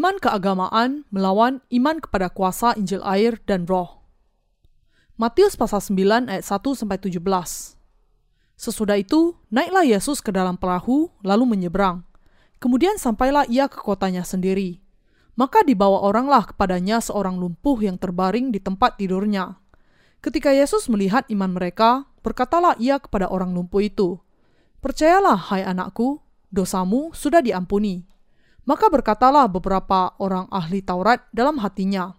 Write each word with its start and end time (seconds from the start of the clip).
Iman 0.00 0.16
keagamaan 0.16 1.04
melawan 1.12 1.60
iman 1.68 2.00
kepada 2.00 2.32
kuasa 2.32 2.72
Injil 2.72 3.04
air 3.04 3.36
dan 3.44 3.68
roh. 3.68 4.00
Matius 5.20 5.60
pasal 5.60 5.84
9 5.84 6.24
ayat 6.24 6.40
1 6.40 6.56
sampai 6.72 6.96
17. 6.96 7.20
Sesudah 8.56 8.96
itu, 8.96 9.36
naiklah 9.52 9.84
Yesus 9.84 10.24
ke 10.24 10.32
dalam 10.32 10.56
perahu 10.56 11.12
lalu 11.20 11.44
menyeberang. 11.52 12.08
Kemudian 12.64 12.96
sampailah 12.96 13.44
ia 13.52 13.68
ke 13.68 13.76
kotanya 13.76 14.24
sendiri. 14.24 14.80
Maka 15.36 15.60
dibawa 15.68 16.00
oranglah 16.00 16.48
kepadanya 16.48 17.04
seorang 17.04 17.36
lumpuh 17.36 17.84
yang 17.84 18.00
terbaring 18.00 18.56
di 18.56 18.56
tempat 18.56 18.96
tidurnya. 18.96 19.60
Ketika 20.24 20.48
Yesus 20.48 20.88
melihat 20.88 21.28
iman 21.28 21.52
mereka, 21.52 22.08
berkatalah 22.24 22.72
ia 22.80 22.96
kepada 22.96 23.28
orang 23.28 23.52
lumpuh 23.52 23.84
itu, 23.84 24.16
"Percayalah, 24.80 25.52
hai 25.52 25.60
anakku, 25.60 26.24
dosamu 26.48 27.12
sudah 27.12 27.44
diampuni." 27.44 28.08
Maka 28.68 28.92
berkatalah 28.92 29.48
beberapa 29.48 30.12
orang 30.20 30.44
ahli 30.52 30.84
Taurat 30.84 31.24
dalam 31.32 31.60
hatinya, 31.60 32.16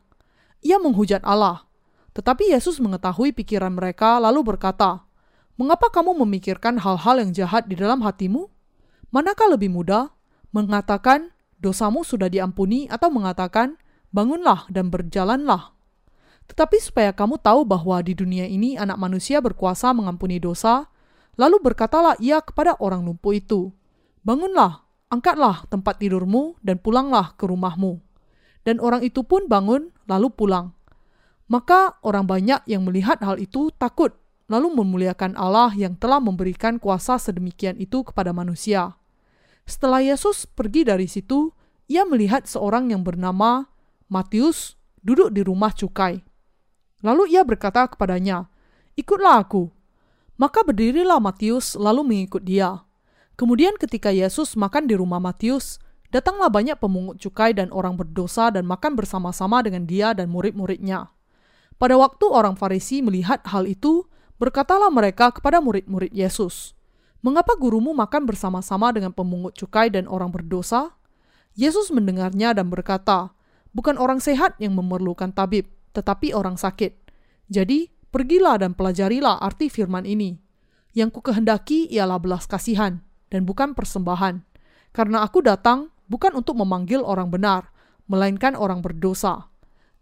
ia 0.62 0.78
menghujat 0.82 1.22
Allah. 1.22 1.66
Tetapi 2.12 2.52
Yesus 2.52 2.82
mengetahui 2.82 3.32
pikiran 3.32 3.72
mereka 3.72 4.20
lalu 4.20 4.44
berkata, 4.44 5.06
Mengapa 5.60 5.94
kamu 5.94 6.18
memikirkan 6.26 6.82
hal-hal 6.82 7.22
yang 7.22 7.32
jahat 7.38 7.70
di 7.70 7.78
dalam 7.78 8.02
hatimu? 8.02 8.50
Manakah 9.14 9.54
lebih 9.54 9.70
mudah, 9.70 10.10
mengatakan 10.50 11.30
dosamu 11.62 12.02
sudah 12.02 12.32
diampuni 12.32 12.90
atau 12.90 13.14
mengatakan 13.14 13.78
bangunlah 14.10 14.66
dan 14.74 14.90
berjalanlah? 14.90 15.78
Tetapi 16.50 16.78
supaya 16.82 17.14
kamu 17.14 17.38
tahu 17.38 17.64
bahwa 17.64 18.02
di 18.02 18.18
dunia 18.18 18.50
ini 18.50 18.76
anak 18.76 18.98
manusia 18.98 19.38
berkuasa 19.40 19.94
mengampuni 19.94 20.42
dosa, 20.42 20.90
lalu 21.38 21.62
berkatalah 21.62 22.18
ia 22.18 22.42
kepada 22.42 22.76
orang 22.82 23.06
lumpuh 23.06 23.38
itu, 23.38 23.72
Bangunlah, 24.26 24.86
angkatlah 25.12 25.68
tempat 25.68 26.00
tidurmu 26.00 26.56
dan 26.64 26.80
pulanglah 26.80 27.36
ke 27.36 27.44
rumahmu. 27.46 28.00
Dan 28.64 28.80
orang 28.80 29.04
itu 29.04 29.22
pun 29.28 29.46
bangun 29.52 29.92
lalu 30.08 30.32
pulang. 30.32 30.72
Maka 31.52 32.00
orang 32.00 32.24
banyak 32.24 32.64
yang 32.64 32.88
melihat 32.88 33.20
hal 33.20 33.36
itu 33.36 33.76
takut, 33.76 34.16
lalu 34.48 34.72
memuliakan 34.72 35.36
Allah 35.36 35.76
yang 35.76 36.00
telah 36.00 36.24
memberikan 36.24 36.80
kuasa 36.80 37.20
sedemikian 37.20 37.76
itu 37.76 38.08
kepada 38.08 38.32
manusia. 38.32 38.96
Setelah 39.68 40.00
Yesus 40.00 40.48
pergi 40.48 40.88
dari 40.88 41.12
situ, 41.12 41.52
ia 41.92 42.08
melihat 42.08 42.48
seorang 42.48 42.96
yang 42.96 43.04
bernama 43.04 43.68
Matius 44.08 44.80
duduk 45.04 45.36
di 45.36 45.44
rumah 45.44 45.76
cukai. 45.76 46.24
Lalu 47.04 47.36
ia 47.36 47.44
berkata 47.44 47.84
kepadanya, 47.90 48.48
"Ikutlah 48.96 49.44
aku." 49.44 49.68
Maka 50.40 50.64
berdirilah 50.64 51.20
Matius 51.20 51.76
lalu 51.76 52.02
mengikut 52.08 52.42
dia. 52.42 52.82
Kemudian 53.42 53.74
ketika 53.82 54.14
Yesus 54.14 54.54
makan 54.54 54.86
di 54.86 54.94
rumah 54.94 55.18
Matius, 55.18 55.82
datanglah 56.14 56.54
banyak 56.54 56.78
pemungut 56.78 57.18
cukai 57.18 57.58
dan 57.58 57.74
orang 57.74 57.98
berdosa 57.98 58.54
dan 58.54 58.70
makan 58.70 58.94
bersama-sama 58.94 59.66
dengan 59.66 59.90
dia 59.90 60.14
dan 60.14 60.30
murid-muridnya. 60.30 61.10
Pada 61.82 61.98
waktu 61.98 62.22
orang 62.30 62.54
Farisi 62.54 63.02
melihat 63.02 63.42
hal 63.50 63.66
itu, 63.66 64.06
berkatalah 64.38 64.94
mereka 64.94 65.34
kepada 65.34 65.58
murid-murid 65.58 66.14
Yesus, 66.14 66.78
Mengapa 67.26 67.58
gurumu 67.58 67.98
makan 67.98 68.30
bersama-sama 68.30 68.94
dengan 68.94 69.10
pemungut 69.10 69.58
cukai 69.58 69.90
dan 69.90 70.06
orang 70.06 70.30
berdosa? 70.30 70.94
Yesus 71.58 71.90
mendengarnya 71.90 72.54
dan 72.54 72.70
berkata, 72.70 73.34
Bukan 73.74 73.98
orang 73.98 74.22
sehat 74.22 74.54
yang 74.62 74.78
memerlukan 74.78 75.34
tabib, 75.34 75.66
tetapi 75.98 76.30
orang 76.38 76.62
sakit. 76.62 76.94
Jadi, 77.50 77.90
pergilah 78.14 78.62
dan 78.62 78.78
pelajarilah 78.78 79.42
arti 79.42 79.66
firman 79.66 80.06
ini. 80.06 80.38
Yang 80.94 81.18
ku 81.18 81.20
kehendaki 81.26 81.90
ialah 81.90 82.22
belas 82.22 82.46
kasihan, 82.46 83.02
dan 83.32 83.48
bukan 83.48 83.74
persembahan. 83.74 84.44
Karena 84.92 85.24
aku 85.24 85.40
datang 85.40 85.90
bukan 86.12 86.36
untuk 86.36 86.60
memanggil 86.60 87.02
orang 87.02 87.32
benar, 87.32 87.72
melainkan 88.12 88.54
orang 88.60 88.84
berdosa. 88.84 89.48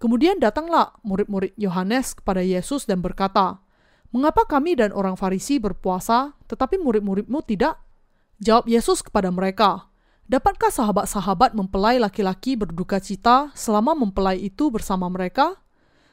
Kemudian 0.01 0.41
datanglah 0.41 0.97
murid-murid 1.06 1.53
Yohanes 1.56 2.17
kepada 2.17 2.41
Yesus 2.41 2.90
dan 2.90 3.06
berkata, 3.06 3.62
Mengapa 4.09 4.50
kami 4.50 4.73
dan 4.73 4.90
orang 4.90 5.13
Farisi 5.13 5.62
berpuasa, 5.62 6.34
tetapi 6.50 6.81
murid-muridmu 6.81 7.45
tidak? 7.45 7.78
Jawab 8.41 8.66
Yesus 8.66 9.06
kepada 9.06 9.29
mereka, 9.29 9.90
Dapatkah 10.29 10.69
sahabat-sahabat 10.69 11.57
mempelai 11.57 11.97
laki-laki 11.97 12.53
berduka 12.53 13.01
cita 13.01 13.50
selama 13.57 13.97
mempelai 13.97 14.38
itu 14.38 14.69
bersama 14.69 15.09
mereka? 15.09 15.57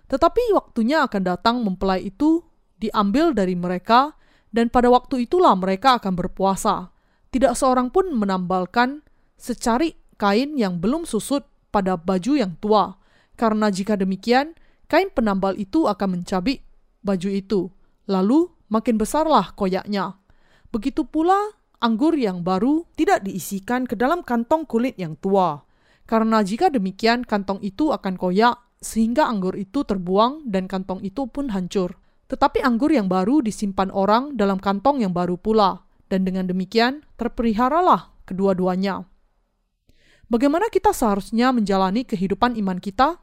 Tetapi 0.08 0.56
waktunya 0.56 1.04
akan 1.04 1.20
datang 1.20 1.60
mempelai 1.60 2.08
itu 2.08 2.40
diambil 2.80 3.36
dari 3.36 3.52
mereka, 3.52 4.16
dan 4.48 4.72
pada 4.72 4.88
waktu 4.88 5.28
itulah 5.28 5.52
mereka 5.52 6.00
akan 6.00 6.16
berpuasa. 6.16 6.95
Tidak 7.36 7.52
seorang 7.52 7.92
pun 7.92 8.16
menambalkan 8.16 9.04
secari 9.36 9.92
kain 10.16 10.56
yang 10.56 10.80
belum 10.80 11.04
susut 11.04 11.44
pada 11.68 12.00
baju 12.00 12.32
yang 12.32 12.56
tua, 12.56 12.96
karena 13.36 13.68
jika 13.68 13.92
demikian, 13.92 14.56
kain 14.88 15.12
penambal 15.12 15.52
itu 15.60 15.84
akan 15.84 16.16
mencabik 16.16 16.64
baju 17.04 17.28
itu, 17.28 17.68
lalu 18.08 18.48
makin 18.72 18.96
besarlah 18.96 19.52
koyaknya. 19.52 20.16
Begitu 20.72 21.04
pula 21.04 21.36
anggur 21.84 22.16
yang 22.16 22.40
baru 22.40 22.88
tidak 22.96 23.28
diisikan 23.28 23.84
ke 23.84 24.00
dalam 24.00 24.24
kantong 24.24 24.64
kulit 24.64 24.96
yang 24.96 25.12
tua, 25.20 25.60
karena 26.08 26.40
jika 26.40 26.72
demikian 26.72 27.20
kantong 27.20 27.60
itu 27.60 27.92
akan 27.92 28.16
koyak 28.16 28.64
sehingga 28.80 29.28
anggur 29.28 29.60
itu 29.60 29.84
terbuang 29.84 30.48
dan 30.48 30.64
kantong 30.72 31.04
itu 31.04 31.28
pun 31.28 31.52
hancur. 31.52 32.00
Tetapi 32.32 32.64
anggur 32.64 32.96
yang 32.96 33.12
baru 33.12 33.44
disimpan 33.44 33.92
orang 33.92 34.40
dalam 34.40 34.56
kantong 34.56 35.04
yang 35.04 35.12
baru 35.12 35.36
pula, 35.36 35.84
dan 36.10 36.26
dengan 36.26 36.46
demikian 36.46 37.02
terperiharalah 37.18 38.14
kedua-duanya. 38.26 39.06
Bagaimana 40.26 40.66
kita 40.70 40.90
seharusnya 40.90 41.54
menjalani 41.54 42.02
kehidupan 42.02 42.58
iman 42.58 42.82
kita? 42.82 43.22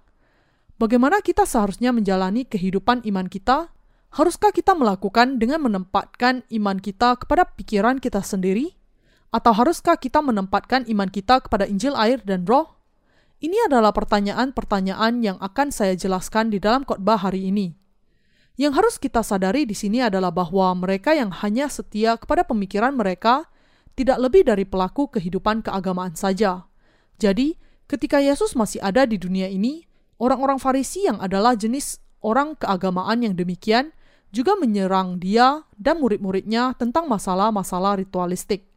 Bagaimana 0.79 1.19
kita 1.19 1.43
seharusnya 1.43 1.91
menjalani 1.91 2.47
kehidupan 2.47 3.03
iman 3.03 3.27
kita? 3.27 3.71
Haruskah 4.13 4.55
kita 4.55 4.71
melakukan 4.77 5.35
dengan 5.41 5.59
menempatkan 5.67 6.47
iman 6.47 6.77
kita 6.79 7.19
kepada 7.19 7.43
pikiran 7.43 7.99
kita 7.99 8.23
sendiri? 8.23 8.77
Atau 9.33 9.51
haruskah 9.51 9.97
kita 9.97 10.21
menempatkan 10.21 10.85
iman 10.87 11.09
kita 11.09 11.43
kepada 11.43 11.65
Injil 11.65 11.97
air 11.97 12.21
dan 12.21 12.45
roh? 12.45 12.77
Ini 13.43 13.67
adalah 13.67 13.91
pertanyaan-pertanyaan 13.91 15.19
yang 15.19 15.37
akan 15.43 15.75
saya 15.75 15.99
jelaskan 15.99 16.53
di 16.53 16.63
dalam 16.63 16.87
khotbah 16.87 17.19
hari 17.19 17.51
ini. 17.51 17.82
Yang 18.53 18.73
harus 18.77 18.95
kita 19.01 19.25
sadari 19.25 19.65
di 19.65 19.73
sini 19.73 19.97
adalah 19.97 20.29
bahwa 20.29 20.69
mereka 20.77 21.17
yang 21.17 21.33
hanya 21.41 21.65
setia 21.73 22.21
kepada 22.21 22.45
pemikiran 22.45 22.93
mereka 22.93 23.49
tidak 23.97 24.21
lebih 24.21 24.45
dari 24.45 24.61
pelaku 24.61 25.09
kehidupan 25.09 25.65
keagamaan 25.65 26.13
saja. 26.13 26.69
Jadi, 27.17 27.57
ketika 27.89 28.21
Yesus 28.21 28.53
masih 28.53 28.77
ada 28.85 29.09
di 29.09 29.17
dunia 29.17 29.49
ini, 29.49 29.89
orang-orang 30.21 30.61
Farisi 30.61 31.09
yang 31.09 31.17
adalah 31.17 31.57
jenis 31.57 31.97
orang 32.21 32.53
keagamaan 32.53 33.25
yang 33.25 33.33
demikian 33.33 33.89
juga 34.33 34.57
menyerang 34.57 35.17
dia 35.17 35.65
dan 35.77 36.01
murid-muridnya 36.01 36.73
tentang 36.77 37.05
masalah-masalah 37.05 38.01
ritualistik. 38.01 38.69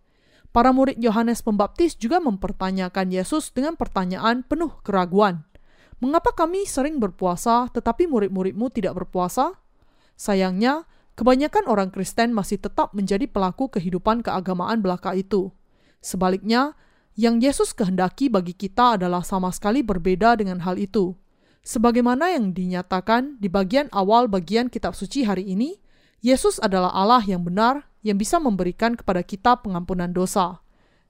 Para 0.57 0.73
murid 0.73 0.97
Yohanes 1.01 1.45
Pembaptis 1.45 2.01
juga 2.01 2.17
mempertanyakan 2.21 3.13
Yesus 3.13 3.53
dengan 3.53 3.77
pertanyaan 3.77 4.41
penuh 4.41 4.73
keraguan. 4.81 5.45
Mengapa 6.01 6.33
kami 6.33 6.65
sering 6.65 6.97
berpuasa 6.97 7.69
tetapi 7.73 8.09
murid-muridmu 8.09 8.69
tidak 8.73 8.97
berpuasa? 9.05 9.53
Sayangnya, 10.17 10.89
kebanyakan 11.15 11.69
orang 11.69 11.93
Kristen 11.93 12.33
masih 12.33 12.57
tetap 12.57 12.97
menjadi 12.97 13.29
pelaku 13.29 13.69
kehidupan 13.69 14.25
keagamaan 14.25 14.81
belaka 14.81 15.13
itu. 15.13 15.53
Sebaliknya, 16.01 16.73
yang 17.17 17.41
Yesus 17.41 17.73
kehendaki 17.73 18.29
bagi 18.29 18.53
kita 18.53 19.01
adalah 19.01 19.25
sama 19.25 19.49
sekali 19.53 19.81
berbeda 19.81 20.37
dengan 20.37 20.61
hal 20.65 20.77
itu. 20.77 21.17
Sebagaimana 21.65 22.33
yang 22.37 22.53
dinyatakan 22.53 23.41
di 23.41 23.49
bagian 23.49 23.89
awal 23.93 24.29
bagian 24.29 24.69
kitab 24.69 24.93
suci 24.93 25.25
hari 25.25 25.49
ini, 25.49 25.81
Yesus 26.25 26.61
adalah 26.61 26.93
Allah 26.93 27.25
yang 27.25 27.45
benar 27.45 27.89
yang 28.07 28.17
bisa 28.17 28.39
memberikan 28.39 28.95
kepada 28.95 29.25
kita 29.27 29.59
pengampunan 29.61 30.13
dosa. 30.13 30.63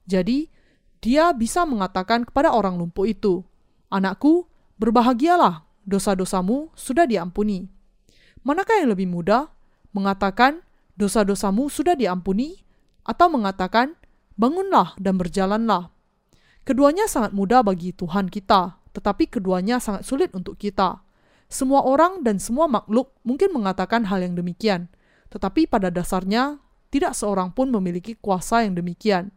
Jadi, 0.09 0.49
dia 0.97 1.29
bisa 1.35 1.61
mengatakan 1.67 2.25
kepada 2.25 2.49
orang 2.55 2.79
lumpuh 2.81 3.05
itu, 3.05 3.45
"Anakku, 3.93 4.49
berbahagialah, 4.81 5.67
dosa-dosamu 5.85 6.73
sudah 6.73 7.05
diampuni." 7.05 7.76
Manakah 8.47 8.79
yang 8.79 8.95
lebih 8.95 9.11
mudah? 9.11 9.51
Mengatakan 9.91 10.63
dosa-dosamu 10.95 11.67
sudah 11.67 11.99
diampuni 11.99 12.63
atau 13.03 13.27
mengatakan 13.27 13.99
bangunlah 14.39 14.95
dan 14.95 15.19
berjalanlah. 15.19 15.91
Keduanya 16.63 17.11
sangat 17.11 17.35
mudah 17.35 17.59
bagi 17.59 17.91
Tuhan 17.91 18.31
kita, 18.31 18.79
tetapi 18.95 19.27
keduanya 19.27 19.83
sangat 19.83 20.07
sulit 20.07 20.31
untuk 20.31 20.55
kita. 20.55 21.03
Semua 21.51 21.83
orang 21.83 22.23
dan 22.23 22.39
semua 22.39 22.71
makhluk 22.71 23.11
mungkin 23.27 23.51
mengatakan 23.51 24.07
hal 24.07 24.23
yang 24.23 24.39
demikian, 24.39 24.87
tetapi 25.27 25.67
pada 25.67 25.91
dasarnya 25.91 26.63
tidak 26.87 27.19
seorang 27.19 27.51
pun 27.51 27.67
memiliki 27.67 28.15
kuasa 28.15 28.63
yang 28.63 28.79
demikian. 28.79 29.35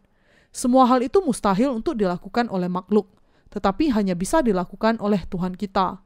Semua 0.55 0.87
hal 0.87 1.03
itu 1.03 1.19
mustahil 1.19 1.75
untuk 1.75 1.99
dilakukan 1.99 2.47
oleh 2.47 2.71
makhluk, 2.71 3.11
tetapi 3.51 3.91
hanya 3.91 4.15
bisa 4.15 4.39
dilakukan 4.39 5.03
oleh 5.03 5.27
Tuhan 5.27 5.59
kita. 5.59 5.99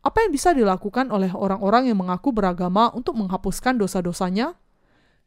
Apa 0.00 0.24
yang 0.24 0.32
bisa 0.32 0.56
dilakukan 0.56 1.12
oleh 1.12 1.28
orang-orang 1.36 1.92
yang 1.92 2.00
mengaku 2.00 2.32
beragama 2.32 2.88
untuk 2.96 3.20
menghapuskan 3.20 3.76
dosa-dosanya? 3.76 4.56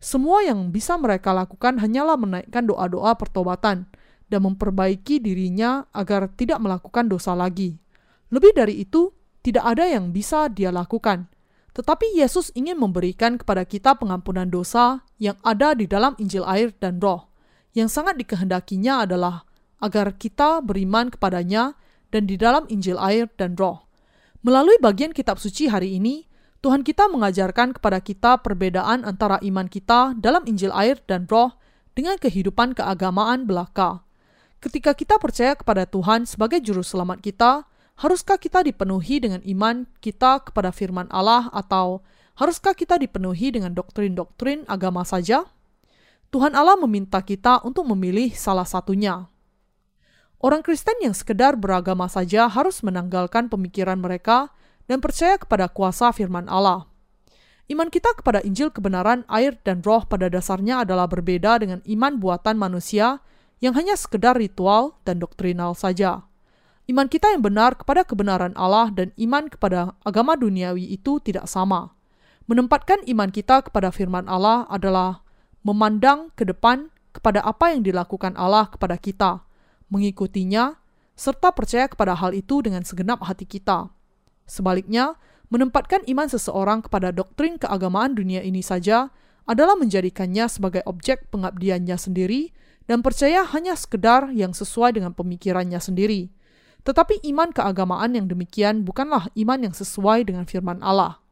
Semua 0.02 0.42
yang 0.42 0.74
bisa 0.74 0.98
mereka 0.98 1.30
lakukan 1.30 1.78
hanyalah 1.78 2.18
menaikkan 2.18 2.66
doa-doa 2.66 3.14
pertobatan 3.14 3.86
dan 4.34 4.40
memperbaiki 4.42 5.22
dirinya 5.22 5.86
agar 5.94 6.26
tidak 6.34 6.58
melakukan 6.58 7.06
dosa 7.06 7.38
lagi. 7.38 7.78
Lebih 8.34 8.58
dari 8.58 8.82
itu, 8.82 9.14
tidak 9.46 9.62
ada 9.62 9.86
yang 9.86 10.10
bisa 10.10 10.50
dia 10.50 10.74
lakukan. 10.74 11.30
Tetapi 11.78 12.18
Yesus 12.18 12.50
ingin 12.58 12.82
memberikan 12.82 13.38
kepada 13.38 13.66
kita 13.70 13.94
pengampunan 13.98 14.50
dosa 14.50 15.06
yang 15.22 15.38
ada 15.46 15.78
di 15.78 15.86
dalam 15.86 16.18
Injil 16.18 16.46
air 16.50 16.74
dan 16.82 16.98
roh. 16.98 17.30
Yang 17.78 17.94
sangat 17.94 18.18
dikehendakinya 18.18 19.06
adalah 19.06 19.46
agar 19.78 20.18
kita 20.18 20.66
beriman 20.66 21.14
kepadanya 21.14 21.78
dan 22.10 22.26
di 22.26 22.42
dalam 22.42 22.66
Injil 22.74 22.98
air 22.98 23.30
dan 23.38 23.54
roh. 23.54 23.86
Melalui 24.44 24.76
bagian 24.84 25.16
kitab 25.16 25.40
suci 25.40 25.72
hari 25.72 25.96
ini, 25.96 26.28
Tuhan 26.60 26.84
kita 26.84 27.08
mengajarkan 27.08 27.80
kepada 27.80 28.04
kita 28.04 28.44
perbedaan 28.44 29.08
antara 29.08 29.40
iman 29.40 29.72
kita 29.72 30.20
dalam 30.20 30.44
Injil 30.44 30.68
air 30.76 31.00
dan 31.08 31.24
roh 31.32 31.56
dengan 31.96 32.20
kehidupan 32.20 32.76
keagamaan 32.76 33.48
belaka. 33.48 34.04
Ketika 34.60 34.92
kita 35.00 35.16
percaya 35.16 35.56
kepada 35.56 35.88
Tuhan 35.88 36.28
sebagai 36.28 36.60
juru 36.60 36.84
selamat 36.84 37.24
kita, 37.24 37.64
haruskah 38.04 38.36
kita 38.36 38.68
dipenuhi 38.68 39.24
dengan 39.24 39.40
iman 39.48 39.88
kita 40.04 40.44
kepada 40.44 40.76
firman 40.76 41.08
Allah 41.08 41.48
atau 41.56 42.04
haruskah 42.36 42.76
kita 42.76 43.00
dipenuhi 43.00 43.56
dengan 43.56 43.72
doktrin-doktrin 43.72 44.68
agama 44.68 45.08
saja? 45.08 45.48
Tuhan 46.36 46.52
Allah 46.52 46.76
meminta 46.76 47.24
kita 47.24 47.64
untuk 47.64 47.88
memilih 47.88 48.36
salah 48.36 48.68
satunya. 48.68 49.24
Orang 50.44 50.60
Kristen 50.60 51.00
yang 51.00 51.16
sekedar 51.16 51.56
beragama 51.56 52.12
saja 52.12 52.52
harus 52.52 52.84
menanggalkan 52.84 53.48
pemikiran 53.48 53.96
mereka 53.96 54.52
dan 54.92 55.00
percaya 55.00 55.40
kepada 55.40 55.72
kuasa 55.72 56.12
firman 56.12 56.52
Allah. 56.52 56.84
Iman 57.72 57.88
kita 57.88 58.12
kepada 58.12 58.44
Injil 58.44 58.68
kebenaran, 58.68 59.24
air, 59.32 59.56
dan 59.64 59.80
roh 59.80 60.04
pada 60.04 60.28
dasarnya 60.28 60.84
adalah 60.84 61.08
berbeda 61.08 61.64
dengan 61.64 61.80
iman 61.88 62.20
buatan 62.20 62.60
manusia 62.60 63.24
yang 63.64 63.72
hanya 63.80 63.96
sekedar 63.96 64.36
ritual 64.36 65.00
dan 65.08 65.24
doktrinal 65.24 65.80
saja. 65.80 66.28
Iman 66.92 67.08
kita 67.08 67.32
yang 67.32 67.40
benar 67.40 67.80
kepada 67.80 68.04
kebenaran 68.04 68.52
Allah 68.60 68.92
dan 68.92 69.16
iman 69.16 69.48
kepada 69.48 69.96
agama 70.04 70.36
duniawi 70.36 70.92
itu 70.92 71.24
tidak 71.24 71.48
sama. 71.48 71.96
Menempatkan 72.52 73.00
iman 73.08 73.32
kita 73.32 73.64
kepada 73.64 73.96
firman 73.96 74.28
Allah 74.28 74.68
adalah 74.68 75.24
memandang 75.64 76.36
ke 76.36 76.44
depan 76.44 76.92
kepada 77.16 77.40
apa 77.48 77.72
yang 77.72 77.88
dilakukan 77.88 78.36
Allah 78.36 78.68
kepada 78.68 79.00
kita, 79.00 79.48
mengikutinya, 79.94 80.82
serta 81.14 81.54
percaya 81.54 81.86
kepada 81.86 82.18
hal 82.18 82.34
itu 82.34 82.66
dengan 82.66 82.82
segenap 82.82 83.22
hati 83.22 83.46
kita. 83.46 83.94
Sebaliknya, 84.50 85.16
menempatkan 85.54 86.02
iman 86.10 86.26
seseorang 86.26 86.82
kepada 86.82 87.14
doktrin 87.14 87.62
keagamaan 87.62 88.18
dunia 88.18 88.42
ini 88.42 88.66
saja 88.66 89.14
adalah 89.46 89.78
menjadikannya 89.78 90.50
sebagai 90.50 90.82
objek 90.90 91.30
pengabdiannya 91.30 91.94
sendiri 91.94 92.50
dan 92.90 93.06
percaya 93.06 93.46
hanya 93.46 93.78
sekedar 93.78 94.34
yang 94.34 94.52
sesuai 94.52 94.98
dengan 94.98 95.14
pemikirannya 95.14 95.78
sendiri. 95.78 96.34
Tetapi 96.84 97.24
iman 97.32 97.56
keagamaan 97.56 98.18
yang 98.18 98.28
demikian 98.28 98.84
bukanlah 98.84 99.32
iman 99.40 99.60
yang 99.70 99.76
sesuai 99.76 100.28
dengan 100.28 100.44
firman 100.44 100.84
Allah. 100.84 101.24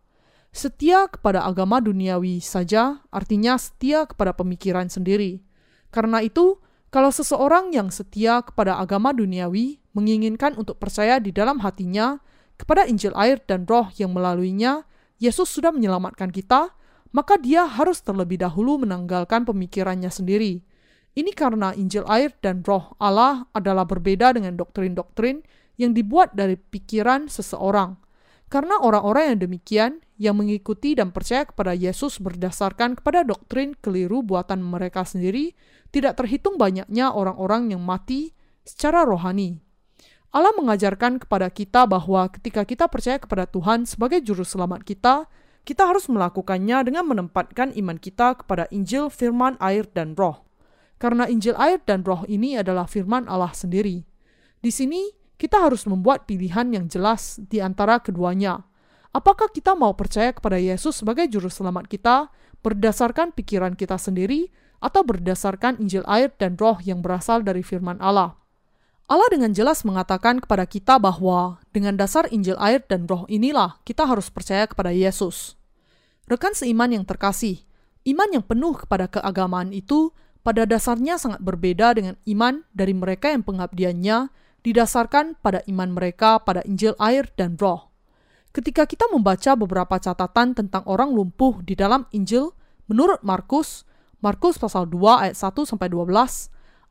Setia 0.52 1.08
kepada 1.08 1.44
agama 1.48 1.80
duniawi 1.80 2.44
saja 2.44 3.04
artinya 3.12 3.56
setia 3.56 4.08
kepada 4.08 4.36
pemikiran 4.36 4.88
sendiri. 4.88 5.44
Karena 5.92 6.24
itu, 6.24 6.60
kalau 6.92 7.10
seseorang 7.10 7.72
yang 7.72 7.88
setia 7.90 8.44
kepada 8.44 8.78
agama 8.78 9.16
duniawi 9.16 9.80
menginginkan 9.96 10.60
untuk 10.60 10.78
percaya 10.78 11.18
di 11.18 11.32
dalam 11.32 11.64
hatinya 11.64 12.20
kepada 12.60 12.86
Injil 12.86 13.16
air 13.16 13.40
dan 13.48 13.64
roh 13.66 13.88
yang 13.96 14.12
melaluinya 14.12 14.84
Yesus 15.18 15.50
sudah 15.50 15.72
menyelamatkan 15.72 16.30
kita, 16.30 16.76
maka 17.16 17.40
dia 17.40 17.66
harus 17.66 18.04
terlebih 18.04 18.44
dahulu 18.44 18.84
menanggalkan 18.84 19.48
pemikirannya 19.48 20.12
sendiri 20.12 20.62
ini 21.12 21.36
karena 21.36 21.76
Injil 21.76 22.08
air 22.08 22.32
dan 22.40 22.64
roh 22.64 22.96
Allah 22.96 23.44
adalah 23.52 23.84
berbeda 23.84 24.32
dengan 24.32 24.56
doktrin-doktrin 24.56 25.44
yang 25.76 25.92
dibuat 25.92 26.32
dari 26.32 26.56
pikiran 26.56 27.28
seseorang. 27.28 28.00
Karena 28.48 28.80
orang-orang 28.80 29.36
yang 29.36 29.40
demikian, 29.48 29.92
yang 30.20 30.36
mengikuti 30.40 30.96
dan 30.96 31.12
percaya 31.12 31.48
kepada 31.48 31.72
Yesus 31.76 32.20
berdasarkan 32.20 33.00
kepada 33.00 33.24
doktrin 33.24 33.76
keliru 33.80 34.24
buatan 34.24 34.64
mereka 34.64 35.04
sendiri, 35.04 35.56
tidak 35.92 36.18
terhitung 36.18 36.56
banyaknya 36.56 37.12
orang-orang 37.12 37.76
yang 37.76 37.84
mati 37.84 38.32
secara 38.64 39.04
rohani. 39.04 39.60
Allah 40.32 40.56
mengajarkan 40.56 41.20
kepada 41.20 41.52
kita 41.52 41.84
bahwa 41.84 42.32
ketika 42.32 42.64
kita 42.64 42.88
percaya 42.88 43.20
kepada 43.20 43.44
Tuhan 43.46 43.84
sebagai 43.84 44.24
juru 44.24 44.48
selamat 44.48 44.88
kita, 44.88 45.28
kita 45.68 45.84
harus 45.86 46.08
melakukannya 46.08 46.88
dengan 46.88 47.04
menempatkan 47.06 47.76
iman 47.76 48.00
kita 48.00 48.40
kepada 48.40 48.66
Injil, 48.72 49.12
firman, 49.12 49.60
air, 49.60 49.84
dan 49.92 50.16
roh 50.16 50.48
karena 51.02 51.26
Injil 51.26 51.58
air 51.58 51.82
dan 51.82 52.06
roh 52.06 52.22
ini 52.30 52.54
adalah 52.62 52.86
firman 52.86 53.26
Allah 53.26 53.50
sendiri. 53.58 54.06
Di 54.62 54.70
sini, 54.70 55.10
kita 55.42 55.58
harus 55.58 55.90
membuat 55.90 56.30
pilihan 56.30 56.70
yang 56.70 56.86
jelas 56.86 57.42
di 57.50 57.58
antara 57.58 57.98
keduanya. 57.98 58.62
Apakah 59.10 59.50
kita 59.50 59.74
mau 59.74 59.98
percaya 59.98 60.30
kepada 60.30 60.62
Yesus 60.62 61.02
sebagai 61.02 61.26
juru 61.26 61.50
selamat 61.50 61.90
kita 61.90 62.30
berdasarkan 62.62 63.34
pikiran 63.34 63.74
kita 63.74 63.98
sendiri 63.98 64.54
atau 64.82 65.06
berdasarkan 65.06 65.78
Injil 65.78 66.02
air 66.10 66.34
dan 66.36 66.58
roh 66.58 66.82
yang 66.82 67.06
berasal 67.06 67.46
dari 67.46 67.62
firman 67.62 68.02
Allah? 68.02 68.42
Allah 69.12 69.28
dengan 69.28 69.52
jelas 69.54 69.84
mengatakan 69.86 70.40
kepada 70.40 70.64
kita 70.64 70.96
bahwa 70.98 71.62
dengan 71.76 72.00
dasar 72.00 72.26
Injil 72.34 72.58
air 72.58 72.82
dan 72.90 73.06
roh 73.06 73.30
inilah 73.30 73.78
kita 73.86 74.10
harus 74.10 74.34
percaya 74.34 74.66
kepada 74.66 74.90
Yesus. 74.90 75.60
Rekan 76.32 76.56
seiman 76.56 76.96
yang 76.96 77.04
terkasih, 77.04 77.60
iman 78.08 78.30
yang 78.32 78.44
penuh 78.44 78.72
kepada 78.80 79.12
keagamaan 79.12 79.76
itu 79.76 80.16
pada 80.42 80.66
dasarnya 80.66 81.22
sangat 81.22 81.44
berbeda 81.44 81.94
dengan 81.94 82.16
iman 82.24 82.66
dari 82.74 82.96
mereka 82.96 83.30
yang 83.30 83.46
pengabdiannya 83.46 84.32
didasarkan 84.64 85.38
pada 85.44 85.62
iman 85.70 85.92
mereka 85.94 86.42
pada 86.42 86.66
Injil 86.66 86.96
air 86.98 87.30
dan 87.38 87.60
roh. 87.60 87.92
Ketika 88.52 88.84
kita 88.88 89.08
membaca 89.12 89.56
beberapa 89.56 89.96
catatan 90.00 90.56
tentang 90.56 90.84
orang 90.88 91.12
lumpuh 91.12 91.60
di 91.64 91.76
dalam 91.76 92.08
Injil, 92.12 92.52
menurut 92.88 93.24
Markus, 93.24 93.88
Markus 94.22 94.62
pasal 94.62 94.86
2 94.86 95.28
ayat 95.28 95.38
1 95.38 95.66
sampai 95.66 95.90
12, 95.90 96.14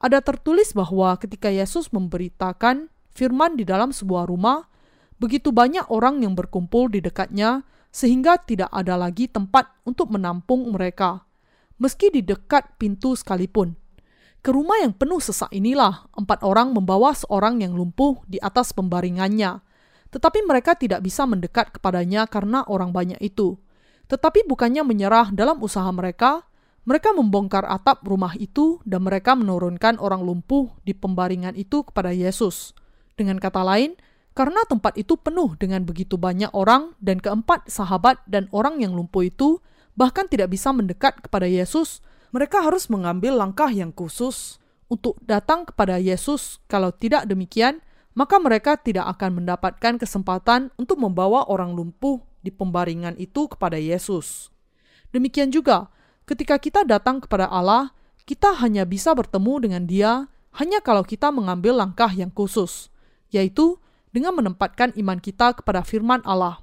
ada 0.02 0.18
tertulis 0.18 0.74
bahwa 0.74 1.14
ketika 1.16 1.46
Yesus 1.46 1.94
memberitakan 1.94 2.90
firman 3.14 3.54
di 3.54 3.62
dalam 3.62 3.94
sebuah 3.94 4.26
rumah, 4.26 4.66
begitu 5.22 5.54
banyak 5.54 5.86
orang 5.94 6.26
yang 6.26 6.34
berkumpul 6.34 6.90
di 6.90 6.98
dekatnya 6.98 7.62
sehingga 7.94 8.38
tidak 8.42 8.70
ada 8.74 8.98
lagi 8.98 9.30
tempat 9.30 9.70
untuk 9.86 10.10
menampung 10.10 10.74
mereka 10.74 11.30
meski 11.80 12.12
di 12.12 12.20
dekat 12.20 12.76
pintu 12.76 13.16
sekalipun. 13.16 13.74
Ke 14.44 14.52
rumah 14.52 14.84
yang 14.84 14.92
penuh 14.92 15.18
sesak 15.18 15.48
inilah 15.50 16.06
empat 16.12 16.44
orang 16.44 16.76
membawa 16.76 17.16
seorang 17.16 17.64
yang 17.64 17.72
lumpuh 17.72 18.20
di 18.28 18.36
atas 18.40 18.76
pembaringannya. 18.76 19.64
Tetapi 20.12 20.44
mereka 20.44 20.76
tidak 20.76 21.00
bisa 21.00 21.24
mendekat 21.24 21.72
kepadanya 21.72 22.28
karena 22.28 22.64
orang 22.68 22.92
banyak 22.92 23.20
itu. 23.20 23.56
Tetapi 24.12 24.44
bukannya 24.44 24.84
menyerah 24.84 25.32
dalam 25.32 25.60
usaha 25.60 25.88
mereka, 25.92 26.44
mereka 26.90 27.14
membongkar 27.14 27.62
atap 27.70 28.02
rumah 28.02 28.34
itu 28.34 28.82
dan 28.82 29.06
mereka 29.06 29.38
menurunkan 29.38 30.02
orang 30.02 30.26
lumpuh 30.26 30.74
di 30.82 30.90
pembaringan 30.90 31.54
itu 31.54 31.86
kepada 31.86 32.10
Yesus. 32.10 32.74
Dengan 33.14 33.38
kata 33.38 33.62
lain, 33.62 33.94
karena 34.34 34.66
tempat 34.66 34.98
itu 34.98 35.14
penuh 35.14 35.54
dengan 35.54 35.86
begitu 35.86 36.18
banyak 36.18 36.50
orang 36.50 36.98
dan 36.98 37.22
keempat 37.22 37.70
sahabat 37.70 38.18
dan 38.26 38.50
orang 38.50 38.82
yang 38.82 38.90
lumpuh 38.90 39.22
itu 39.22 39.62
bahkan 39.94 40.26
tidak 40.26 40.50
bisa 40.50 40.74
mendekat 40.74 41.22
kepada 41.22 41.46
Yesus, 41.46 42.02
mereka 42.34 42.58
harus 42.58 42.90
mengambil 42.90 43.38
langkah 43.38 43.70
yang 43.70 43.94
khusus 43.94 44.58
untuk 44.90 45.14
datang 45.22 45.62
kepada 45.70 45.94
Yesus. 46.02 46.58
Kalau 46.66 46.90
tidak 46.90 47.22
demikian, 47.30 47.78
maka 48.18 48.42
mereka 48.42 48.74
tidak 48.74 49.06
akan 49.14 49.46
mendapatkan 49.46 49.94
kesempatan 49.94 50.74
untuk 50.74 50.98
membawa 50.98 51.46
orang 51.46 51.70
lumpuh 51.70 52.18
di 52.42 52.50
pembaringan 52.50 53.14
itu 53.14 53.46
kepada 53.46 53.78
Yesus. 53.78 54.50
Demikian 55.14 55.54
juga, 55.54 55.86
ketika 56.30 56.62
kita 56.62 56.86
datang 56.86 57.18
kepada 57.18 57.50
Allah, 57.50 57.90
kita 58.22 58.54
hanya 58.62 58.86
bisa 58.86 59.10
bertemu 59.10 59.66
dengan 59.66 59.82
Dia 59.90 60.12
hanya 60.54 60.78
kalau 60.78 61.02
kita 61.02 61.34
mengambil 61.34 61.74
langkah 61.74 62.10
yang 62.14 62.30
khusus, 62.30 62.86
yaitu 63.34 63.82
dengan 64.14 64.38
menempatkan 64.38 64.94
iman 64.94 65.18
kita 65.18 65.58
kepada 65.58 65.82
firman 65.82 66.22
Allah. 66.22 66.62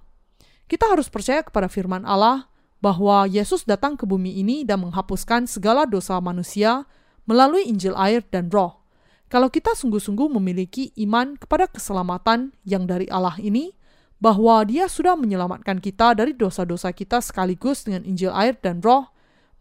Kita 0.71 0.87
harus 0.87 1.11
percaya 1.11 1.43
kepada 1.43 1.67
firman 1.67 2.07
Allah 2.07 2.47
bahwa 2.79 3.27
Yesus 3.27 3.67
datang 3.67 3.99
ke 3.99 4.07
bumi 4.07 4.39
ini 4.39 4.63
dan 4.63 4.87
menghapuskan 4.87 5.47
segala 5.51 5.83
dosa 5.83 6.15
manusia 6.23 6.87
melalui 7.27 7.67
Injil 7.67 7.95
air 7.99 8.23
dan 8.31 8.47
roh. 8.47 8.79
Kalau 9.27 9.51
kita 9.51 9.75
sungguh-sungguh 9.75 10.31
memiliki 10.39 10.95
iman 11.03 11.35
kepada 11.35 11.67
keselamatan 11.67 12.55
yang 12.63 12.87
dari 12.87 13.11
Allah 13.11 13.35
ini, 13.43 13.75
bahwa 14.17 14.63
dia 14.65 14.89
sudah 14.89 15.13
menyelamatkan 15.13 15.77
kita 15.77 16.17
dari 16.17 16.33
dosa-dosa 16.33 16.89
kita 16.95 17.21
sekaligus 17.21 17.85
dengan 17.85 18.07
Injil 18.07 18.33
air 18.33 18.55
dan 18.57 18.79
roh, 18.79 19.11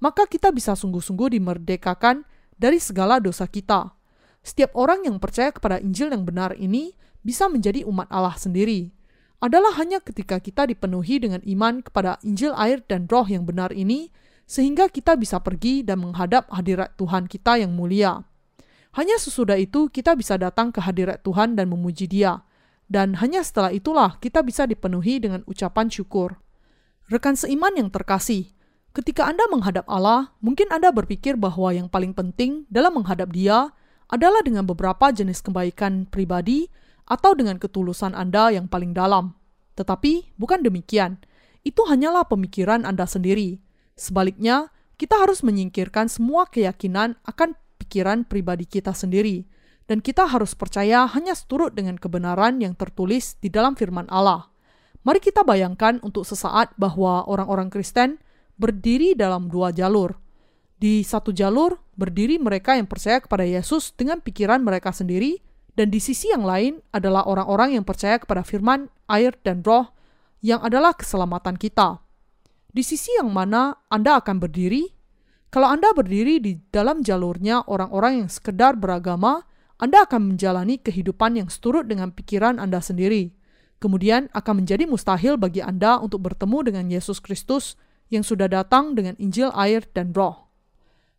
maka 0.03 0.29
kita 0.29 0.53
bisa 0.53 0.77
sungguh-sungguh 0.77 1.39
dimerdekakan 1.39 2.27
dari 2.57 2.81
segala 2.81 3.21
dosa 3.21 3.45
kita. 3.49 3.93
Setiap 4.47 4.73
orang 4.79 5.05
yang 5.09 5.19
percaya 5.19 5.51
kepada 5.51 5.83
Injil 5.83 6.13
yang 6.15 6.23
benar 6.23 6.55
ini 6.55 6.95
bisa 7.27 7.51
menjadi 7.51 7.83
umat 7.89 8.07
Allah 8.13 8.39
sendiri 8.39 8.95
adalah 9.43 9.77
hanya 9.77 10.01
ketika 10.01 10.41
kita 10.41 10.65
dipenuhi 10.65 11.21
dengan 11.21 11.45
iman 11.45 11.85
kepada 11.85 12.17
Injil 12.25 12.57
air 12.57 12.81
dan 12.89 13.05
roh 13.11 13.29
yang 13.29 13.45
benar 13.45 13.69
ini, 13.75 14.09
sehingga 14.49 14.89
kita 14.89 15.19
bisa 15.19 15.43
pergi 15.43 15.85
dan 15.85 16.01
menghadap 16.01 16.49
hadirat 16.49 16.97
Tuhan 16.97 17.29
kita 17.29 17.61
yang 17.61 17.77
mulia. 17.77 18.25
Hanya 18.97 19.21
sesudah 19.21 19.61
itu 19.61 19.93
kita 19.93 20.17
bisa 20.17 20.41
datang 20.41 20.73
ke 20.73 20.81
hadirat 20.81 21.21
Tuhan 21.21 21.53
dan 21.53 21.69
memuji 21.69 22.09
Dia. 22.09 22.41
Dan 22.87 23.19
hanya 23.21 23.45
setelah 23.45 23.75
itulah 23.75 24.17
kita 24.23 24.41
bisa 24.41 24.65
dipenuhi 24.65 25.21
dengan 25.21 25.45
ucapan 25.45 25.93
syukur. 25.93 26.41
Rekan 27.13 27.37
seiman 27.37 27.77
yang 27.77 27.93
terkasih, 27.93 28.56
ketika 28.97 29.29
Anda 29.29 29.45
menghadap 29.53 29.85
Allah, 29.93 30.33
mungkin 30.41 30.73
Anda 30.73 30.89
berpikir 30.89 31.37
bahwa 31.37 31.69
yang 31.77 31.93
paling 31.93 32.17
penting 32.17 32.65
dalam 32.73 32.97
menghadap 32.97 33.29
Dia 33.29 33.69
adalah 34.09 34.41
dengan 34.41 34.65
beberapa 34.65 35.13
jenis 35.13 35.45
kebaikan 35.45 36.09
pribadi 36.09 36.73
atau 37.05 37.37
dengan 37.37 37.61
ketulusan 37.61 38.17
Anda 38.17 38.57
yang 38.57 38.73
paling 38.73 38.97
dalam. 38.97 39.37
Tetapi 39.77 40.41
bukan 40.41 40.65
demikian. 40.65 41.21
Itu 41.61 41.85
hanyalah 41.85 42.25
pemikiran 42.25 42.89
Anda 42.89 43.05
sendiri. 43.05 43.61
Sebaliknya, 44.01 44.73
kita 44.97 45.21
harus 45.21 45.45
menyingkirkan 45.45 46.09
semua 46.09 46.49
keyakinan 46.49 47.21
akan 47.29 47.53
pikiran 47.77 48.25
pribadi 48.25 48.65
kita 48.65 48.97
sendiri, 48.97 49.45
dan 49.85 50.01
kita 50.01 50.25
harus 50.25 50.57
percaya 50.57 51.05
hanya 51.05 51.37
seturut 51.37 51.77
dengan 51.77 52.01
kebenaran 52.01 52.65
yang 52.65 52.73
tertulis 52.73 53.37
di 53.45 53.53
dalam 53.53 53.77
firman 53.77 54.09
Allah. 54.09 54.49
Mari 55.05 55.21
kita 55.21 55.45
bayangkan 55.45 56.01
untuk 56.03 56.25
sesaat 56.25 56.75
bahwa 56.81 57.29
orang-orang 57.29 57.71
Kristen 57.71 58.19
berdiri 58.57 59.13
dalam 59.13 59.49
dua 59.53 59.73
jalur. 59.73 60.17
Di 60.77 61.01
satu 61.01 61.33
jalur 61.33 61.81
berdiri 61.97 62.37
mereka 62.37 62.77
yang 62.77 62.85
percaya 62.85 63.21
kepada 63.21 63.45
Yesus 63.49 63.97
dengan 63.97 64.21
pikiran 64.21 64.61
mereka 64.61 64.93
sendiri, 64.93 65.41
dan 65.77 65.93
di 65.93 66.01
sisi 66.01 66.33
yang 66.33 66.45
lain 66.45 66.81
adalah 66.93 67.25
orang-orang 67.29 67.77
yang 67.81 67.85
percaya 67.85 68.17
kepada 68.21 68.45
firman, 68.45 68.89
air, 69.09 69.37
dan 69.45 69.61
roh 69.65 69.93
yang 70.41 70.61
adalah 70.65 70.97
keselamatan 70.97 71.57
kita. 71.57 72.01
Di 72.73 72.85
sisi 72.85 73.13
yang 73.17 73.33
mana 73.33 73.77
Anda 73.89 74.21
akan 74.21 74.37
berdiri? 74.37 74.93
Kalau 75.49 75.73
Anda 75.73 75.97
berdiri 75.97 76.41
di 76.41 76.61
dalam 76.69 77.01
jalurnya 77.01 77.65
orang-orang 77.65 78.25
yang 78.25 78.29
sekedar 78.29 78.77
beragama, 78.77 79.49
Anda 79.81 80.05
akan 80.05 80.37
menjalani 80.37 80.77
kehidupan 80.81 81.41
yang 81.41 81.49
seturut 81.49 81.89
dengan 81.89 82.13
pikiran 82.13 82.61
Anda 82.61 82.85
sendiri. 82.85 83.33
Kemudian 83.81 84.29
akan 84.33 84.65
menjadi 84.65 84.85
mustahil 84.89 85.37
bagi 85.37 85.61
Anda 85.61 86.01
untuk 86.01 86.25
bertemu 86.25 86.59
dengan 86.73 86.85
Yesus 86.89 87.21
Kristus 87.21 87.77
yang 88.13 88.23
sudah 88.23 88.47
datang 88.47 88.95
dengan 88.95 89.19
Injil 89.19 89.51
air 89.55 89.83
dan 89.95 90.15
roh. 90.15 90.47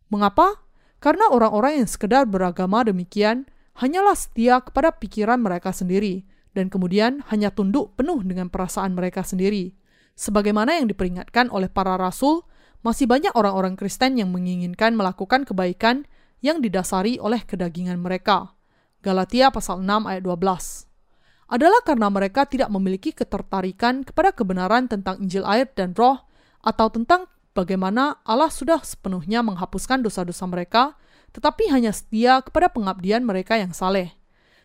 Mengapa? 0.08 0.64
Karena 0.98 1.30
orang-orang 1.30 1.84
yang 1.84 1.90
sekedar 1.90 2.26
beragama 2.26 2.82
demikian 2.88 3.46
hanyalah 3.78 4.18
setia 4.18 4.64
kepada 4.64 4.90
pikiran 4.96 5.38
mereka 5.38 5.70
sendiri, 5.70 6.26
dan 6.58 6.74
kemudian 6.74 7.22
hanya 7.30 7.54
tunduk 7.54 7.94
penuh 7.94 8.26
dengan 8.26 8.50
perasaan 8.50 8.98
mereka 8.98 9.22
sendiri. 9.22 9.78
Sebagaimana 10.18 10.82
yang 10.82 10.90
diperingatkan 10.90 11.54
oleh 11.54 11.70
para 11.70 11.94
rasul, 11.94 12.42
masih 12.82 13.06
banyak 13.06 13.30
orang-orang 13.38 13.78
Kristen 13.78 14.18
yang 14.18 14.34
menginginkan 14.34 14.98
melakukan 14.98 15.46
kebaikan 15.46 16.10
yang 16.42 16.62
didasari 16.62 17.22
oleh 17.22 17.46
kedagingan 17.46 18.02
mereka. 18.02 18.58
Galatia 19.06 19.54
pasal 19.54 19.86
6 19.86 20.10
ayat 20.10 20.26
12 20.26 20.88
adalah 21.48 21.80
karena 21.88 22.12
mereka 22.12 22.44
tidak 22.44 22.68
memiliki 22.68 23.16
ketertarikan 23.16 24.04
kepada 24.04 24.36
kebenaran 24.36 24.92
tentang 24.92 25.24
Injil 25.24 25.48
air 25.48 25.72
dan 25.72 25.96
roh 25.96 26.27
atau 26.62 26.88
tentang 26.90 27.30
bagaimana 27.58 28.22
Allah 28.26 28.52
sudah 28.54 28.82
sepenuhnya 28.82 29.42
menghapuskan 29.42 30.02
dosa-dosa 30.02 30.46
mereka 30.46 30.98
tetapi 31.36 31.70
hanya 31.70 31.92
setia 31.92 32.40
kepada 32.42 32.72
pengabdian 32.72 33.22
mereka 33.22 33.60
yang 33.60 33.76
saleh. 33.76 34.16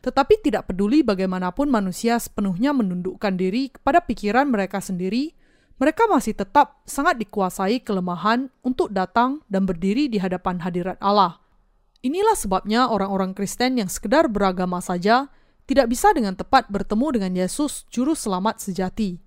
Tetapi 0.03 0.43
tidak 0.43 0.67
peduli 0.73 1.05
bagaimanapun 1.07 1.71
manusia 1.71 2.19
sepenuhnya 2.19 2.75
menundukkan 2.75 3.39
diri 3.39 3.71
kepada 3.71 4.03
pikiran 4.03 4.51
mereka 4.51 4.83
sendiri, 4.83 5.37
mereka 5.79 6.11
masih 6.11 6.35
tetap 6.35 6.83
sangat 6.87 7.19
dikuasai 7.23 7.83
kelemahan 7.83 8.51
untuk 8.67 8.91
datang 8.91 9.43
dan 9.47 9.63
berdiri 9.63 10.11
di 10.11 10.19
hadapan 10.19 10.59
hadirat 10.63 10.99
Allah. 10.99 11.39
Inilah 12.03 12.35
sebabnya 12.35 12.91
orang-orang 12.91 13.31
Kristen 13.31 13.79
yang 13.79 13.87
sekedar 13.87 14.27
beragama 14.27 14.83
saja 14.83 15.31
tidak 15.71 15.87
bisa 15.87 16.11
dengan 16.11 16.35
tepat 16.35 16.67
bertemu 16.67 17.07
dengan 17.15 17.33
Yesus, 17.39 17.87
Juru 17.87 18.19
Selamat 18.19 18.59
sejati. 18.59 19.23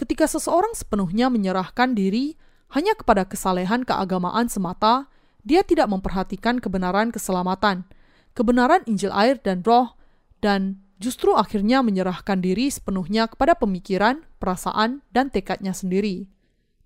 Ketika 0.00 0.24
seseorang 0.24 0.72
sepenuhnya 0.72 1.28
menyerahkan 1.28 1.92
diri 1.92 2.32
hanya 2.72 2.96
kepada 2.96 3.28
kesalehan 3.28 3.84
keagamaan 3.84 4.48
semata, 4.48 5.12
dia 5.44 5.60
tidak 5.60 5.92
memperhatikan 5.92 6.56
kebenaran 6.56 7.12
keselamatan, 7.12 7.84
kebenaran 8.32 8.80
Injil 8.88 9.12
air 9.12 9.36
dan 9.44 9.60
roh, 9.60 9.92
dan 10.40 10.80
justru 10.96 11.36
akhirnya 11.36 11.84
menyerahkan 11.84 12.40
diri 12.40 12.72
sepenuhnya 12.72 13.28
kepada 13.28 13.52
pemikiran, 13.60 14.24
perasaan, 14.40 15.04
dan 15.12 15.28
tekadnya 15.28 15.76
sendiri. 15.76 16.32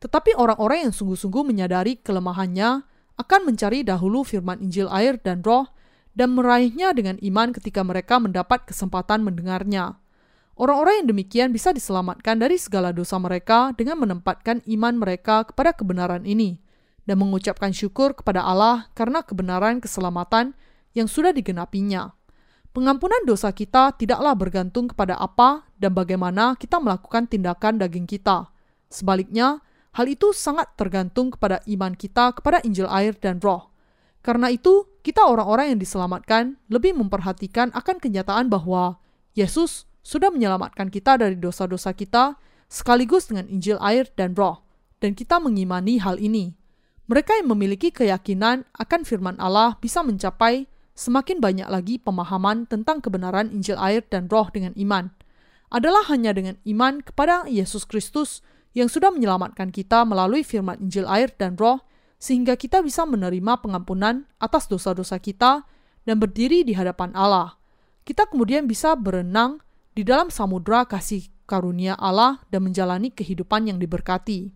Tetapi 0.03 0.35
orang-orang 0.35 0.91
yang 0.91 0.95
sungguh-sungguh 0.95 1.47
menyadari 1.47 2.03
kelemahannya 2.03 2.83
akan 3.15 3.41
mencari 3.47 3.87
dahulu 3.87 4.27
firman 4.27 4.59
Injil 4.59 4.91
air 4.91 5.23
dan 5.23 5.39
roh 5.47 5.71
dan 6.19 6.35
meraihnya 6.35 6.91
dengan 6.91 7.15
iman 7.23 7.55
ketika 7.55 7.87
mereka 7.87 8.19
mendapat 8.19 8.67
kesempatan 8.67 9.23
mendengarnya. 9.23 10.03
Orang-orang 10.55 11.03
yang 11.03 11.09
demikian 11.11 11.49
bisa 11.51 11.75
diselamatkan 11.75 12.39
dari 12.39 12.55
segala 12.63 12.95
dosa 12.95 13.19
mereka 13.19 13.75
dengan 13.75 13.99
menempatkan 13.99 14.63
iman 14.71 14.95
mereka 14.95 15.43
kepada 15.51 15.75
kebenaran 15.75 16.23
ini 16.23 16.63
dan 17.11 17.19
mengucapkan 17.19 17.75
syukur 17.75 18.15
kepada 18.15 18.47
Allah 18.47 18.87
karena 18.95 19.27
kebenaran 19.27 19.83
keselamatan 19.83 20.55
yang 20.95 21.11
sudah 21.11 21.35
digenapinya. 21.35 22.15
Pengampunan 22.75 23.23
dosa 23.27 23.51
kita 23.51 23.95
tidaklah 23.95 24.35
bergantung 24.35 24.91
kepada 24.91 25.19
apa 25.19 25.67
dan 25.79 25.95
bagaimana 25.95 26.55
kita 26.59 26.79
melakukan 26.79 27.27
tindakan 27.27 27.79
daging 27.79 28.07
kita. 28.07 28.51
Sebaliknya, 28.91 29.63
hal 29.95 30.07
itu 30.07 30.31
sangat 30.35 30.75
tergantung 30.75 31.35
kepada 31.35 31.63
iman 31.71 31.95
kita 31.95 32.35
kepada 32.35 32.63
Injil 32.67 32.91
air 32.91 33.15
dan 33.19 33.39
roh. 33.43 33.71
Karena 34.23 34.51
itu, 34.51 34.87
kita 35.07 35.23
orang-orang 35.23 35.75
yang 35.75 35.81
diselamatkan 35.83 36.59
lebih 36.67 36.99
memperhatikan 36.99 37.71
akan 37.75 37.99
kenyataan 38.03 38.51
bahwa 38.51 39.03
Yesus 39.39 39.87
sudah 40.05 40.29
menyelamatkan 40.29 40.93
kita 40.93 41.17
dari 41.17 41.41
dosa-dosa 41.41 41.97
kita 41.97 42.37
sekaligus 42.69 43.33
dengan 43.33 43.49
Injil 43.49 43.81
air 43.81 44.07
dan 44.15 44.37
roh. 44.37 44.61
Dan 45.01 45.17
kita 45.17 45.41
mengimani 45.41 45.99
hal 45.99 46.21
ini. 46.21 46.55
Mereka 47.09 47.41
yang 47.41 47.53
memiliki 47.53 47.93
keyakinan 47.93 48.65
akan 48.77 49.01
firman 49.05 49.37
Allah 49.37 49.77
bisa 49.81 50.01
mencapai 50.01 50.69
semakin 50.97 51.43
banyak 51.43 51.69
lagi 51.69 52.01
pemahaman 52.01 52.65
tentang 52.65 53.01
kebenaran 53.05 53.53
Injil 53.53 53.77
air 53.77 54.05
dan 54.09 54.29
roh 54.29 54.49
dengan 54.49 54.73
iman. 54.77 55.13
Adalah 55.69 56.07
hanya 56.09 56.31
dengan 56.33 56.57
iman 56.65 57.03
kepada 57.03 57.45
Yesus 57.51 57.85
Kristus 57.85 58.41
yang 58.77 58.87
sudah 58.93 59.11
menyelamatkan 59.11 59.73
kita 59.73 60.07
melalui 60.07 60.47
firman 60.47 60.79
Injil 60.81 61.09
air 61.09 61.33
dan 61.35 61.59
roh, 61.59 61.83
sehingga 62.17 62.57
kita 62.57 62.81
bisa 62.81 63.05
menerima 63.05 63.61
pengampunan 63.61 64.25
atas 64.41 64.71
dosa-dosa 64.71 65.19
kita 65.21 65.67
dan 66.05 66.17
berdiri 66.17 66.63
di 66.63 66.73
hadapan 66.73 67.13
Allah. 67.13 67.59
Kita 68.05 68.29
kemudian 68.29 68.69
bisa 68.69 68.93
berenang 68.97 69.64
di 69.95 70.03
dalam 70.03 70.29
samudera 70.29 70.85
kasih 70.85 71.31
karunia 71.47 71.95
Allah 71.95 72.43
dan 72.51 72.67
menjalani 72.67 73.15
kehidupan 73.15 73.71
yang 73.71 73.79
diberkati. 73.79 74.51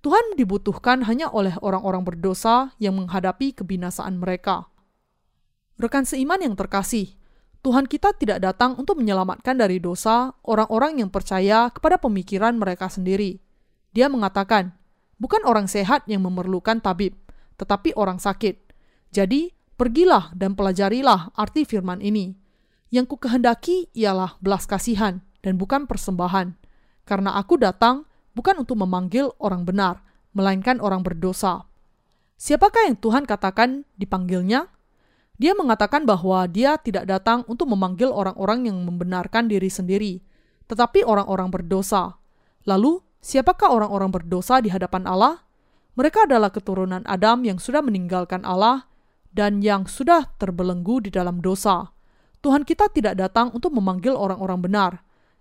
Tuhan 0.00 0.36
dibutuhkan 0.36 1.04
hanya 1.04 1.28
oleh 1.28 1.52
orang-orang 1.60 2.04
berdosa 2.04 2.72
yang 2.80 2.96
menghadapi 2.96 3.52
kebinasaan 3.52 4.16
mereka. 4.16 4.68
Rekan 5.76 6.08
seiman 6.08 6.40
yang 6.40 6.56
terkasih, 6.56 7.16
Tuhan 7.60 7.84
kita 7.84 8.16
tidak 8.16 8.40
datang 8.40 8.76
untuk 8.80 8.96
menyelamatkan 8.96 9.60
dari 9.60 9.76
dosa 9.76 10.32
orang-orang 10.48 11.04
yang 11.04 11.12
percaya 11.12 11.68
kepada 11.68 12.00
pemikiran 12.00 12.56
mereka 12.56 12.88
sendiri. 12.88 13.44
Dia 13.92 14.08
mengatakan, 14.08 14.72
bukan 15.20 15.44
orang 15.44 15.68
sehat 15.68 16.08
yang 16.08 16.24
memerlukan 16.24 16.80
tabib, 16.80 17.12
tetapi 17.60 17.92
orang 17.92 18.16
sakit. 18.16 18.56
Jadi, 19.12 19.52
pergilah 19.76 20.32
dan 20.32 20.56
pelajarilah 20.56 21.36
arti 21.36 21.68
firman 21.68 22.00
ini. 22.00 22.39
Yang 22.90 23.14
ku 23.14 23.16
kehendaki 23.22 23.86
ialah 23.94 24.34
belas 24.42 24.66
kasihan 24.66 25.22
dan 25.46 25.54
bukan 25.54 25.86
persembahan. 25.86 26.58
Karena 27.06 27.38
aku 27.38 27.54
datang 27.58 28.06
bukan 28.34 28.62
untuk 28.62 28.82
memanggil 28.82 29.30
orang 29.38 29.62
benar, 29.62 30.02
melainkan 30.34 30.82
orang 30.82 31.06
berdosa. 31.06 31.66
Siapakah 32.34 32.90
yang 32.90 32.98
Tuhan 32.98 33.26
katakan 33.30 33.86
dipanggilnya? 33.94 34.66
Dia 35.40 35.56
mengatakan 35.56 36.04
bahwa 36.04 36.44
dia 36.50 36.76
tidak 36.76 37.08
datang 37.08 37.48
untuk 37.48 37.70
memanggil 37.72 38.12
orang-orang 38.12 38.68
yang 38.68 38.76
membenarkan 38.84 39.48
diri 39.48 39.72
sendiri, 39.72 40.20
tetapi 40.68 41.00
orang-orang 41.06 41.48
berdosa. 41.48 42.20
Lalu, 42.68 43.00
siapakah 43.24 43.72
orang-orang 43.72 44.12
berdosa 44.12 44.60
di 44.60 44.68
hadapan 44.68 45.08
Allah? 45.08 45.40
Mereka 45.96 46.28
adalah 46.28 46.52
keturunan 46.52 47.04
Adam 47.08 47.44
yang 47.44 47.56
sudah 47.56 47.80
meninggalkan 47.80 48.44
Allah 48.44 48.88
dan 49.32 49.64
yang 49.64 49.88
sudah 49.88 50.28
terbelenggu 50.36 51.08
di 51.08 51.10
dalam 51.12 51.40
dosa. 51.40 51.92
Tuhan 52.40 52.64
kita 52.64 52.88
tidak 52.88 53.20
datang 53.20 53.52
untuk 53.52 53.76
memanggil 53.76 54.16
orang-orang 54.16 54.60
benar, 54.64 54.92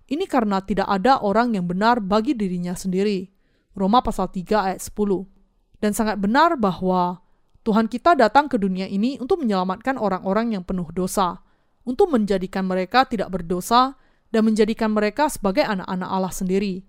ini 0.09 0.27
karena 0.27 0.59
tidak 0.59 0.89
ada 0.89 1.21
orang 1.23 1.55
yang 1.55 1.63
benar 1.69 2.03
bagi 2.03 2.35
dirinya 2.35 2.75
sendiri. 2.75 3.29
Roma 3.77 4.03
pasal 4.03 4.27
3 4.27 4.73
ayat 4.73 4.81
10. 4.83 5.79
Dan 5.79 5.95
sangat 5.95 6.19
benar 6.19 6.59
bahwa 6.59 7.23
Tuhan 7.63 7.87
kita 7.87 8.19
datang 8.19 8.51
ke 8.51 8.59
dunia 8.59 8.89
ini 8.89 9.15
untuk 9.21 9.39
menyelamatkan 9.39 9.95
orang-orang 9.95 10.57
yang 10.57 10.63
penuh 10.67 10.89
dosa, 10.91 11.39
untuk 11.87 12.11
menjadikan 12.11 12.67
mereka 12.67 13.07
tidak 13.07 13.31
berdosa 13.31 13.95
dan 14.33 14.43
menjadikan 14.43 14.91
mereka 14.91 15.31
sebagai 15.31 15.63
anak-anak 15.63 16.09
Allah 16.09 16.33
sendiri. 16.33 16.83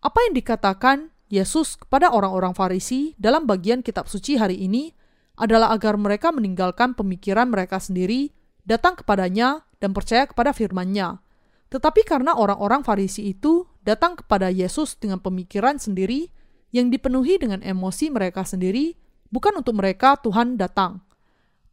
Apa 0.00 0.24
yang 0.24 0.34
dikatakan 0.36 1.12
Yesus 1.28 1.76
kepada 1.76 2.12
orang-orang 2.12 2.54
Farisi 2.54 3.12
dalam 3.18 3.44
bagian 3.44 3.82
kitab 3.82 4.06
suci 4.06 4.38
hari 4.38 4.62
ini 4.62 4.94
adalah 5.34 5.74
agar 5.74 5.98
mereka 5.98 6.30
meninggalkan 6.30 6.94
pemikiran 6.94 7.50
mereka 7.50 7.82
sendiri, 7.82 8.30
datang 8.64 8.96
kepadanya, 8.96 9.64
dan 9.78 9.92
percaya 9.92 10.24
kepada 10.24 10.56
firman-Nya. 10.56 11.20
Tetapi 11.68 12.08
karena 12.08 12.32
orang-orang 12.32 12.80
Farisi 12.80 13.28
itu 13.28 13.68
datang 13.84 14.16
kepada 14.16 14.48
Yesus 14.48 14.96
dengan 14.96 15.20
pemikiran 15.20 15.76
sendiri 15.76 16.32
yang 16.72 16.88
dipenuhi 16.88 17.36
dengan 17.36 17.60
emosi 17.60 18.08
mereka 18.08 18.42
sendiri, 18.42 18.96
bukan 19.28 19.60
untuk 19.60 19.76
mereka 19.76 20.16
Tuhan 20.18 20.56
datang. 20.56 21.04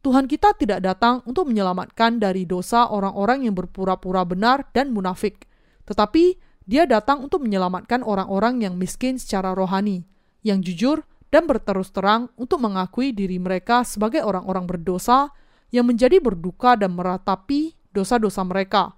Tuhan 0.02 0.26
kita 0.26 0.58
tidak 0.58 0.82
datang 0.82 1.22
untuk 1.24 1.46
menyelamatkan 1.46 2.18
dari 2.18 2.42
dosa 2.42 2.90
orang-orang 2.90 3.46
yang 3.46 3.54
berpura-pura 3.54 4.26
benar 4.26 4.66
dan 4.74 4.90
munafik, 4.90 5.46
tetapi 5.86 6.36
Dia 6.62 6.86
datang 6.86 7.26
untuk 7.26 7.42
menyelamatkan 7.42 8.06
orang-orang 8.06 8.62
yang 8.62 8.78
miskin 8.78 9.18
secara 9.18 9.50
rohani, 9.50 10.06
yang 10.46 10.62
jujur 10.62 11.02
dan 11.34 11.50
berterus 11.50 11.90
terang 11.90 12.30
untuk 12.38 12.62
mengakui 12.62 13.10
diri 13.10 13.42
mereka 13.42 13.82
sebagai 13.82 14.22
orang-orang 14.22 14.70
berdosa 14.70 15.34
yang 15.72 15.88
menjadi 15.88 16.20
berduka 16.20 16.76
dan 16.76 16.92
meratapi 16.94 17.74
dosa-dosa 17.96 18.44
mereka, 18.44 18.92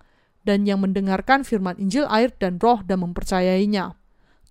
dan 0.45 0.67
yang 0.69 0.83
mendengarkan 0.83 1.47
firman 1.47 1.79
Injil 1.81 2.05
air 2.11 2.35
dan 2.37 2.61
roh 2.61 2.83
dan 2.85 3.01
mempercayainya. 3.01 3.97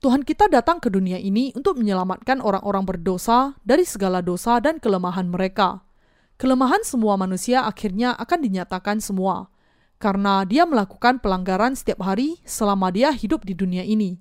Tuhan 0.04 0.28
kita 0.28 0.52
datang 0.52 0.84
ke 0.84 0.92
dunia 0.92 1.16
ini 1.16 1.56
untuk 1.56 1.80
menyelamatkan 1.80 2.44
orang-orang 2.44 2.84
berdosa 2.84 3.56
dari 3.64 3.88
segala 3.88 4.20
dosa 4.20 4.60
dan 4.60 4.80
kelemahan 4.82 5.32
mereka. 5.32 5.80
Kelemahan 6.36 6.84
semua 6.84 7.16
manusia 7.16 7.64
akhirnya 7.64 8.12
akan 8.20 8.40
dinyatakan 8.44 9.00
semua, 9.00 9.48
karena 10.04 10.44
dia 10.44 10.68
melakukan 10.68 11.24
pelanggaran 11.24 11.78
setiap 11.80 12.04
hari 12.04 12.42
selama 12.44 12.92
dia 12.92 13.16
hidup 13.16 13.48
di 13.48 13.56
dunia 13.56 13.88
ini. 13.88 14.20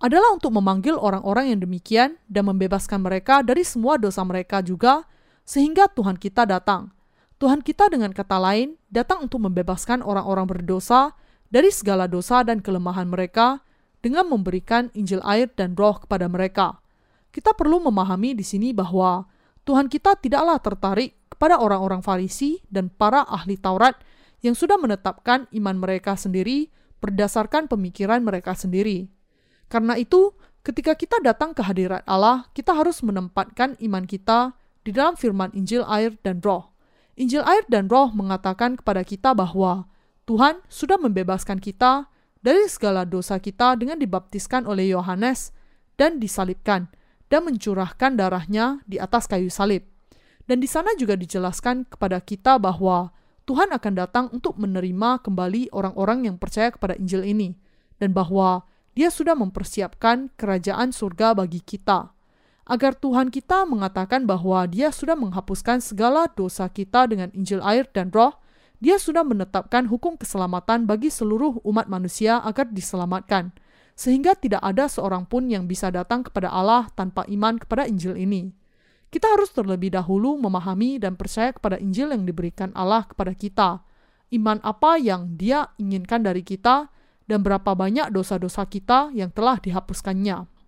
Adalah 0.00 0.32
untuk 0.32 0.56
memanggil 0.56 0.96
orang-orang 0.96 1.52
yang 1.52 1.60
demikian 1.60 2.16
dan 2.24 2.48
membebaskan 2.48 3.04
mereka 3.04 3.44
dari 3.44 3.60
semua 3.60 4.00
dosa 4.00 4.24
mereka 4.24 4.64
juga, 4.64 5.04
sehingga 5.44 5.92
Tuhan 5.92 6.16
kita 6.16 6.48
datang. 6.48 6.96
Tuhan 7.40 7.64
kita 7.64 7.88
dengan 7.88 8.12
kata 8.12 8.36
lain 8.36 8.76
datang 8.92 9.24
untuk 9.24 9.40
membebaskan 9.40 10.04
orang-orang 10.04 10.44
berdosa 10.44 11.16
dari 11.48 11.72
segala 11.72 12.04
dosa 12.04 12.44
dan 12.44 12.60
kelemahan 12.60 13.08
mereka 13.08 13.64
dengan 14.04 14.28
memberikan 14.28 14.92
Injil 14.92 15.24
air 15.24 15.48
dan 15.56 15.72
roh 15.72 15.96
kepada 16.04 16.28
mereka. 16.28 16.84
Kita 17.32 17.56
perlu 17.56 17.80
memahami 17.80 18.36
di 18.36 18.44
sini 18.44 18.76
bahwa 18.76 19.24
Tuhan 19.64 19.88
kita 19.88 20.20
tidaklah 20.20 20.60
tertarik 20.60 21.16
kepada 21.32 21.56
orang-orang 21.56 22.04
Farisi 22.04 22.60
dan 22.68 22.92
para 22.92 23.24
ahli 23.24 23.56
Taurat 23.56 23.96
yang 24.44 24.52
sudah 24.52 24.76
menetapkan 24.76 25.48
iman 25.56 25.76
mereka 25.80 26.20
sendiri 26.20 26.68
berdasarkan 27.00 27.72
pemikiran 27.72 28.20
mereka 28.20 28.52
sendiri. 28.52 29.08
Karena 29.72 29.96
itu, 29.96 30.36
ketika 30.60 30.92
kita 30.92 31.16
datang 31.24 31.56
ke 31.56 31.64
hadirat 31.64 32.04
Allah, 32.04 32.52
kita 32.52 32.76
harus 32.76 33.00
menempatkan 33.00 33.80
iman 33.80 34.04
kita 34.04 34.52
di 34.84 34.92
dalam 34.92 35.16
firman 35.16 35.48
Injil 35.56 35.88
air 35.88 36.20
dan 36.20 36.44
roh. 36.44 36.69
Injil 37.20 37.44
air 37.44 37.68
dan 37.68 37.84
roh 37.92 38.08
mengatakan 38.16 38.80
kepada 38.80 39.04
kita 39.04 39.36
bahwa 39.36 39.84
Tuhan 40.24 40.64
sudah 40.72 40.96
membebaskan 40.96 41.60
kita 41.60 42.08
dari 42.40 42.64
segala 42.64 43.04
dosa 43.04 43.36
kita 43.36 43.76
dengan 43.76 44.00
dibaptiskan 44.00 44.64
oleh 44.64 44.88
Yohanes 44.96 45.52
dan 46.00 46.16
disalibkan 46.16 46.88
dan 47.28 47.44
mencurahkan 47.44 48.16
darahnya 48.16 48.80
di 48.88 48.96
atas 48.96 49.28
kayu 49.28 49.52
salib. 49.52 49.84
Dan 50.48 50.64
di 50.64 50.66
sana 50.66 50.96
juga 50.96 51.12
dijelaskan 51.12 51.92
kepada 51.92 52.24
kita 52.24 52.56
bahwa 52.56 53.12
Tuhan 53.44 53.68
akan 53.68 53.92
datang 53.94 54.26
untuk 54.32 54.56
menerima 54.56 55.20
kembali 55.20 55.76
orang-orang 55.76 56.24
yang 56.24 56.40
percaya 56.40 56.72
kepada 56.72 56.96
Injil 56.96 57.22
ini, 57.28 57.52
dan 58.00 58.16
bahwa 58.16 58.64
Dia 58.96 59.12
sudah 59.12 59.36
mempersiapkan 59.38 60.32
kerajaan 60.34 60.90
surga 60.90 61.36
bagi 61.38 61.62
kita. 61.62 62.10
Agar 62.70 62.94
Tuhan 62.94 63.34
kita 63.34 63.66
mengatakan 63.66 64.30
bahwa 64.30 64.62
Dia 64.70 64.94
sudah 64.94 65.18
menghapuskan 65.18 65.82
segala 65.82 66.30
dosa 66.30 66.70
kita 66.70 67.10
dengan 67.10 67.26
Injil 67.34 67.58
air 67.66 67.90
dan 67.90 68.14
Roh, 68.14 68.38
Dia 68.78 68.94
sudah 68.94 69.26
menetapkan 69.26 69.90
hukum 69.90 70.14
keselamatan 70.14 70.86
bagi 70.86 71.10
seluruh 71.10 71.58
umat 71.66 71.90
manusia 71.90 72.38
agar 72.38 72.70
diselamatkan, 72.70 73.50
sehingga 73.98 74.38
tidak 74.38 74.62
ada 74.62 74.86
seorang 74.86 75.26
pun 75.26 75.50
yang 75.50 75.66
bisa 75.66 75.90
datang 75.90 76.22
kepada 76.22 76.46
Allah 76.46 76.86
tanpa 76.94 77.26
iman 77.26 77.58
kepada 77.58 77.90
Injil 77.90 78.14
ini. 78.14 78.54
Kita 79.10 79.26
harus 79.34 79.50
terlebih 79.50 79.90
dahulu 79.90 80.38
memahami 80.38 81.02
dan 81.02 81.18
percaya 81.18 81.50
kepada 81.50 81.74
Injil 81.74 82.14
yang 82.14 82.22
diberikan 82.22 82.70
Allah 82.78 83.02
kepada 83.02 83.34
kita. 83.34 83.82
Iman 84.30 84.62
apa 84.62 84.94
yang 84.94 85.34
Dia 85.34 85.74
inginkan 85.74 86.22
dari 86.22 86.46
kita, 86.46 86.86
dan 87.26 87.42
berapa 87.42 87.74
banyak 87.74 88.14
dosa-dosa 88.14 88.62
kita 88.70 89.10
yang 89.10 89.34
telah 89.34 89.58
dihapuskannya. 89.58 90.59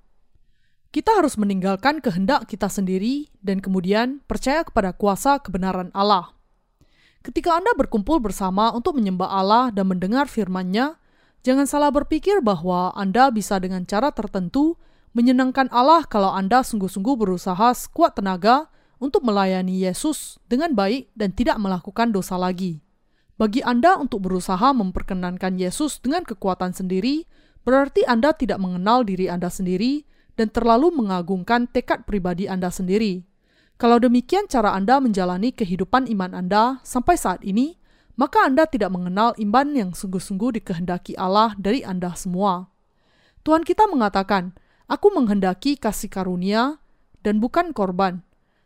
Kita 0.92 1.09
harus 1.16 1.40
meninggalkan 1.40 2.05
kehendak 2.05 2.44
kita 2.52 2.68
sendiri 2.68 3.33
dan 3.40 3.64
kemudian 3.64 4.20
percaya 4.28 4.61
kepada 4.61 4.92
kuasa 4.92 5.40
kebenaran 5.40 5.88
Allah. 5.96 6.37
Ketika 7.24 7.57
Anda 7.57 7.72
berkumpul 7.72 8.20
bersama 8.20 8.68
untuk 8.76 9.00
menyembah 9.00 9.24
Allah 9.24 9.64
dan 9.72 9.88
mendengar 9.88 10.28
firman-Nya, 10.28 11.00
jangan 11.40 11.64
salah 11.64 11.88
berpikir 11.88 12.44
bahwa 12.44 12.92
Anda 12.92 13.33
bisa 13.33 13.57
dengan 13.57 13.88
cara 13.88 14.12
tertentu 14.12 14.76
menyenangkan 15.16 15.72
Allah 15.72 16.05
kalau 16.05 16.28
Anda 16.28 16.61
sungguh-sungguh 16.61 17.16
berusaha 17.24 17.72
sekuat 17.72 18.20
tenaga 18.20 18.68
untuk 19.00 19.24
melayani 19.24 19.88
Yesus 19.88 20.37
dengan 20.44 20.76
baik 20.76 21.09
dan 21.16 21.33
tidak 21.33 21.57
melakukan 21.57 22.12
dosa 22.12 22.37
lagi. 22.37 22.85
Bagi 23.40 23.64
Anda 23.64 23.96
untuk 23.96 24.28
berusaha 24.28 24.76
memperkenankan 24.76 25.57
Yesus 25.57 26.05
dengan 26.05 26.28
kekuatan 26.28 26.76
sendiri, 26.76 27.24
berarti 27.64 28.05
Anda 28.05 28.37
tidak 28.37 28.61
mengenal 28.61 29.09
diri 29.09 29.33
Anda 29.33 29.48
sendiri 29.48 30.12
dan 30.36 30.48
terlalu 30.48 30.92
mengagungkan 30.94 31.68
tekad 31.68 32.04
pribadi 32.08 32.48
Anda 32.48 32.72
sendiri. 32.72 33.24
Kalau 33.76 33.98
demikian 33.98 34.46
cara 34.46 34.72
Anda 34.76 35.02
menjalani 35.02 35.50
kehidupan 35.50 36.06
iman 36.12 36.32
Anda 36.38 36.78
sampai 36.86 37.18
saat 37.18 37.42
ini, 37.42 37.76
maka 38.14 38.44
Anda 38.44 38.68
tidak 38.68 38.92
mengenal 38.92 39.34
iman 39.40 39.66
yang 39.74 39.90
sungguh-sungguh 39.96 40.62
dikehendaki 40.62 41.16
Allah 41.16 41.56
dari 41.58 41.82
Anda 41.82 42.12
semua. 42.14 42.68
Tuhan 43.42 43.66
kita 43.66 43.90
mengatakan, 43.90 44.54
Aku 44.86 45.08
menghendaki 45.10 45.80
kasih 45.80 46.12
karunia 46.12 46.78
dan 47.24 47.40
bukan 47.40 47.72
korban. 47.72 48.20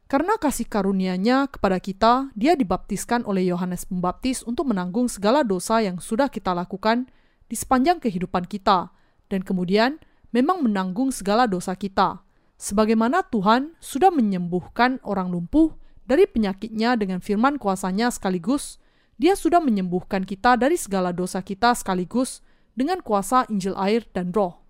Karena 0.07 0.38
kasih 0.38 0.70
karunia-Nya 0.70 1.50
kepada 1.50 1.83
kita, 1.83 2.31
Dia 2.38 2.55
dibaptiskan 2.55 3.26
oleh 3.26 3.46
Yohanes 3.50 3.87
Pembaptis 3.87 4.46
untuk 4.46 4.70
menanggung 4.70 5.11
segala 5.11 5.42
dosa 5.42 5.83
yang 5.83 5.98
sudah 5.98 6.31
kita 6.31 6.55
lakukan 6.55 7.11
di 7.46 7.55
sepanjang 7.59 7.98
kehidupan 8.02 8.46
kita, 8.46 8.90
dan 9.26 9.42
kemudian 9.42 9.98
memang 10.31 10.62
menanggung 10.65 11.11
segala 11.15 11.47
dosa 11.51 11.75
kita. 11.75 12.23
Sebagaimana 12.57 13.27
Tuhan 13.29 13.77
sudah 13.83 14.09
menyembuhkan 14.09 14.99
orang 15.05 15.29
lumpuh 15.29 15.77
dari 16.09 16.25
penyakitnya 16.25 16.97
dengan 16.97 17.21
firman 17.21 17.61
kuasanya 17.61 18.09
sekaligus, 18.09 18.81
Dia 19.17 19.33
sudah 19.33 19.65
menyembuhkan 19.65 20.29
kita 20.29 20.61
dari 20.61 20.77
segala 20.77 21.09
dosa 21.09 21.41
kita 21.41 21.73
sekaligus 21.73 22.45
dengan 22.77 23.01
kuasa 23.01 23.49
Injil 23.49 23.73
air 23.81 24.05
dan 24.12 24.29
roh. 24.29 24.61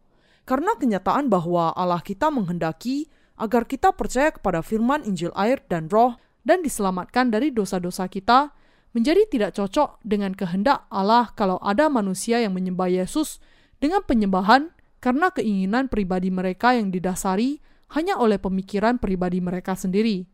Karena 0.46 0.78
kenyataan 0.78 1.26
bahwa 1.26 1.74
Allah 1.74 1.98
kita 1.98 2.30
menghendaki 2.30 3.10
agar 3.34 3.66
kita 3.66 3.90
percaya 3.90 4.30
kepada 4.30 4.62
firman 4.62 5.02
Injil 5.02 5.34
air 5.34 5.58
dan 5.66 5.90
roh 5.90 6.14
dan 6.46 6.62
diselamatkan 6.62 7.34
dari 7.34 7.50
dosa-dosa 7.50 8.06
kita, 8.06 8.54
menjadi 8.94 9.26
tidak 9.26 9.58
cocok 9.58 9.98
dengan 10.06 10.32
kehendak 10.32 10.86
Allah 10.88 11.34
kalau 11.34 11.58
ada 11.58 11.90
manusia 11.90 12.38
yang 12.38 12.54
menyembah 12.54 12.86
Yesus 12.86 13.42
dengan 13.82 14.06
penyembahan 14.06 14.72
karena 15.06 15.30
keinginan 15.30 15.86
pribadi 15.86 16.34
mereka 16.34 16.74
yang 16.74 16.90
didasari 16.90 17.62
hanya 17.94 18.18
oleh 18.18 18.42
pemikiran 18.42 18.98
pribadi 18.98 19.38
mereka 19.38 19.78
sendiri. 19.78 20.26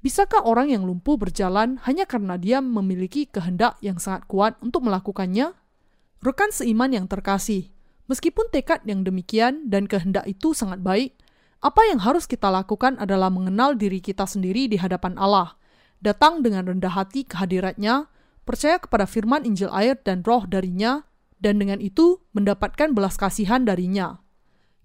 Bisakah 0.00 0.48
orang 0.48 0.72
yang 0.72 0.88
lumpuh 0.88 1.20
berjalan 1.20 1.76
hanya 1.84 2.08
karena 2.08 2.40
dia 2.40 2.64
memiliki 2.64 3.28
kehendak 3.28 3.76
yang 3.84 4.00
sangat 4.00 4.24
kuat 4.24 4.56
untuk 4.64 4.88
melakukannya? 4.88 5.52
Rekan 6.24 6.56
seiman 6.56 6.96
yang 6.96 7.04
terkasih, 7.04 7.74
Meskipun 8.04 8.52
tekad 8.52 8.84
yang 8.84 9.00
demikian 9.00 9.72
dan 9.72 9.88
kehendak 9.88 10.28
itu 10.28 10.52
sangat 10.52 10.84
baik, 10.84 11.16
apa 11.64 11.88
yang 11.88 11.96
harus 12.04 12.28
kita 12.28 12.52
lakukan 12.52 13.00
adalah 13.00 13.32
mengenal 13.32 13.72
diri 13.72 14.04
kita 14.04 14.28
sendiri 14.28 14.68
di 14.68 14.76
hadapan 14.76 15.16
Allah, 15.16 15.56
datang 16.04 16.44
dengan 16.44 16.68
rendah 16.68 16.92
hati 16.92 17.24
ke 17.24 17.40
hadiratnya, 17.40 18.12
percaya 18.44 18.76
kepada 18.76 19.08
firman 19.08 19.48
Injil 19.48 19.72
air 19.72 19.96
dan 20.04 20.20
roh 20.20 20.44
darinya, 20.44 21.08
dan 21.44 21.60
dengan 21.60 21.76
itu 21.84 22.24
mendapatkan 22.32 22.96
belas 22.96 23.20
kasihan 23.20 23.68
darinya. 23.68 24.24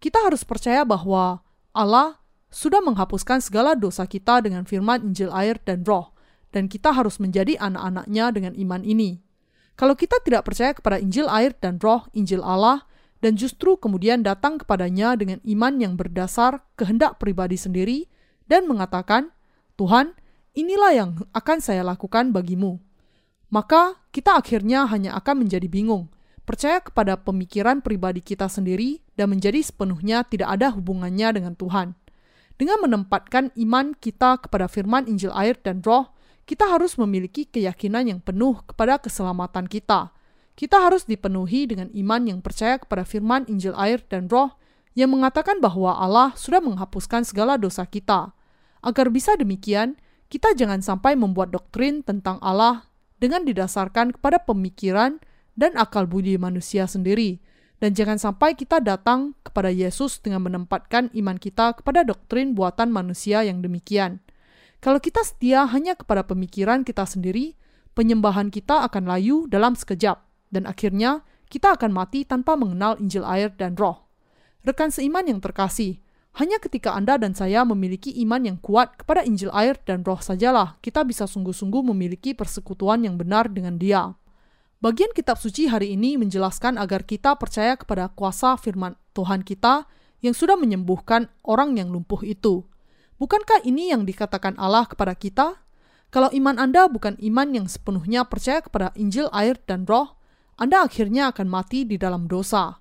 Kita 0.04 0.20
harus 0.28 0.44
percaya 0.44 0.84
bahwa 0.84 1.40
Allah 1.72 2.20
sudah 2.52 2.84
menghapuskan 2.84 3.40
segala 3.40 3.80
dosa 3.80 4.04
kita 4.04 4.44
dengan 4.44 4.68
firman 4.68 5.08
Injil 5.08 5.32
air 5.32 5.56
dan 5.64 5.88
roh, 5.88 6.12
dan 6.52 6.68
kita 6.68 6.92
harus 6.92 7.16
menjadi 7.24 7.56
anak-anaknya 7.56 8.26
dengan 8.36 8.54
iman 8.60 8.84
ini. 8.84 9.24
Kalau 9.80 9.96
kita 9.96 10.20
tidak 10.28 10.44
percaya 10.44 10.76
kepada 10.76 11.00
Injil 11.00 11.32
air 11.32 11.56
dan 11.56 11.80
roh 11.80 12.04
Injil 12.12 12.44
Allah, 12.44 12.84
dan 13.24 13.40
justru 13.40 13.80
kemudian 13.80 14.20
datang 14.20 14.60
kepadanya 14.60 15.16
dengan 15.16 15.40
iman 15.48 15.74
yang 15.80 15.94
berdasar 15.96 16.60
kehendak 16.76 17.16
pribadi 17.20 17.56
sendiri 17.56 18.12
dan 18.52 18.68
mengatakan, 18.68 19.32
"Tuhan, 19.80 20.12
inilah 20.56 20.92
yang 20.92 21.10
akan 21.32 21.64
saya 21.64 21.88
lakukan 21.88 22.36
bagimu." 22.36 22.80
Maka 23.52 23.96
kita 24.12 24.36
akhirnya 24.38 24.86
hanya 24.88 25.16
akan 25.18 25.48
menjadi 25.48 25.68
bingung, 25.72 26.12
percaya 26.50 26.82
kepada 26.82 27.14
pemikiran 27.14 27.78
pribadi 27.86 28.26
kita 28.26 28.50
sendiri 28.50 29.06
dan 29.14 29.30
menjadi 29.30 29.62
sepenuhnya 29.62 30.26
tidak 30.26 30.58
ada 30.58 30.74
hubungannya 30.74 31.38
dengan 31.38 31.54
Tuhan. 31.54 31.94
Dengan 32.58 32.82
menempatkan 32.82 33.54
iman 33.54 33.94
kita 33.94 34.42
kepada 34.42 34.66
firman 34.66 35.06
Injil 35.06 35.30
air 35.38 35.54
dan 35.62 35.86
roh, 35.86 36.10
kita 36.50 36.66
harus 36.66 36.98
memiliki 36.98 37.46
keyakinan 37.46 38.10
yang 38.10 38.20
penuh 38.26 38.66
kepada 38.66 38.98
keselamatan 38.98 39.70
kita. 39.70 40.10
Kita 40.58 40.82
harus 40.82 41.06
dipenuhi 41.06 41.70
dengan 41.70 41.94
iman 41.94 42.22
yang 42.26 42.40
percaya 42.42 42.82
kepada 42.82 43.06
firman 43.06 43.46
Injil 43.46 43.78
air 43.78 44.02
dan 44.10 44.26
roh 44.26 44.58
yang 44.98 45.14
mengatakan 45.14 45.62
bahwa 45.62 46.02
Allah 46.02 46.34
sudah 46.34 46.66
menghapuskan 46.66 47.30
segala 47.30 47.62
dosa 47.62 47.86
kita. 47.86 48.34
Agar 48.82 49.14
bisa 49.14 49.38
demikian, 49.38 50.02
kita 50.34 50.58
jangan 50.58 50.82
sampai 50.82 51.14
membuat 51.14 51.54
doktrin 51.54 52.02
tentang 52.02 52.42
Allah 52.42 52.90
dengan 53.22 53.46
didasarkan 53.46 54.18
kepada 54.18 54.42
pemikiran 54.42 55.22
dan 55.60 55.76
akal 55.76 56.08
budi 56.08 56.40
manusia 56.40 56.88
sendiri, 56.88 57.44
dan 57.84 57.92
jangan 57.92 58.16
sampai 58.16 58.56
kita 58.56 58.80
datang 58.80 59.36
kepada 59.44 59.68
Yesus 59.68 60.24
dengan 60.24 60.48
menempatkan 60.48 61.12
iman 61.12 61.36
kita 61.36 61.76
kepada 61.76 62.08
doktrin 62.08 62.56
buatan 62.56 62.88
manusia 62.96 63.44
yang 63.44 63.60
demikian. 63.60 64.24
Kalau 64.80 65.04
kita 65.04 65.20
setia 65.28 65.68
hanya 65.68 66.00
kepada 66.00 66.24
pemikiran 66.24 66.88
kita 66.88 67.04
sendiri, 67.04 67.60
penyembahan 67.92 68.48
kita 68.48 68.88
akan 68.88 69.12
layu 69.12 69.44
dalam 69.52 69.76
sekejap, 69.76 70.24
dan 70.56 70.64
akhirnya 70.64 71.28
kita 71.52 71.76
akan 71.76 71.92
mati 71.92 72.24
tanpa 72.24 72.56
mengenal 72.56 72.96
Injil 73.04 73.28
air 73.28 73.52
dan 73.60 73.76
roh. 73.76 74.08
Rekan 74.64 74.96
seiman 74.96 75.28
yang 75.28 75.44
terkasih, 75.44 76.00
hanya 76.40 76.62
ketika 76.62 76.96
Anda 76.96 77.20
dan 77.20 77.36
saya 77.36 77.68
memiliki 77.68 78.16
iman 78.24 78.40
yang 78.46 78.58
kuat 78.62 79.02
kepada 79.02 79.26
Injil 79.28 79.52
air 79.52 79.76
dan 79.84 80.06
roh 80.06 80.22
sajalah 80.22 80.80
kita 80.80 81.04
bisa 81.04 81.28
sungguh-sungguh 81.28 81.84
memiliki 81.92 82.32
persekutuan 82.38 83.04
yang 83.04 83.20
benar 83.20 83.52
dengan 83.52 83.76
dia. 83.76 84.16
Bagian 84.80 85.12
kitab 85.12 85.36
suci 85.36 85.68
hari 85.68 85.92
ini 85.92 86.16
menjelaskan 86.16 86.80
agar 86.80 87.04
kita 87.04 87.36
percaya 87.36 87.76
kepada 87.76 88.08
kuasa 88.16 88.56
firman 88.56 88.96
Tuhan 89.12 89.44
kita 89.44 89.84
yang 90.24 90.32
sudah 90.32 90.56
menyembuhkan 90.56 91.28
orang 91.44 91.76
yang 91.76 91.92
lumpuh 91.92 92.24
itu. 92.24 92.64
Bukankah 93.20 93.68
ini 93.68 93.92
yang 93.92 94.08
dikatakan 94.08 94.56
Allah 94.56 94.88
kepada 94.88 95.20
kita? 95.20 95.60
Kalau 96.08 96.32
iman 96.32 96.56
Anda 96.56 96.88
bukan 96.88 97.20
iman 97.20 97.48
yang 97.52 97.68
sepenuhnya 97.68 98.24
percaya 98.24 98.64
kepada 98.64 98.96
Injil, 98.96 99.28
air, 99.36 99.60
dan 99.68 99.84
Roh, 99.84 100.16
Anda 100.56 100.88
akhirnya 100.88 101.36
akan 101.36 101.52
mati 101.52 101.84
di 101.84 102.00
dalam 102.00 102.32
dosa. 102.32 102.80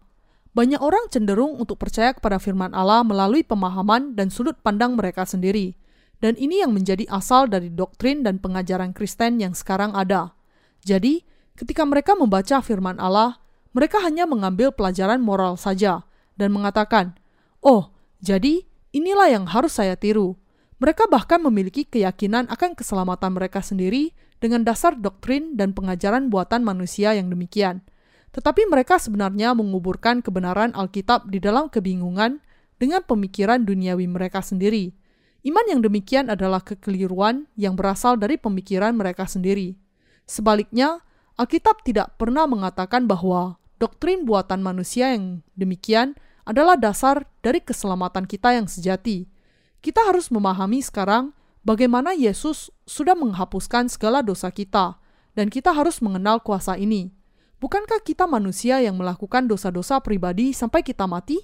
Banyak 0.55 0.79
orang 0.79 1.11
cenderung 1.11 1.59
untuk 1.59 1.83
percaya 1.83 2.15
kepada 2.15 2.39
firman 2.39 2.79
Allah 2.79 3.03
melalui 3.03 3.43
pemahaman 3.43 4.15
dan 4.15 4.31
sudut 4.31 4.55
pandang 4.63 4.95
mereka 4.95 5.27
sendiri, 5.27 5.75
dan 6.23 6.39
ini 6.39 6.63
yang 6.63 6.71
menjadi 6.71 7.11
asal 7.11 7.51
dari 7.51 7.75
doktrin 7.75 8.23
dan 8.23 8.39
pengajaran 8.39 8.95
Kristen 8.95 9.43
yang 9.43 9.59
sekarang 9.59 9.99
ada. 9.99 10.39
Jadi, 10.87 11.27
ketika 11.59 11.83
mereka 11.83 12.15
membaca 12.15 12.63
firman 12.63 13.03
Allah, 13.03 13.43
mereka 13.75 13.99
hanya 14.07 14.31
mengambil 14.31 14.71
pelajaran 14.71 15.19
moral 15.19 15.59
saja 15.59 16.07
dan 16.39 16.55
mengatakan, 16.55 17.19
"Oh, 17.59 17.91
jadi 18.23 18.69
Inilah 18.89 19.29
yang 19.29 19.45
harus 19.45 19.77
saya 19.77 20.01
tiru. 20.01 20.41
Mereka 20.81 21.13
bahkan 21.13 21.45
memiliki 21.45 21.85
keyakinan 21.85 22.49
akan 22.49 22.73
keselamatan 22.73 23.37
mereka 23.37 23.61
sendiri 23.61 24.17
dengan 24.41 24.65
dasar 24.65 24.97
doktrin 24.97 25.59
dan 25.59 25.77
pengajaran 25.77 26.33
buatan 26.33 26.65
manusia 26.65 27.13
yang 27.13 27.29
demikian. 27.29 27.85
Tetapi 28.33 28.65
mereka 28.71 28.97
sebenarnya 28.97 29.53
menguburkan 29.53 30.25
kebenaran 30.25 30.73
Alkitab 30.73 31.29
di 31.29 31.43
dalam 31.43 31.69
kebingungan 31.69 32.41
dengan 32.79 33.03
pemikiran 33.05 33.67
duniawi 33.67 34.07
mereka 34.09 34.41
sendiri. 34.41 34.95
Iman 35.45 35.67
yang 35.69 35.81
demikian 35.85 36.33
adalah 36.33 36.63
kekeliruan 36.63 37.51
yang 37.59 37.77
berasal 37.77 38.17
dari 38.17 38.41
pemikiran 38.41 38.95
mereka 38.97 39.29
sendiri. 39.29 39.77
Sebaliknya, 40.25 41.03
Alkitab 41.39 41.87
tidak 41.87 42.19
pernah 42.19 42.51
mengatakan 42.51 43.07
bahwa 43.07 43.63
doktrin 43.79 44.27
buatan 44.27 44.59
manusia 44.59 45.15
yang 45.15 45.47
demikian 45.55 46.19
adalah 46.43 46.75
dasar 46.75 47.31
dari 47.47 47.63
keselamatan 47.63 48.27
kita 48.27 48.59
yang 48.59 48.67
sejati. 48.67 49.31
Kita 49.79 50.03
harus 50.03 50.35
memahami 50.35 50.83
sekarang 50.83 51.31
bagaimana 51.63 52.11
Yesus 52.11 52.75
sudah 52.91 53.15
menghapuskan 53.15 53.87
segala 53.87 54.19
dosa 54.27 54.51
kita, 54.51 54.99
dan 55.39 55.47
kita 55.47 55.71
harus 55.71 56.03
mengenal 56.03 56.43
kuasa 56.43 56.75
ini. 56.75 57.15
Bukankah 57.63 58.03
kita 58.03 58.27
manusia 58.27 58.83
yang 58.83 58.99
melakukan 58.99 59.47
dosa-dosa 59.47 60.03
pribadi 60.03 60.51
sampai 60.51 60.83
kita 60.83 61.07
mati? 61.07 61.39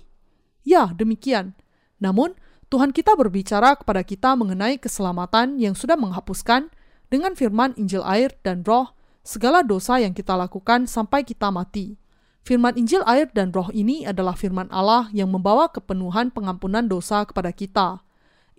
Ya, 0.66 0.90
demikian. 0.90 1.54
Namun, 2.02 2.34
Tuhan 2.66 2.90
kita 2.90 3.14
berbicara 3.14 3.78
kepada 3.78 4.02
kita 4.02 4.34
mengenai 4.34 4.82
keselamatan 4.82 5.62
yang 5.62 5.78
sudah 5.78 5.94
menghapuskan 5.94 6.74
dengan 7.06 7.38
firman 7.38 7.78
Injil 7.78 8.02
air 8.02 8.34
dan 8.42 8.66
roh 8.66 8.90
segala 9.24 9.64
dosa 9.64 9.96
yang 9.98 10.12
kita 10.12 10.36
lakukan 10.36 10.84
sampai 10.84 11.24
kita 11.24 11.48
mati. 11.48 11.96
Firman 12.44 12.76
Injil 12.76 13.00
air 13.08 13.32
dan 13.32 13.56
roh 13.56 13.72
ini 13.72 14.04
adalah 14.04 14.36
firman 14.36 14.68
Allah 14.68 15.08
yang 15.16 15.32
membawa 15.32 15.72
kepenuhan 15.72 16.28
pengampunan 16.28 16.84
dosa 16.84 17.24
kepada 17.24 17.48
kita. 17.56 18.04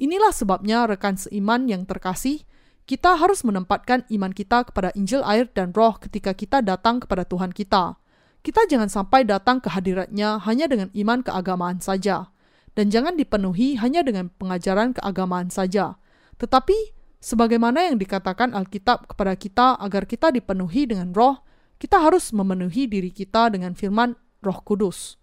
Inilah 0.01 0.34
sebabnya 0.34 0.89
rekan 0.89 1.21
seiman 1.21 1.69
yang 1.69 1.86
terkasih, 1.86 2.41
kita 2.89 3.13
harus 3.13 3.45
menempatkan 3.45 4.10
iman 4.10 4.34
kita 4.34 4.65
kepada 4.65 4.89
Injil 4.97 5.21
air 5.21 5.45
dan 5.54 5.69
roh 5.69 6.01
ketika 6.01 6.34
kita 6.34 6.65
datang 6.65 6.97
kepada 6.97 7.30
Tuhan 7.30 7.54
kita. 7.54 8.01
Kita 8.41 8.62
jangan 8.65 8.89
sampai 8.89 9.25
datang 9.25 9.62
ke 9.62 9.69
hadiratnya 9.69 10.41
hanya 10.45 10.65
dengan 10.65 10.89
iman 10.93 11.21
keagamaan 11.21 11.78
saja. 11.78 12.30
Dan 12.78 12.89
jangan 12.93 13.17
dipenuhi 13.17 13.78
hanya 13.78 14.01
dengan 14.01 14.34
pengajaran 14.34 14.93
keagamaan 14.97 15.49
saja. 15.49 15.97
Tetapi, 16.41 16.94
sebagaimana 17.26 17.90
yang 17.90 17.98
dikatakan 17.98 18.54
Alkitab 18.54 19.10
kepada 19.10 19.34
kita 19.34 19.82
agar 19.82 20.06
kita 20.06 20.30
dipenuhi 20.30 20.86
dengan 20.86 21.10
roh, 21.10 21.42
kita 21.82 21.98
harus 21.98 22.30
memenuhi 22.30 22.86
diri 22.86 23.10
kita 23.10 23.50
dengan 23.50 23.74
firman 23.74 24.14
Roh 24.46 24.62
Kudus. 24.62 25.18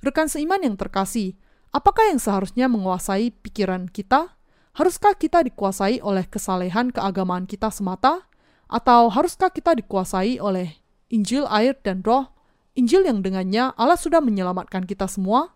Rekan 0.00 0.32
seiman 0.32 0.64
yang 0.64 0.80
terkasih, 0.80 1.36
apakah 1.68 2.08
yang 2.08 2.16
seharusnya 2.16 2.72
menguasai 2.72 3.36
pikiran 3.44 3.92
kita? 3.92 4.32
Haruskah 4.72 5.12
kita 5.12 5.44
dikuasai 5.44 6.00
oleh 6.00 6.24
kesalehan 6.24 6.88
keagamaan 6.88 7.44
kita 7.44 7.68
semata? 7.68 8.24
Atau 8.72 9.12
haruskah 9.12 9.52
kita 9.52 9.76
dikuasai 9.76 10.40
oleh 10.40 10.80
Injil, 11.12 11.44
air, 11.52 11.76
dan 11.84 12.00
roh? 12.00 12.32
Injil 12.72 13.04
yang 13.04 13.20
dengannya 13.20 13.76
Allah 13.76 14.00
sudah 14.00 14.24
menyelamatkan 14.24 14.88
kita 14.88 15.04
semua? 15.04 15.52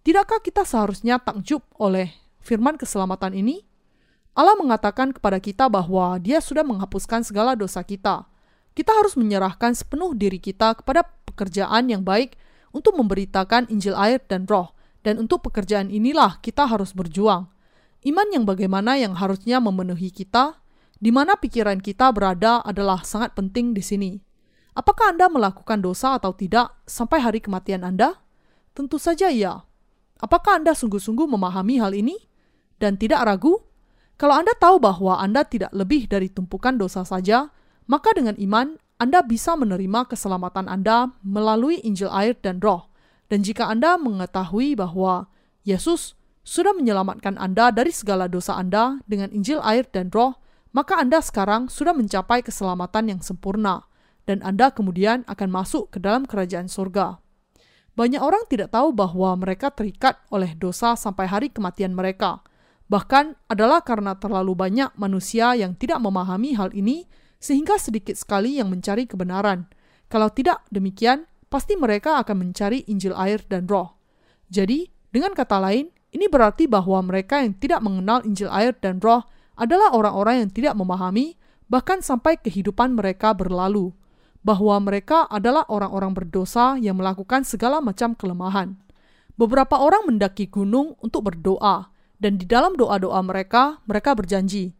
Tidakkah 0.00 0.40
kita 0.40 0.64
seharusnya 0.64 1.20
takjub 1.20 1.60
oleh 1.76 2.08
firman 2.40 2.80
keselamatan 2.80 3.36
ini? 3.36 3.68
Allah 4.34 4.58
mengatakan 4.58 5.14
kepada 5.14 5.38
kita 5.38 5.70
bahwa 5.70 6.18
Dia 6.18 6.42
sudah 6.42 6.66
menghapuskan 6.66 7.22
segala 7.22 7.54
dosa 7.54 7.80
kita 7.86 8.26
kita 8.74 8.90
harus 8.90 9.14
menyerahkan 9.14 9.72
sepenuh 9.72 10.18
diri 10.18 10.42
kita 10.42 10.74
kepada 10.74 11.06
pekerjaan 11.30 11.86
yang 11.86 12.02
baik 12.02 12.34
untuk 12.74 12.98
memberitakan 12.98 13.70
Injil 13.70 13.94
air 13.94 14.18
dan 14.26 14.50
roh, 14.50 14.74
dan 15.06 15.22
untuk 15.22 15.46
pekerjaan 15.46 15.94
inilah 15.94 16.42
kita 16.42 16.66
harus 16.66 16.90
berjuang. 16.90 17.46
Iman 18.02 18.28
yang 18.34 18.44
bagaimana 18.44 18.98
yang 18.98 19.14
harusnya 19.14 19.62
memenuhi 19.62 20.10
kita, 20.10 20.58
di 20.98 21.14
mana 21.14 21.38
pikiran 21.38 21.78
kita 21.78 22.10
berada 22.10 22.60
adalah 22.66 23.06
sangat 23.06 23.32
penting 23.38 23.72
di 23.72 23.80
sini. 23.80 24.12
Apakah 24.74 25.14
Anda 25.14 25.30
melakukan 25.30 25.78
dosa 25.78 26.18
atau 26.18 26.34
tidak 26.34 26.74
sampai 26.82 27.22
hari 27.22 27.38
kematian 27.38 27.86
Anda? 27.86 28.18
Tentu 28.74 28.98
saja 28.98 29.30
ya. 29.30 29.62
Apakah 30.18 30.58
Anda 30.58 30.74
sungguh-sungguh 30.74 31.30
memahami 31.30 31.78
hal 31.78 31.94
ini 31.94 32.18
dan 32.82 32.98
tidak 32.98 33.22
ragu? 33.22 33.62
Kalau 34.14 34.38
Anda 34.38 34.54
tahu 34.54 34.78
bahwa 34.78 35.18
Anda 35.18 35.42
tidak 35.42 35.74
lebih 35.74 36.06
dari 36.06 36.30
tumpukan 36.30 36.78
dosa 36.78 37.02
saja, 37.02 37.50
maka 37.90 38.14
dengan 38.14 38.38
iman, 38.38 38.78
Anda 39.02 39.26
bisa 39.26 39.58
menerima 39.58 40.06
keselamatan 40.06 40.70
Anda 40.70 41.10
melalui 41.26 41.82
Injil 41.82 42.08
air 42.14 42.38
dan 42.38 42.62
roh. 42.62 42.86
Dan 43.26 43.42
jika 43.42 43.66
Anda 43.66 43.98
mengetahui 43.98 44.78
bahwa 44.78 45.26
Yesus 45.66 46.14
sudah 46.46 46.76
menyelamatkan 46.76 47.40
Anda 47.40 47.74
dari 47.74 47.90
segala 47.90 48.30
dosa 48.30 48.54
Anda 48.54 49.02
dengan 49.08 49.34
Injil 49.34 49.58
air 49.64 49.88
dan 49.90 50.14
roh, 50.14 50.38
maka 50.70 51.00
Anda 51.00 51.18
sekarang 51.18 51.66
sudah 51.66 51.96
mencapai 51.96 52.46
keselamatan 52.46 53.10
yang 53.10 53.20
sempurna, 53.24 53.88
dan 54.30 54.44
Anda 54.46 54.70
kemudian 54.70 55.26
akan 55.26 55.48
masuk 55.50 55.90
ke 55.90 55.98
dalam 55.98 56.28
kerajaan 56.28 56.70
surga. 56.70 57.18
Banyak 57.94 58.18
orang 58.18 58.46
tidak 58.50 58.74
tahu 58.74 58.90
bahwa 58.90 59.38
mereka 59.38 59.70
terikat 59.70 60.18
oleh 60.34 60.54
dosa 60.58 60.98
sampai 60.98 61.30
hari 61.30 61.48
kematian 61.50 61.94
mereka. 61.94 62.42
Bahkan 62.84 63.48
adalah 63.48 63.80
karena 63.80 64.12
terlalu 64.20 64.52
banyak 64.52 64.92
manusia 65.00 65.56
yang 65.56 65.72
tidak 65.74 66.00
memahami 66.04 66.52
hal 66.52 66.68
ini 66.76 67.08
sehingga 67.40 67.80
sedikit 67.80 68.16
sekali 68.16 68.60
yang 68.60 68.68
mencari 68.68 69.08
kebenaran. 69.08 69.68
Kalau 70.08 70.28
tidak 70.32 70.64
demikian, 70.68 71.24
pasti 71.48 71.76
mereka 71.76 72.20
akan 72.20 72.48
mencari 72.48 72.84
Injil 72.88 73.16
air 73.16 73.40
dan 73.48 73.64
roh. 73.68 73.96
Jadi, 74.52 74.88
dengan 75.08 75.32
kata 75.32 75.60
lain, 75.60 75.88
ini 76.12 76.26
berarti 76.28 76.68
bahwa 76.68 77.00
mereka 77.02 77.40
yang 77.40 77.56
tidak 77.56 77.80
mengenal 77.80 78.22
Injil 78.22 78.52
air 78.52 78.76
dan 78.76 79.00
roh 79.00 79.24
adalah 79.56 79.94
orang-orang 79.94 80.46
yang 80.46 80.50
tidak 80.50 80.74
memahami, 80.74 81.38
bahkan 81.70 82.04
sampai 82.04 82.36
kehidupan 82.38 82.94
mereka 82.94 83.32
berlalu, 83.32 83.94
bahwa 84.44 84.76
mereka 84.82 85.24
adalah 85.32 85.64
orang-orang 85.72 86.12
berdosa 86.12 86.76
yang 86.76 87.00
melakukan 87.00 87.48
segala 87.48 87.80
macam 87.80 88.12
kelemahan. 88.12 88.76
Beberapa 89.34 89.80
orang 89.80 90.06
mendaki 90.06 90.46
gunung 90.46 90.94
untuk 91.00 91.26
berdoa, 91.32 91.93
dan 92.18 92.38
di 92.38 92.46
dalam 92.46 92.78
doa-doa 92.78 93.20
mereka, 93.22 93.82
mereka 93.84 94.14
berjanji, 94.14 94.74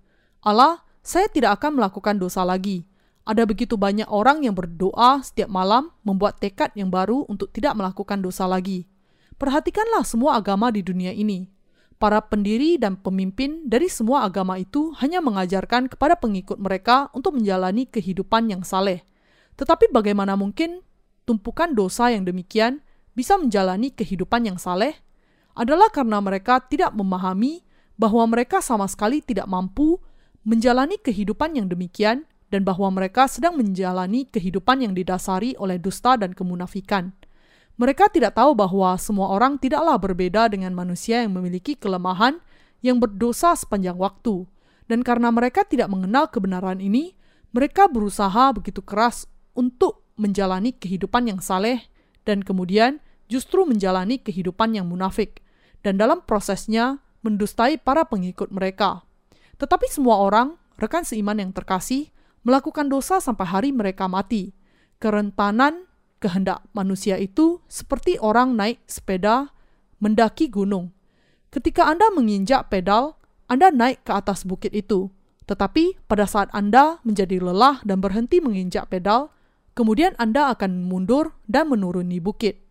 Allah, 0.44 0.84
saya 1.04 1.28
tidak 1.28 1.60
akan 1.60 1.80
melakukan 1.80 2.16
dosa 2.20 2.44
lagi. 2.44 2.84
Ada 3.24 3.48
begitu 3.48 3.80
banyak 3.80 4.04
orang 4.08 4.44
yang 4.44 4.52
berdoa 4.52 5.24
setiap 5.24 5.48
malam 5.48 5.88
membuat 6.04 6.36
tekad 6.40 6.72
yang 6.76 6.92
baru 6.92 7.24
untuk 7.24 7.48
tidak 7.56 7.72
melakukan 7.72 8.20
dosa 8.20 8.44
lagi. 8.44 8.84
Perhatikanlah 9.40 10.04
semua 10.04 10.36
agama 10.36 10.68
di 10.68 10.84
dunia 10.84 11.12
ini. 11.16 11.48
Para 11.96 12.20
pendiri 12.20 12.76
dan 12.76 13.00
pemimpin 13.00 13.64
dari 13.64 13.88
semua 13.88 14.28
agama 14.28 14.60
itu 14.60 14.92
hanya 15.00 15.24
mengajarkan 15.24 15.88
kepada 15.88 16.20
pengikut 16.20 16.60
mereka 16.60 17.08
untuk 17.16 17.40
menjalani 17.40 17.88
kehidupan 17.88 18.52
yang 18.52 18.60
saleh. 18.60 19.00
Tetapi 19.56 19.88
bagaimana 19.88 20.36
mungkin 20.36 20.84
tumpukan 21.24 21.72
dosa 21.72 22.12
yang 22.12 22.28
demikian 22.28 22.84
bisa 23.16 23.40
menjalani 23.40 23.88
kehidupan 23.92 24.44
yang 24.44 24.58
saleh? 24.60 25.03
Adalah 25.54 25.90
karena 25.90 26.18
mereka 26.18 26.58
tidak 26.58 26.90
memahami 26.94 27.62
bahwa 27.94 28.26
mereka 28.26 28.58
sama 28.58 28.90
sekali 28.90 29.22
tidak 29.22 29.46
mampu 29.46 30.02
menjalani 30.42 30.98
kehidupan 30.98 31.54
yang 31.54 31.70
demikian 31.70 32.26
dan 32.50 32.66
bahwa 32.66 32.90
mereka 32.90 33.26
sedang 33.30 33.58
menjalani 33.58 34.26
kehidupan 34.28 34.82
yang 34.82 34.92
didasari 34.94 35.54
oleh 35.58 35.78
dusta 35.78 36.18
dan 36.18 36.34
kemunafikan. 36.34 37.14
Mereka 37.74 38.10
tidak 38.14 38.38
tahu 38.38 38.54
bahwa 38.54 38.94
semua 38.98 39.34
orang 39.34 39.58
tidaklah 39.58 39.98
berbeda 39.98 40.46
dengan 40.46 40.70
manusia 40.74 41.26
yang 41.26 41.34
memiliki 41.34 41.74
kelemahan 41.74 42.38
yang 42.82 43.02
berdosa 43.02 43.58
sepanjang 43.58 43.98
waktu. 43.98 44.46
Dan 44.86 45.00
karena 45.00 45.32
mereka 45.32 45.64
tidak 45.64 45.90
mengenal 45.90 46.28
kebenaran 46.28 46.78
ini, 46.78 47.16
mereka 47.50 47.88
berusaha 47.88 48.52
begitu 48.54 48.84
keras 48.84 49.26
untuk 49.56 50.04
menjalani 50.14 50.74
kehidupan 50.76 51.30
yang 51.30 51.40
saleh 51.40 51.82
dan 52.22 52.42
kemudian 52.42 53.02
justru 53.26 53.64
menjalani 53.64 54.20
kehidupan 54.20 54.76
yang 54.76 54.86
munafik. 54.86 55.43
Dan 55.84 56.00
dalam 56.00 56.24
prosesnya 56.24 57.04
mendustai 57.20 57.76
para 57.76 58.08
pengikut 58.08 58.48
mereka. 58.48 59.04
Tetapi 59.60 59.86
semua 59.92 60.24
orang, 60.24 60.56
rekan 60.80 61.04
seiman 61.04 61.36
yang 61.36 61.52
terkasih, 61.52 62.08
melakukan 62.42 62.88
dosa 62.88 63.20
sampai 63.20 63.44
hari 63.44 63.70
mereka 63.70 64.08
mati. 64.08 64.56
Kerentanan 64.96 65.84
kehendak 66.24 66.64
manusia 66.72 67.20
itu 67.20 67.60
seperti 67.68 68.16
orang 68.16 68.56
naik 68.56 68.80
sepeda 68.88 69.52
mendaki 70.00 70.48
gunung. 70.48 70.92
Ketika 71.52 71.84
Anda 71.88 72.08
menginjak 72.16 72.72
pedal, 72.72 73.20
Anda 73.46 73.68
naik 73.68 74.08
ke 74.08 74.12
atas 74.16 74.48
bukit 74.48 74.72
itu. 74.72 75.12
Tetapi 75.44 76.08
pada 76.08 76.24
saat 76.24 76.48
Anda 76.56 76.98
menjadi 77.04 77.40
lelah 77.40 77.84
dan 77.84 78.00
berhenti 78.00 78.40
menginjak 78.40 78.88
pedal, 78.88 79.28
kemudian 79.76 80.16
Anda 80.16 80.52
akan 80.56 80.88
mundur 80.88 81.36
dan 81.44 81.68
menuruni 81.68 82.20
bukit. 82.20 82.64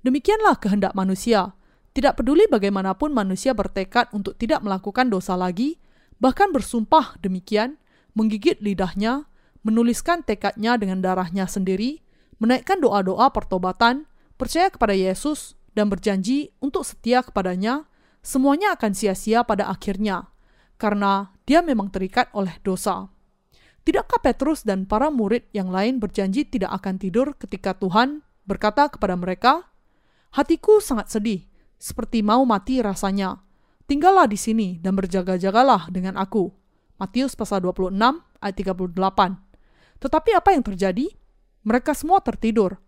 Demikianlah 0.00 0.56
kehendak 0.56 0.96
manusia. 0.96 1.52
Tidak 1.94 2.18
peduli 2.18 2.50
bagaimanapun 2.50 3.14
manusia 3.14 3.54
bertekad 3.54 4.10
untuk 4.10 4.34
tidak 4.34 4.66
melakukan 4.66 5.06
dosa 5.06 5.38
lagi, 5.38 5.78
bahkan 6.18 6.50
bersumpah 6.50 7.14
demikian, 7.22 7.78
menggigit 8.18 8.58
lidahnya, 8.58 9.30
menuliskan 9.62 10.26
tekadnya 10.26 10.74
dengan 10.74 10.98
darahnya 10.98 11.46
sendiri, 11.46 12.02
menaikkan 12.42 12.82
doa-doa 12.82 13.30
pertobatan, 13.30 14.10
percaya 14.34 14.74
kepada 14.74 14.90
Yesus, 14.90 15.54
dan 15.74 15.86
berjanji 15.86 16.50
untuk 16.58 16.82
setia 16.82 17.22
kepadanya, 17.22 17.86
semuanya 18.26 18.74
akan 18.74 18.90
sia-sia 18.90 19.46
pada 19.46 19.70
akhirnya, 19.70 20.30
karena 20.78 21.30
dia 21.46 21.62
memang 21.62 21.94
terikat 21.94 22.26
oleh 22.34 22.58
dosa. 22.66 23.06
Tidakkah 23.86 24.18
Petrus 24.18 24.66
dan 24.66 24.88
para 24.88 25.14
murid 25.14 25.46
yang 25.54 25.70
lain 25.70 26.02
berjanji 26.02 26.42
tidak 26.48 26.74
akan 26.82 26.98
tidur 26.98 27.38
ketika 27.38 27.76
Tuhan 27.78 28.26
berkata 28.48 28.90
kepada 28.90 29.14
mereka, 29.14 29.70
Hatiku 30.34 30.82
sangat 30.82 31.12
sedih, 31.12 31.46
seperti 31.76 32.24
mau 32.24 32.42
mati 32.48 32.80
rasanya. 32.80 33.40
Tinggallah 33.84 34.28
di 34.28 34.36
sini 34.40 34.80
dan 34.80 34.96
berjaga-jagalah 34.96 35.92
dengan 35.92 36.16
aku. 36.16 36.48
Matius 36.96 37.36
pasal 37.36 37.60
26 37.60 37.94
ayat 38.40 38.56
38. 38.56 38.96
Tetapi 40.00 40.30
apa 40.36 40.50
yang 40.56 40.64
terjadi? 40.64 41.06
mereka 41.64 41.96
semua 41.96 42.20
tertidur. 42.20 42.78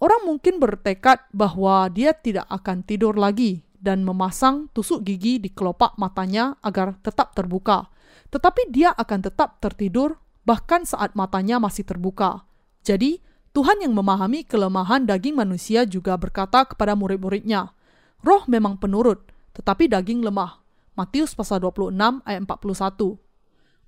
Orang 0.00 0.24
mungkin 0.24 0.56
bertekad 0.56 1.28
bahwa 1.34 1.90
dia 1.92 2.16
tidak 2.16 2.48
akan 2.48 2.80
tidur 2.86 3.12
lagi 3.20 3.60
dan 3.76 4.00
memasang 4.00 4.72
tusuk 4.72 5.04
gigi 5.04 5.36
di 5.36 5.52
kelopak 5.52 6.00
matanya 6.00 6.56
agar 6.64 6.96
tetap 7.04 7.36
terbuka. 7.36 7.92
Tetapi 8.32 8.72
dia 8.72 8.96
akan 8.96 9.20
tetap 9.20 9.60
tertidur 9.60 10.16
bahkan 10.48 10.88
saat 10.88 11.12
matanya 11.12 11.60
masih 11.60 11.84
terbuka. 11.84 12.48
Jadi, 12.80 13.20
Tuhan 13.52 13.84
yang 13.84 13.92
memahami 13.92 14.46
kelemahan 14.46 15.04
daging 15.04 15.36
manusia 15.36 15.84
juga 15.84 16.16
berkata 16.16 16.64
kepada 16.64 16.96
murid-muridnya, 16.96 17.74
Roh 18.20 18.44
memang 18.48 18.76
penurut, 18.76 19.24
tetapi 19.56 19.88
daging 19.88 20.20
lemah. 20.20 20.60
Matius 20.98 21.32
pasal 21.32 21.64
26 21.64 22.20
ayat 22.28 22.40
41. 22.44 23.16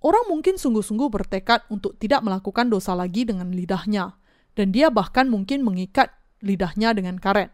Orang 0.02 0.24
mungkin 0.26 0.56
sungguh-sungguh 0.58 1.08
bertekad 1.12 1.68
untuk 1.70 1.94
tidak 2.00 2.24
melakukan 2.24 2.66
dosa 2.72 2.96
lagi 2.96 3.22
dengan 3.28 3.52
lidahnya 3.52 4.18
dan 4.56 4.72
dia 4.72 4.92
bahkan 4.92 5.28
mungkin 5.28 5.64
mengikat 5.64 6.12
lidahnya 6.44 6.92
dengan 6.92 7.16
karet. 7.16 7.52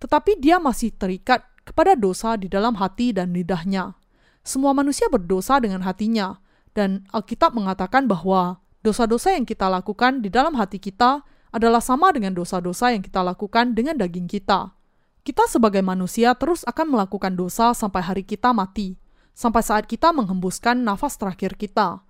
Tetapi 0.00 0.40
dia 0.40 0.56
masih 0.58 0.94
terikat 0.96 1.44
kepada 1.62 1.94
dosa 1.94 2.34
di 2.34 2.48
dalam 2.48 2.74
hati 2.80 3.12
dan 3.12 3.30
lidahnya. 3.36 3.94
Semua 4.40 4.72
manusia 4.72 5.06
berdosa 5.12 5.60
dengan 5.60 5.84
hatinya, 5.84 6.40
dan 6.72 7.04
Alkitab 7.12 7.52
mengatakan 7.52 8.08
bahwa 8.08 8.64
dosa-dosa 8.80 9.36
yang 9.36 9.44
kita 9.44 9.68
lakukan 9.68 10.24
di 10.24 10.32
dalam 10.32 10.56
hati 10.56 10.80
kita 10.80 11.20
adalah 11.52 11.84
sama 11.84 12.14
dengan 12.14 12.32
dosa-dosa 12.32 12.96
yang 12.96 13.04
kita 13.04 13.20
lakukan 13.20 13.76
dengan 13.76 14.00
daging 14.00 14.30
kita. 14.30 14.72
Kita 15.20 15.44
sebagai 15.46 15.84
manusia 15.84 16.32
terus 16.36 16.64
akan 16.64 16.96
melakukan 16.96 17.36
dosa 17.36 17.76
sampai 17.76 18.00
hari 18.00 18.24
kita 18.24 18.56
mati, 18.56 18.96
sampai 19.36 19.60
saat 19.60 19.84
kita 19.84 20.10
menghembuskan 20.16 20.80
nafas 20.80 21.20
terakhir 21.20 21.54
kita. 21.60 22.00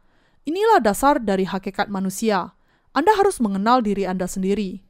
Inilah 0.46 0.79
dasar 0.81 1.18
dari 1.20 1.44
hakikat 1.44 1.90
manusia 1.90 2.55
anda 2.90 3.14
harus 3.14 3.38
mengenal 3.38 3.87
diri 3.87 4.03
Anda 4.03 4.27
sendiri. 4.27 4.83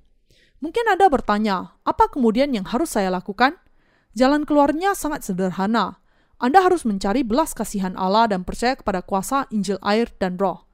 Mungkin 0.64 0.88
Anda 0.88 1.12
bertanya, 1.12 1.76
apa 1.84 2.08
kemudian 2.08 2.52
yang 2.52 2.64
harus 2.64 2.96
saya 2.96 3.12
lakukan? 3.12 3.56
Jalan 4.16 4.48
keluarnya 4.48 4.96
sangat 4.96 5.24
sederhana. 5.24 6.00
Anda 6.40 6.64
harus 6.64 6.88
mencari 6.88 7.20
belas 7.20 7.52
kasihan 7.52 7.92
Allah 8.00 8.32
dan 8.32 8.48
percaya 8.48 8.72
kepada 8.72 9.04
kuasa 9.04 9.44
Injil 9.52 9.76
air 9.84 10.08
dan 10.16 10.40
roh. 10.40 10.64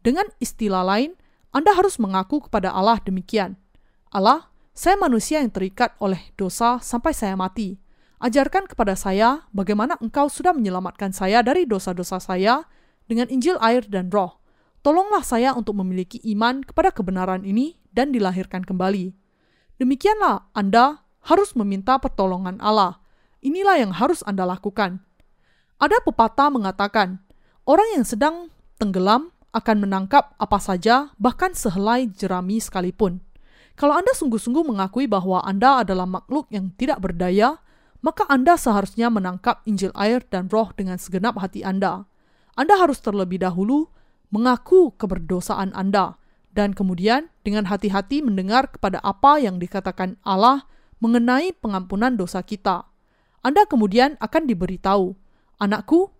Dengan 0.00 0.24
istilah 0.40 0.80
lain, 0.80 1.12
Anda 1.52 1.76
harus 1.76 2.00
mengaku 2.00 2.48
kepada 2.48 2.72
Allah 2.72 2.96
demikian. 3.04 3.60
Allah, 4.08 4.48
saya 4.74 4.96
manusia 4.96 5.42
yang 5.42 5.50
terikat 5.50 5.92
oleh 5.98 6.32
dosa 6.38 6.78
sampai 6.80 7.12
saya 7.12 7.34
mati. 7.34 7.76
Ajarkan 8.20 8.68
kepada 8.68 8.94
saya 8.94 9.48
bagaimana 9.50 9.96
engkau 9.98 10.28
sudah 10.28 10.52
menyelamatkan 10.52 11.10
saya 11.10 11.40
dari 11.40 11.64
dosa-dosa 11.64 12.20
saya 12.20 12.68
dengan 13.08 13.26
Injil 13.32 13.56
air 13.64 13.82
dan 13.88 14.12
roh. 14.12 14.38
Tolonglah 14.80 15.24
saya 15.24 15.52
untuk 15.52 15.76
memiliki 15.76 16.20
iman 16.32 16.64
kepada 16.64 16.92
kebenaran 16.92 17.44
ini 17.44 17.76
dan 17.92 18.12
dilahirkan 18.12 18.64
kembali. 18.64 19.12
Demikianlah 19.80 20.52
Anda 20.52 21.04
harus 21.24 21.52
meminta 21.56 22.00
pertolongan 22.00 22.60
Allah. 22.60 23.00
Inilah 23.40 23.80
yang 23.80 23.92
harus 23.96 24.20
Anda 24.24 24.44
lakukan. 24.44 25.00
Ada 25.80 26.04
pepatah 26.04 26.52
mengatakan, 26.52 27.24
orang 27.64 27.88
yang 27.96 28.04
sedang 28.04 28.52
tenggelam 28.76 29.32
akan 29.56 29.76
menangkap 29.80 30.36
apa 30.36 30.60
saja, 30.60 31.12
bahkan 31.16 31.56
sehelai 31.56 32.04
jerami 32.12 32.60
sekalipun. 32.60 33.24
Kalau 33.80 33.96
Anda 33.96 34.12
sungguh-sungguh 34.12 34.60
mengakui 34.76 35.08
bahwa 35.08 35.40
Anda 35.40 35.80
adalah 35.80 36.04
makhluk 36.04 36.52
yang 36.52 36.68
tidak 36.76 37.00
berdaya, 37.00 37.64
maka 38.04 38.28
Anda 38.28 38.60
seharusnya 38.60 39.08
menangkap 39.08 39.64
Injil 39.64 39.88
air 39.96 40.20
dan 40.28 40.52
roh 40.52 40.68
dengan 40.76 41.00
segenap 41.00 41.40
hati 41.40 41.64
Anda. 41.64 42.04
Anda 42.60 42.76
harus 42.76 43.00
terlebih 43.00 43.40
dahulu 43.40 43.88
mengaku 44.28 44.92
keberdosaan 45.00 45.72
Anda, 45.72 46.20
dan 46.52 46.76
kemudian 46.76 47.32
dengan 47.40 47.72
hati-hati 47.72 48.20
mendengar 48.20 48.68
kepada 48.68 49.00
apa 49.00 49.40
yang 49.40 49.56
dikatakan 49.56 50.20
Allah 50.28 50.68
mengenai 51.00 51.56
pengampunan 51.56 52.20
dosa 52.20 52.44
kita. 52.44 52.84
Anda 53.40 53.64
kemudian 53.64 54.20
akan 54.20 54.44
diberitahu, 54.44 55.16
"Anakku, 55.56 56.12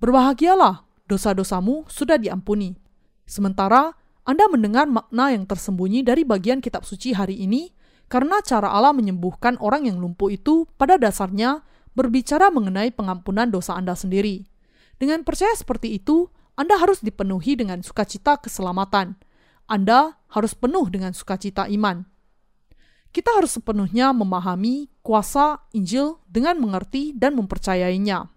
berbahagialah, 0.00 0.88
dosa-dosamu 1.04 1.84
sudah 1.84 2.16
diampuni." 2.16 2.80
Sementara 3.28 3.92
Anda 4.24 4.48
mendengar 4.48 4.88
makna 4.88 5.32
yang 5.32 5.44
tersembunyi 5.44 6.00
dari 6.04 6.24
bagian 6.24 6.64
kitab 6.64 6.88
suci 6.88 7.12
hari 7.12 7.40
ini, 7.44 7.72
karena 8.08 8.40
cara 8.40 8.72
Allah 8.72 8.96
menyembuhkan 8.96 9.60
orang 9.60 9.88
yang 9.88 10.00
lumpuh 10.00 10.32
itu 10.32 10.64
pada 10.80 10.96
dasarnya 10.96 11.64
berbicara 11.92 12.48
mengenai 12.48 12.92
pengampunan 12.92 13.52
dosa 13.52 13.76
Anda 13.76 13.92
sendiri. 13.92 14.48
Dengan 14.96 15.22
percaya 15.28 15.52
seperti 15.52 16.00
itu, 16.00 16.32
anda 16.54 16.78
harus 16.78 17.02
dipenuhi 17.02 17.58
dengan 17.58 17.82
sukacita 17.82 18.38
keselamatan. 18.38 19.18
Anda 19.66 20.14
harus 20.30 20.54
penuh 20.54 20.86
dengan 20.86 21.10
sukacita 21.10 21.66
iman. 21.66 22.06
Kita 23.10 23.30
harus 23.34 23.58
sepenuhnya 23.58 24.14
memahami 24.14 24.90
kuasa 25.02 25.66
Injil 25.74 26.22
dengan 26.30 26.58
mengerti 26.62 27.14
dan 27.14 27.34
mempercayainya. 27.34 28.30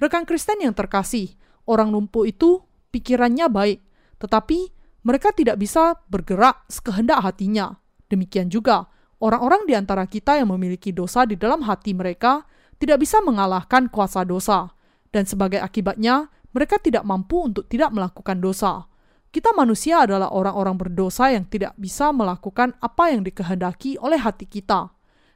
Rekan 0.00 0.28
Kristen 0.28 0.60
yang 0.60 0.76
terkasih, 0.76 1.36
orang 1.64 1.92
lumpuh 1.92 2.28
itu 2.28 2.64
pikirannya 2.92 3.48
baik, 3.48 3.80
tetapi 4.20 4.72
mereka 5.02 5.34
tidak 5.34 5.58
bisa 5.58 5.98
bergerak 6.06 6.62
sekehendak 6.70 7.22
hatinya. 7.22 7.78
Demikian 8.06 8.50
juga, 8.50 8.86
orang-orang 9.18 9.66
di 9.66 9.74
antara 9.74 10.06
kita 10.06 10.38
yang 10.38 10.50
memiliki 10.54 10.94
dosa 10.94 11.26
di 11.26 11.34
dalam 11.34 11.62
hati 11.66 11.94
mereka 11.94 12.46
tidak 12.78 13.02
bisa 13.02 13.22
mengalahkan 13.22 13.86
kuasa 13.90 14.26
dosa, 14.26 14.74
dan 15.14 15.26
sebagai 15.26 15.62
akibatnya 15.62 16.30
mereka 16.50 16.78
tidak 16.78 17.02
mampu 17.06 17.46
untuk 17.46 17.66
tidak 17.66 17.90
melakukan 17.94 18.38
dosa. 18.42 18.86
Kita 19.32 19.56
manusia 19.56 20.04
adalah 20.04 20.28
orang-orang 20.28 20.76
berdosa 20.76 21.32
yang 21.32 21.48
tidak 21.48 21.72
bisa 21.80 22.12
melakukan 22.12 22.76
apa 22.84 23.16
yang 23.16 23.24
dikehendaki 23.24 23.96
oleh 23.96 24.20
hati 24.20 24.44
kita. 24.44 24.92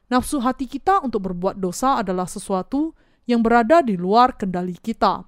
Nafsu 0.07 0.37
hati 0.39 0.69
kita 0.69 1.01
untuk 1.01 1.25
berbuat 1.25 1.57
dosa 1.57 1.99
adalah 1.99 2.29
sesuatu 2.29 2.93
yang 3.25 3.41
berada 3.41 3.81
di 3.81 3.97
luar 3.97 4.37
kendali 4.37 4.77
kita. 4.77 5.25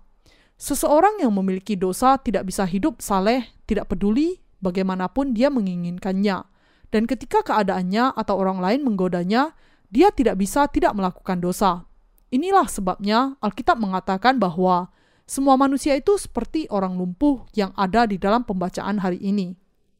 Seseorang 0.59 1.17
yang 1.19 1.33
memiliki 1.33 1.73
dosa 1.73 2.21
tidak 2.21 2.45
bisa 2.45 2.63
hidup 2.63 3.01
saleh, 3.01 3.41
tidak 3.69 3.93
peduli 3.93 4.41
bagaimanapun 4.65 5.37
dia 5.37 5.53
menginginkannya. 5.53 6.49
Dan 6.89 7.05
ketika 7.05 7.45
keadaannya 7.45 8.17
atau 8.17 8.41
orang 8.41 8.57
lain 8.57 8.81
menggodanya, 8.81 9.53
dia 9.93 10.09
tidak 10.09 10.41
bisa 10.41 10.65
tidak 10.65 10.97
melakukan 10.97 11.37
dosa. 11.37 11.85
Inilah 12.33 12.65
sebabnya 12.65 13.37
Alkitab 13.41 13.77
mengatakan 13.77 14.41
bahwa 14.41 14.89
semua 15.29 15.53
manusia 15.53 15.93
itu 15.93 16.17
seperti 16.17 16.65
orang 16.73 16.97
lumpuh 16.97 17.45
yang 17.53 17.69
ada 17.77 18.09
di 18.09 18.17
dalam 18.17 18.41
pembacaan 18.41 18.97
hari 18.97 19.21
ini. 19.21 19.53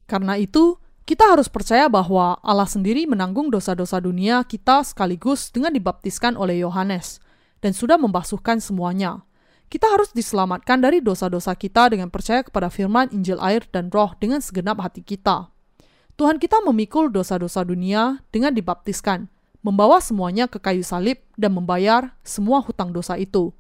Karena 0.10 0.34
itu, 0.42 0.82
kita 1.06 1.26
harus 1.26 1.50
percaya 1.50 1.86
bahwa 1.86 2.38
Allah 2.42 2.66
sendiri 2.70 3.06
menanggung 3.06 3.54
dosa-dosa 3.54 4.02
dunia 4.02 4.42
kita 4.46 4.82
sekaligus 4.86 5.54
dengan 5.54 5.74
dibaptiskan 5.74 6.34
oleh 6.38 6.62
Yohanes 6.62 7.22
dan 7.62 7.74
sudah 7.74 7.98
membasuhkan 7.98 8.58
semuanya. 8.58 9.22
Kita 9.70 9.86
harus 9.86 10.10
diselamatkan 10.18 10.82
dari 10.82 10.98
dosa-dosa 10.98 11.54
kita 11.54 11.94
dengan 11.94 12.10
percaya 12.10 12.42
kepada 12.42 12.74
firman 12.74 13.06
Injil 13.14 13.38
air 13.38 13.62
dan 13.70 13.94
roh 13.94 14.18
dengan 14.18 14.42
segenap 14.42 14.82
hati 14.82 15.06
kita. 15.06 15.54
Tuhan 16.18 16.42
kita 16.42 16.58
memikul 16.66 17.14
dosa-dosa 17.14 17.62
dunia 17.62 18.18
dengan 18.34 18.50
dibaptiskan, 18.58 19.30
membawa 19.62 20.02
semuanya 20.02 20.50
ke 20.50 20.58
kayu 20.58 20.82
salib 20.82 21.22
dan 21.38 21.54
membayar 21.54 22.18
semua 22.26 22.66
hutang 22.66 22.90
dosa 22.90 23.14
itu. 23.22 23.54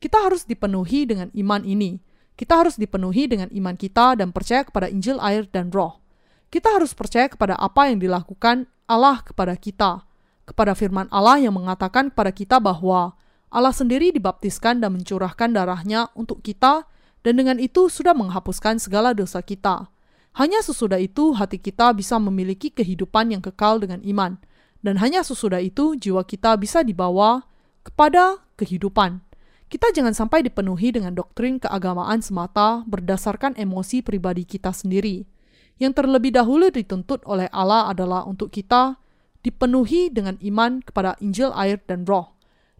Kita 0.00 0.24
harus 0.24 0.48
dipenuhi 0.48 1.04
dengan 1.04 1.28
iman 1.36 1.62
ini. 1.68 2.00
Kita 2.32 2.64
harus 2.64 2.80
dipenuhi 2.80 3.28
dengan 3.28 3.52
iman 3.52 3.76
kita 3.76 4.16
dan 4.16 4.32
percaya 4.32 4.64
kepada 4.64 4.88
Injil 4.88 5.20
air 5.20 5.44
dan 5.52 5.68
roh. 5.68 6.00
Kita 6.48 6.80
harus 6.80 6.96
percaya 6.96 7.28
kepada 7.28 7.60
apa 7.60 7.92
yang 7.92 8.00
dilakukan 8.00 8.66
Allah 8.88 9.20
kepada 9.20 9.52
kita, 9.54 10.08
kepada 10.48 10.72
firman 10.72 11.12
Allah 11.12 11.44
yang 11.44 11.54
mengatakan 11.54 12.08
kepada 12.08 12.32
kita 12.32 12.56
bahwa 12.56 13.20
Allah 13.52 13.76
sendiri 13.76 14.16
dibaptiskan 14.16 14.80
dan 14.80 14.96
mencurahkan 14.96 15.52
darahnya 15.52 16.08
untuk 16.16 16.40
kita 16.40 16.88
dan 17.20 17.36
dengan 17.36 17.60
itu 17.60 17.92
sudah 17.92 18.16
menghapuskan 18.16 18.80
segala 18.80 19.12
dosa 19.12 19.44
kita. 19.44 19.92
Hanya 20.32 20.64
sesudah 20.64 20.96
itu 20.96 21.36
hati 21.36 21.60
kita 21.60 21.92
bisa 21.92 22.16
memiliki 22.16 22.72
kehidupan 22.72 23.36
yang 23.36 23.44
kekal 23.44 23.76
dengan 23.76 24.00
iman, 24.00 24.40
dan 24.80 24.96
hanya 24.96 25.20
sesudah 25.20 25.60
itu 25.60 25.92
jiwa 26.00 26.24
kita 26.24 26.56
bisa 26.56 26.80
dibawa 26.80 27.44
kepada 27.84 28.40
kehidupan. 28.56 29.20
Kita 29.68 29.92
jangan 29.92 30.16
sampai 30.16 30.40
dipenuhi 30.44 30.88
dengan 30.92 31.12
doktrin 31.12 31.60
keagamaan 31.60 32.24
semata 32.24 32.80
berdasarkan 32.88 33.56
emosi 33.60 34.00
pribadi 34.00 34.48
kita 34.48 34.72
sendiri. 34.72 35.28
Yang 35.76 36.00
terlebih 36.00 36.32
dahulu 36.32 36.72
dituntut 36.72 37.24
oleh 37.28 37.52
Allah 37.52 37.92
adalah 37.92 38.24
untuk 38.24 38.48
kita 38.48 38.96
dipenuhi 39.44 40.08
dengan 40.08 40.40
iman 40.40 40.80
kepada 40.80 41.20
Injil 41.20 41.52
air 41.52 41.80
dan 41.84 42.08
roh. 42.08 42.31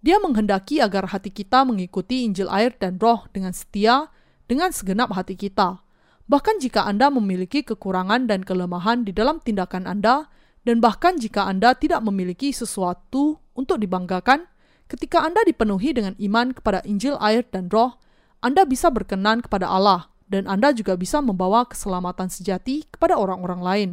Dia 0.02 0.18
menghendaki 0.18 0.82
agar 0.82 1.14
hati 1.14 1.30
kita 1.30 1.62
mengikuti 1.62 2.26
Injil 2.26 2.50
air 2.50 2.74
dan 2.74 2.98
roh 2.98 3.26
dengan 3.30 3.54
setia 3.54 4.10
dengan 4.50 4.74
segenap 4.74 5.14
hati 5.14 5.38
kita. 5.38 5.78
Bahkan 6.26 6.58
jika 6.58 6.84
Anda 6.84 7.08
memiliki 7.08 7.62
kekurangan 7.62 8.26
dan 8.26 8.42
kelemahan 8.42 9.06
di 9.06 9.14
dalam 9.14 9.38
tindakan 9.38 9.86
Anda, 9.86 10.26
dan 10.66 10.82
bahkan 10.82 11.18
jika 11.18 11.46
Anda 11.46 11.74
tidak 11.78 12.02
memiliki 12.02 12.50
sesuatu 12.50 13.38
untuk 13.54 13.78
dibanggakan, 13.78 14.50
Ketika 14.92 15.24
Anda 15.24 15.40
dipenuhi 15.48 15.96
dengan 15.96 16.12
iman 16.20 16.52
kepada 16.52 16.84
Injil 16.84 17.16
air 17.16 17.48
dan 17.48 17.72
roh, 17.72 17.96
Anda 18.44 18.68
bisa 18.68 18.92
berkenan 18.92 19.40
kepada 19.40 19.64
Allah 19.64 20.12
dan 20.28 20.44
Anda 20.44 20.76
juga 20.76 21.00
bisa 21.00 21.24
membawa 21.24 21.64
keselamatan 21.64 22.28
sejati 22.28 22.84
kepada 22.92 23.16
orang-orang 23.16 23.60
lain. 23.64 23.90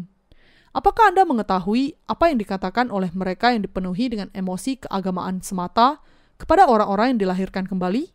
Apakah 0.69 1.10
Anda 1.10 1.25
mengetahui 1.25 1.97
apa 2.05 2.29
yang 2.29 2.38
dikatakan 2.38 2.93
oleh 2.93 3.10
mereka 3.17 3.49
yang 3.49 3.65
dipenuhi 3.65 4.05
dengan 4.13 4.29
emosi 4.38 4.86
keagamaan 4.86 5.41
semata 5.41 5.97
kepada 6.38 6.69
orang-orang 6.69 7.17
yang 7.17 7.25
dilahirkan 7.25 7.65
kembali? 7.65 8.13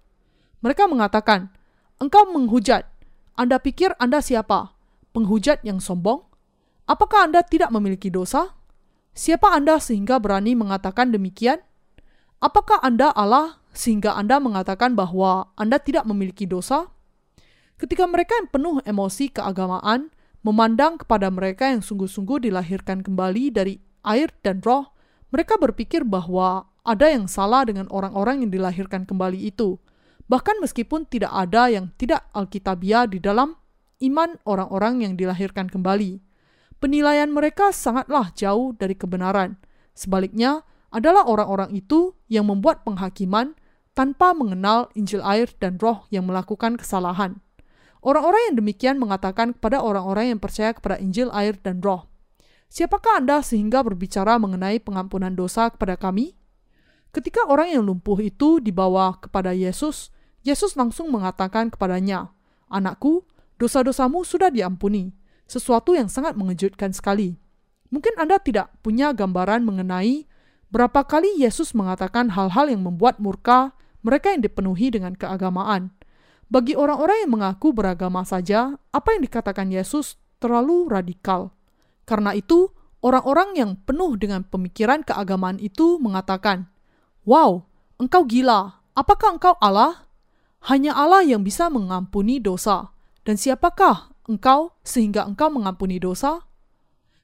Mereka 0.62 0.86
mengatakan, 0.86 1.50
"Engkau 1.98 2.30
menghujat. 2.30 2.86
Anda 3.34 3.58
pikir 3.58 3.98
Anda 3.98 4.22
siapa? 4.22 4.70
Penghujat 5.10 5.66
yang 5.66 5.82
sombong? 5.82 6.22
Apakah 6.86 7.26
Anda 7.26 7.42
tidak 7.42 7.74
memiliki 7.74 8.06
dosa? 8.06 8.54
Siapa 9.14 9.50
Anda 9.50 9.82
sehingga 9.82 10.22
berani 10.22 10.54
mengatakan 10.54 11.10
demikian?" 11.10 11.58
Apakah 12.38 12.78
Anda 12.86 13.10
Allah 13.10 13.58
sehingga 13.74 14.14
Anda 14.14 14.38
mengatakan 14.38 14.94
bahwa 14.94 15.50
Anda 15.58 15.82
tidak 15.82 16.06
memiliki 16.06 16.46
dosa? 16.46 16.86
Ketika 17.74 18.06
mereka 18.06 18.38
yang 18.38 18.46
penuh 18.46 18.78
emosi 18.86 19.34
keagamaan 19.34 20.13
memandang 20.44 21.00
kepada 21.00 21.32
mereka 21.32 21.72
yang 21.72 21.80
sungguh-sungguh 21.80 22.46
dilahirkan 22.46 23.00
kembali 23.00 23.50
dari 23.50 23.80
air 24.04 24.28
dan 24.44 24.60
roh, 24.60 24.92
mereka 25.32 25.56
berpikir 25.56 26.04
bahwa 26.04 26.68
ada 26.84 27.08
yang 27.08 27.24
salah 27.24 27.64
dengan 27.64 27.88
orang-orang 27.88 28.44
yang 28.44 28.50
dilahirkan 28.52 29.08
kembali 29.08 29.48
itu. 29.48 29.80
Bahkan 30.28 30.60
meskipun 30.60 31.08
tidak 31.08 31.32
ada 31.32 31.72
yang 31.72 31.90
tidak 31.96 32.28
alkitabiah 32.36 33.08
di 33.08 33.18
dalam 33.18 33.56
iman 34.04 34.36
orang-orang 34.44 35.00
yang 35.00 35.12
dilahirkan 35.16 35.72
kembali. 35.72 36.20
Penilaian 36.76 37.32
mereka 37.32 37.72
sangatlah 37.72 38.28
jauh 38.36 38.76
dari 38.76 38.92
kebenaran. 38.92 39.56
Sebaliknya, 39.96 40.68
adalah 40.94 41.26
orang-orang 41.26 41.74
itu 41.74 42.14
yang 42.30 42.46
membuat 42.46 42.86
penghakiman 42.86 43.58
tanpa 43.98 44.30
mengenal 44.30 44.86
Injil 44.94 45.18
air 45.26 45.50
dan 45.58 45.74
roh 45.82 46.06
yang 46.14 46.30
melakukan 46.30 46.78
kesalahan. 46.78 47.42
Orang-orang 48.04 48.52
yang 48.52 48.56
demikian 48.60 48.96
mengatakan 49.00 49.56
kepada 49.56 49.80
orang-orang 49.80 50.36
yang 50.36 50.40
percaya 50.40 50.76
kepada 50.76 51.00
Injil 51.00 51.32
air 51.32 51.56
dan 51.56 51.80
roh, 51.80 52.04
Siapakah 52.68 53.22
Anda 53.22 53.40
sehingga 53.40 53.80
berbicara 53.80 54.36
mengenai 54.36 54.82
pengampunan 54.82 55.32
dosa 55.32 55.72
kepada 55.72 55.96
kami? 55.96 56.36
Ketika 57.14 57.46
orang 57.48 57.70
yang 57.72 57.86
lumpuh 57.86 58.18
itu 58.20 58.58
dibawa 58.58 59.16
kepada 59.16 59.54
Yesus, 59.54 60.12
Yesus 60.44 60.74
langsung 60.76 61.08
mengatakan 61.08 61.70
kepadanya, 61.72 62.34
Anakku, 62.68 63.24
dosa-dosamu 63.56 64.26
sudah 64.26 64.50
diampuni, 64.52 65.14
sesuatu 65.46 65.94
yang 65.94 66.10
sangat 66.10 66.34
mengejutkan 66.34 66.90
sekali. 66.90 67.38
Mungkin 67.94 68.18
Anda 68.18 68.42
tidak 68.42 68.74
punya 68.82 69.14
gambaran 69.14 69.62
mengenai 69.62 70.26
Berapa 70.74 71.06
kali 71.06 71.38
Yesus 71.38 71.70
mengatakan 71.70 72.34
hal-hal 72.34 72.66
yang 72.66 72.82
membuat 72.82 73.22
murka 73.22 73.78
mereka 74.02 74.34
yang 74.34 74.42
dipenuhi 74.42 74.90
dengan 74.90 75.14
keagamaan. 75.14 75.94
Bagi 76.52 76.76
orang-orang 76.76 77.24
yang 77.24 77.32
mengaku 77.40 77.72
beragama 77.72 78.22
saja, 78.22 78.76
apa 78.92 79.08
yang 79.16 79.24
dikatakan 79.24 79.72
Yesus 79.72 80.20
terlalu 80.38 80.92
radikal. 80.92 81.56
Karena 82.04 82.36
itu, 82.36 82.68
orang-orang 83.00 83.56
yang 83.56 83.70
penuh 83.80 84.16
dengan 84.20 84.44
pemikiran 84.44 85.00
keagamaan 85.00 85.56
itu 85.56 85.96
mengatakan, 85.96 86.68
"Wow, 87.24 87.64
engkau 87.96 88.28
gila! 88.28 88.84
Apakah 88.92 89.40
engkau 89.40 89.56
Allah? 89.58 90.06
Hanya 90.68 90.92
Allah 90.92 91.24
yang 91.24 91.42
bisa 91.42 91.72
mengampuni 91.72 92.38
dosa. 92.40 92.92
Dan 93.24 93.40
siapakah 93.40 94.12
engkau 94.28 94.76
sehingga 94.84 95.24
engkau 95.24 95.48
mengampuni 95.48 95.96
dosa?" 95.96 96.44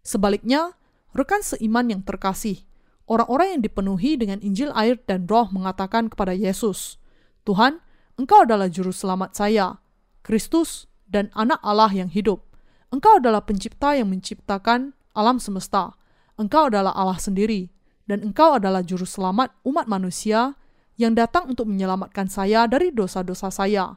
Sebaliknya, 0.00 0.72
rekan 1.12 1.44
seiman 1.44 1.92
yang 1.92 2.00
terkasih, 2.00 2.64
orang-orang 3.04 3.59
yang 3.59 3.62
dipenuhi 3.62 4.16
dengan 4.16 4.40
Injil 4.40 4.72
air 4.72 4.96
dan 5.04 5.28
roh 5.28 5.52
mengatakan 5.52 6.09
kepada 6.09 6.33
Yesus, 6.33 6.96
Tuhan, 7.44 7.85
Engkau 8.20 8.44
adalah 8.44 8.68
juru 8.68 8.92
selamat 8.92 9.33
saya, 9.33 9.80
Kristus 10.20 10.85
dan 11.09 11.33
anak 11.33 11.56
Allah 11.64 11.88
yang 11.88 12.12
hidup. 12.12 12.52
Engkau 12.92 13.16
adalah 13.16 13.40
pencipta 13.48 13.96
yang 13.96 14.12
menciptakan 14.12 14.92
alam 15.16 15.40
semesta. 15.40 15.96
Engkau 16.37 16.68
adalah 16.68 16.92
Allah 16.92 17.16
sendiri, 17.16 17.72
dan 18.04 18.20
Engkau 18.20 18.61
adalah 18.61 18.85
juru 18.85 19.09
selamat 19.09 19.56
umat 19.64 19.88
manusia 19.88 20.52
yang 21.00 21.16
datang 21.16 21.48
untuk 21.48 21.64
menyelamatkan 21.64 22.28
saya 22.28 22.68
dari 22.68 22.92
dosa-dosa 22.92 23.48
saya. 23.48 23.96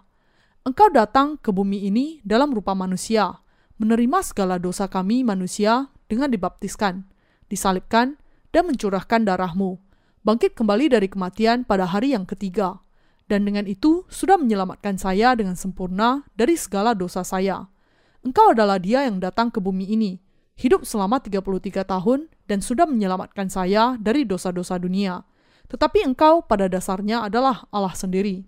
Engkau 0.63 0.88
datang 0.88 1.36
ke 1.36 1.51
bumi 1.51 1.91
ini 1.91 2.24
dalam 2.24 2.55
rupa 2.55 2.71
manusia, 2.71 3.43
menerima 3.76 4.24
segala 4.24 4.55
dosa 4.55 4.88
kami 4.88 5.28
manusia 5.28 5.91
dengan 6.07 6.32
dibaptiskan, 6.32 7.03
disalibkan, 7.51 8.15
dan 8.55 8.71
mencurahkan 8.71 9.28
darahmu, 9.28 9.84
bangkit 10.24 10.55
kembali 10.55 10.95
dari 10.95 11.11
kematian 11.11 11.67
pada 11.67 11.84
hari 11.84 12.15
yang 12.15 12.24
ketiga, 12.24 12.82
dan 13.34 13.49
dengan 13.49 13.65
itu 13.65 14.05
sudah 14.13 14.38
menyelamatkan 14.38 15.01
saya 15.01 15.34
dengan 15.34 15.57
sempurna 15.57 16.21
dari 16.38 16.53
segala 16.53 16.93
dosa 16.93 17.25
saya. 17.25 17.65
Engkau 18.21 18.53
adalah 18.53 18.77
dia 18.77 19.09
yang 19.09 19.17
datang 19.17 19.49
ke 19.49 19.57
bumi 19.57 19.89
ini, 19.89 20.21
hidup 20.53 20.86
selama 20.86 21.17
33 21.17 21.81
tahun 21.81 22.29
dan 22.45 22.61
sudah 22.61 22.86
menyelamatkan 22.86 23.49
saya 23.49 23.97
dari 23.97 24.21
dosa-dosa 24.21 24.77
dunia. 24.77 25.25
Tetapi 25.65 26.05
engkau 26.05 26.45
pada 26.45 26.69
dasarnya 26.69 27.25
adalah 27.25 27.65
Allah 27.73 27.97
sendiri. 27.97 28.45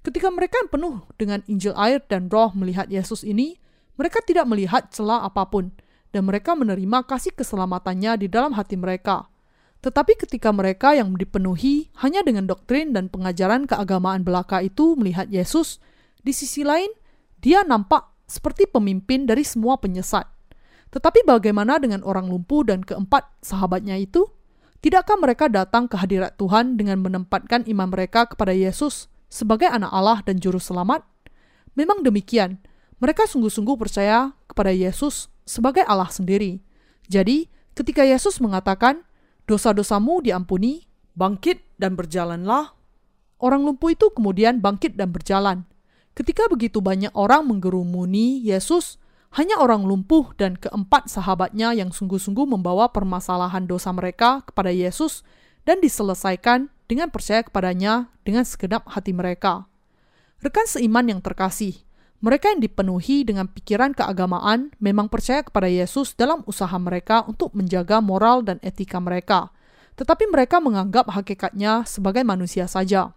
Ketika 0.00 0.32
mereka 0.32 0.64
penuh 0.72 1.04
dengan 1.20 1.44
Injil 1.44 1.76
air 1.76 2.00
dan 2.08 2.32
roh 2.32 2.56
melihat 2.56 2.88
Yesus 2.88 3.20
ini, 3.20 3.60
mereka 4.00 4.24
tidak 4.24 4.48
melihat 4.48 4.88
celah 4.96 5.28
apa 5.28 5.44
pun, 5.44 5.76
dan 6.08 6.24
mereka 6.24 6.56
menerima 6.56 7.04
kasih 7.04 7.36
keselamatannya 7.36 8.24
di 8.24 8.32
dalam 8.32 8.56
hati 8.56 8.80
mereka. 8.80 9.28
Tetapi 9.84 10.18
ketika 10.18 10.50
mereka 10.50 10.96
yang 10.96 11.14
dipenuhi 11.14 11.92
hanya 12.00 12.24
dengan 12.24 12.48
doktrin 12.48 12.90
dan 12.96 13.12
pengajaran 13.12 13.68
keagamaan 13.68 14.26
belaka 14.26 14.64
itu 14.64 14.96
melihat 14.98 15.30
Yesus, 15.30 15.78
di 16.26 16.34
sisi 16.34 16.66
lain 16.66 16.90
dia 17.38 17.62
nampak 17.62 18.10
seperti 18.26 18.66
pemimpin 18.66 19.28
dari 19.28 19.46
semua 19.46 19.78
penyesat. 19.78 20.26
Tetapi 20.90 21.22
bagaimana 21.28 21.78
dengan 21.78 22.02
orang 22.02 22.26
lumpuh 22.26 22.66
dan 22.66 22.82
keempat 22.82 23.28
sahabatnya 23.44 23.94
itu? 24.00 24.26
Tidakkah 24.82 25.18
mereka 25.18 25.50
datang 25.50 25.90
ke 25.90 25.98
hadirat 25.98 26.38
Tuhan 26.38 26.78
dengan 26.78 27.02
menempatkan 27.02 27.66
iman 27.66 27.88
mereka 27.90 28.26
kepada 28.26 28.54
Yesus 28.54 29.10
sebagai 29.26 29.66
anak 29.66 29.90
Allah 29.90 30.18
dan 30.22 30.38
juru 30.38 30.62
selamat? 30.62 31.02
Memang 31.74 32.00
demikian, 32.06 32.62
mereka 32.96 33.28
sungguh-sungguh 33.28 33.76
percaya 33.76 34.32
kepada 34.48 34.72
Yesus 34.72 35.28
sebagai 35.44 35.84
Allah 35.84 36.08
sendiri. 36.08 36.64
Jadi, 37.06 37.50
ketika 37.76 38.02
Yesus 38.02 38.40
mengatakan, 38.40 39.04
"Dosa-dosamu 39.46 40.20
diampuni, 40.26 40.84
bangkit 41.14 41.62
dan 41.78 41.94
berjalanlah," 41.94 42.74
orang 43.38 43.62
lumpuh 43.62 43.94
itu 43.94 44.10
kemudian 44.10 44.58
bangkit 44.58 44.98
dan 44.98 45.14
berjalan. 45.14 45.64
Ketika 46.16 46.48
begitu 46.50 46.82
banyak 46.82 47.12
orang 47.14 47.46
menggerumuni 47.46 48.42
Yesus, 48.42 48.98
hanya 49.36 49.60
orang 49.60 49.84
lumpuh 49.84 50.32
dan 50.34 50.56
keempat 50.56 51.12
sahabatnya 51.12 51.76
yang 51.76 51.92
sungguh-sungguh 51.92 52.48
membawa 52.48 52.88
permasalahan 52.90 53.68
dosa 53.68 53.92
mereka 53.92 54.40
kepada 54.48 54.72
Yesus 54.72 55.22
dan 55.68 55.78
diselesaikan 55.78 56.72
dengan 56.90 57.12
percaya 57.12 57.44
kepadanya 57.44 58.08
dengan 58.26 58.42
segenap 58.48 58.88
hati 58.90 59.14
mereka. 59.14 59.70
Rekan 60.42 60.66
seiman 60.68 61.06
yang 61.06 61.20
terkasih, 61.22 61.85
mereka 62.24 62.48
yang 62.48 62.64
dipenuhi 62.64 63.28
dengan 63.28 63.44
pikiran 63.44 63.92
keagamaan 63.92 64.72
memang 64.80 65.12
percaya 65.12 65.44
kepada 65.44 65.68
Yesus 65.68 66.16
dalam 66.16 66.40
usaha 66.48 66.72
mereka 66.80 67.28
untuk 67.28 67.52
menjaga 67.52 68.00
moral 68.00 68.40
dan 68.40 68.56
etika 68.64 68.96
mereka, 68.96 69.52
tetapi 70.00 70.24
mereka 70.32 70.56
menganggap 70.56 71.12
hakikatnya 71.12 71.84
sebagai 71.84 72.24
manusia 72.24 72.64
saja. 72.64 73.12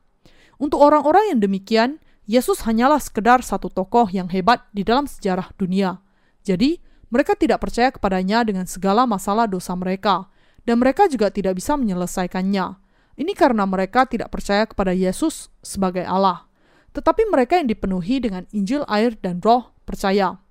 Untuk 0.59 0.83
orang-orang 0.83 1.31
yang 1.31 1.39
demikian, 1.39 2.03
Yesus 2.27 2.67
hanyalah 2.67 2.99
sekedar 2.99 3.39
satu 3.39 3.71
tokoh 3.71 4.11
yang 4.11 4.27
hebat 4.27 4.67
di 4.75 4.83
dalam 4.83 5.07
sejarah 5.07 5.55
dunia. 5.55 6.03
Jadi, 6.43 6.83
mereka 7.07 7.33
tidak 7.39 7.63
percaya 7.63 7.89
kepadanya 7.89 8.43
dengan 8.43 8.67
segala 8.67 9.07
masalah 9.07 9.47
dosa 9.47 9.73
mereka, 9.79 10.27
dan 10.67 10.77
mereka 10.83 11.07
juga 11.07 11.31
tidak 11.31 11.57
bisa 11.57 11.79
menyelesaikannya. 11.79 12.75
Ini 13.15 13.33
karena 13.33 13.63
mereka 13.63 14.03
tidak 14.05 14.29
percaya 14.29 14.67
kepada 14.67 14.91
Yesus 14.91 15.47
sebagai 15.63 16.03
Allah. 16.03 16.48
Tetapi 16.93 17.29
mereka 17.29 17.57
yang 17.57 17.69
dipenuhi 17.69 18.21
dengan 18.21 18.49
Injil, 18.49 18.83
air, 18.89 19.13
dan 19.19 19.39
Roh 19.41 19.73
percaya 19.85 20.41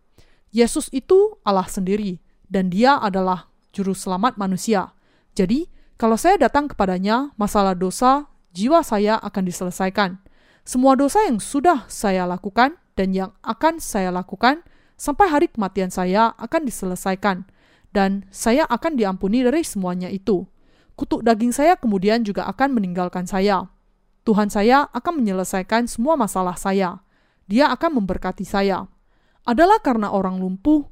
Yesus 0.49 0.89
itu 0.97 1.37
Allah 1.45 1.69
sendiri, 1.69 2.25
dan 2.49 2.73
Dia 2.73 2.97
adalah 2.97 3.53
Juru 3.77 3.93
Selamat 3.93 4.41
manusia. 4.41 4.97
Jadi, 5.37 5.69
kalau 6.01 6.17
saya 6.17 6.41
datang 6.41 6.73
kepadanya, 6.73 7.37
masalah 7.37 7.77
dosa 7.77 8.33
jiwa 8.57 8.81
saya 8.81 9.21
akan 9.21 9.45
diselesaikan. 9.45 10.11
Semua 10.65 10.97
dosa 10.97 11.21
yang 11.29 11.37
sudah 11.37 11.85
saya 11.89 12.25
lakukan 12.25 12.81
dan 12.97 13.13
yang 13.13 13.31
akan 13.45 13.81
saya 13.81 14.09
lakukan 14.09 14.65
sampai 14.97 15.29
hari 15.29 15.47
kematian 15.53 15.93
saya 15.93 16.33
akan 16.41 16.65
diselesaikan, 16.65 17.45
dan 17.93 18.25
saya 18.33 18.65
akan 18.67 18.97
diampuni 18.97 19.45
dari 19.45 19.63
semuanya 19.63 20.09
itu. 20.09 20.49
Kutuk 20.99 21.23
daging 21.23 21.55
saya 21.55 21.79
kemudian 21.79 22.25
juga 22.25 22.49
akan 22.51 22.75
meninggalkan 22.75 23.29
saya. 23.29 23.71
Tuhan 24.29 24.53
saya 24.53 24.93
akan 24.93 25.25
menyelesaikan 25.25 25.89
semua 25.89 26.13
masalah 26.13 26.53
saya. 26.61 27.01
Dia 27.49 27.73
akan 27.73 28.05
memberkati 28.05 28.45
saya. 28.45 28.85
Adalah 29.49 29.81
karena 29.81 30.13
orang 30.13 30.37
lumpuh 30.37 30.85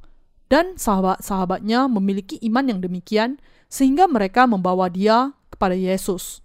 dan 0.49 0.81
sahabat-sahabatnya 0.81 1.85
memiliki 1.93 2.41
iman 2.49 2.65
yang 2.65 2.81
demikian, 2.81 3.37
sehingga 3.69 4.09
mereka 4.09 4.49
membawa 4.49 4.89
dia 4.89 5.37
kepada 5.53 5.77
Yesus. 5.77 6.41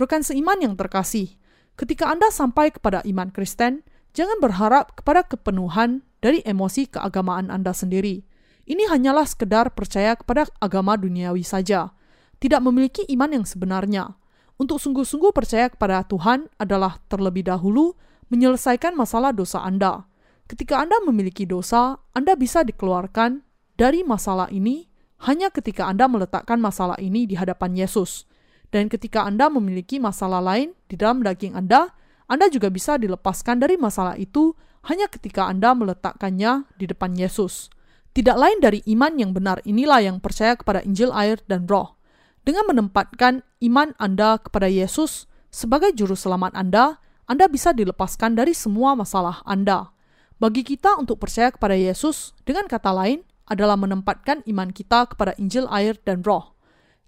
Rekan 0.00 0.24
seiman 0.24 0.64
yang 0.64 0.80
terkasih, 0.80 1.36
ketika 1.76 2.08
Anda 2.08 2.32
sampai 2.32 2.72
kepada 2.72 3.04
iman 3.04 3.28
Kristen, 3.28 3.84
jangan 4.16 4.40
berharap 4.40 4.96
kepada 4.96 5.28
kepenuhan 5.28 6.08
dari 6.24 6.40
emosi 6.48 6.88
keagamaan 6.88 7.52
Anda 7.52 7.76
sendiri. 7.76 8.24
Ini 8.64 8.88
hanyalah 8.88 9.28
sekedar 9.28 9.76
percaya 9.76 10.16
kepada 10.16 10.48
agama 10.56 10.96
duniawi 10.96 11.44
saja, 11.44 11.92
tidak 12.40 12.64
memiliki 12.64 13.04
iman 13.12 13.28
yang 13.28 13.44
sebenarnya. 13.44 14.16
Untuk 14.60 14.76
sungguh-sungguh 14.76 15.32
percaya 15.32 15.72
kepada 15.72 16.04
Tuhan 16.04 16.44
adalah 16.60 17.00
terlebih 17.08 17.48
dahulu 17.48 17.96
menyelesaikan 18.28 18.92
masalah 18.92 19.32
dosa 19.32 19.64
Anda. 19.64 20.04
Ketika 20.52 20.84
Anda 20.84 21.00
memiliki 21.00 21.48
dosa, 21.48 21.96
Anda 22.12 22.36
bisa 22.36 22.60
dikeluarkan 22.60 23.40
dari 23.80 24.04
masalah 24.04 24.52
ini 24.52 24.84
hanya 25.24 25.48
ketika 25.48 25.88
Anda 25.88 26.12
meletakkan 26.12 26.60
masalah 26.60 27.00
ini 27.00 27.24
di 27.24 27.40
hadapan 27.40 27.72
Yesus. 27.72 28.28
Dan 28.68 28.92
ketika 28.92 29.24
Anda 29.24 29.48
memiliki 29.48 29.96
masalah 29.96 30.44
lain 30.44 30.76
di 30.92 31.00
dalam 31.00 31.24
daging 31.24 31.56
Anda, 31.56 31.96
Anda 32.28 32.52
juga 32.52 32.68
bisa 32.68 33.00
dilepaskan 33.00 33.64
dari 33.64 33.80
masalah 33.80 34.20
itu 34.20 34.52
hanya 34.92 35.08
ketika 35.08 35.48
Anda 35.48 35.72
meletakkannya 35.72 36.68
di 36.76 36.84
depan 36.84 37.16
Yesus. 37.16 37.72
Tidak 38.12 38.36
lain 38.36 38.60
dari 38.60 38.84
iman 38.92 39.16
yang 39.16 39.32
benar 39.32 39.64
inilah 39.64 40.04
yang 40.04 40.20
percaya 40.20 40.52
kepada 40.52 40.84
Injil 40.84 41.16
air 41.16 41.40
dan 41.48 41.64
roh. 41.64 41.99
Dengan 42.40 42.64
menempatkan 42.72 43.44
iman 43.68 43.92
Anda 44.00 44.40
kepada 44.40 44.64
Yesus 44.64 45.28
sebagai 45.52 45.92
juru 45.92 46.16
selamat 46.16 46.56
Anda, 46.56 46.96
Anda 47.28 47.46
bisa 47.52 47.76
dilepaskan 47.76 48.32
dari 48.32 48.56
semua 48.56 48.96
masalah 48.96 49.44
Anda. 49.44 49.92
Bagi 50.40 50.64
kita 50.64 50.96
untuk 50.96 51.20
percaya 51.20 51.52
kepada 51.52 51.76
Yesus, 51.76 52.32
dengan 52.48 52.64
kata 52.64 52.96
lain, 52.96 53.20
adalah 53.44 53.76
menempatkan 53.76 54.40
iman 54.48 54.72
kita 54.72 55.12
kepada 55.12 55.36
Injil 55.36 55.68
air 55.68 56.00
dan 56.00 56.24
roh. 56.24 56.56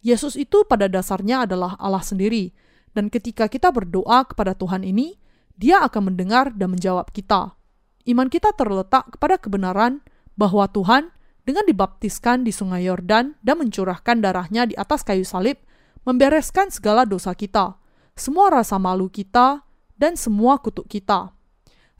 Yesus 0.05 0.37
itu 0.37 0.68
pada 0.68 0.85
dasarnya 0.85 1.49
adalah 1.49 1.80
Allah 1.80 2.05
sendiri, 2.05 2.53
dan 2.93 3.09
ketika 3.09 3.49
kita 3.49 3.72
berdoa 3.72 4.28
kepada 4.28 4.53
Tuhan 4.53 4.85
ini, 4.85 5.16
dia 5.57 5.80
akan 5.80 6.12
mendengar 6.12 6.53
dan 6.53 6.76
menjawab 6.76 7.09
kita. 7.09 7.57
Iman 8.05 8.28
kita 8.28 8.53
terletak 8.53 9.16
kepada 9.16 9.39
kebenaran 9.41 10.05
bahwa 10.37 10.68
Tuhan 10.68 11.14
dengan 11.43 11.66
dibaptiskan 11.66 12.47
di 12.47 12.55
sungai 12.55 12.86
Yordan 12.86 13.38
dan 13.43 13.57
mencurahkan 13.59 14.22
darahnya 14.22 14.66
di 14.66 14.74
atas 14.78 15.03
kayu 15.03 15.26
salib, 15.26 15.59
membereskan 16.07 16.70
segala 16.70 17.03
dosa 17.03 17.34
kita, 17.34 17.78
semua 18.14 18.51
rasa 18.51 18.78
malu 18.78 19.11
kita, 19.11 19.66
dan 19.99 20.18
semua 20.18 20.59
kutuk 20.59 20.90
kita. 20.90 21.30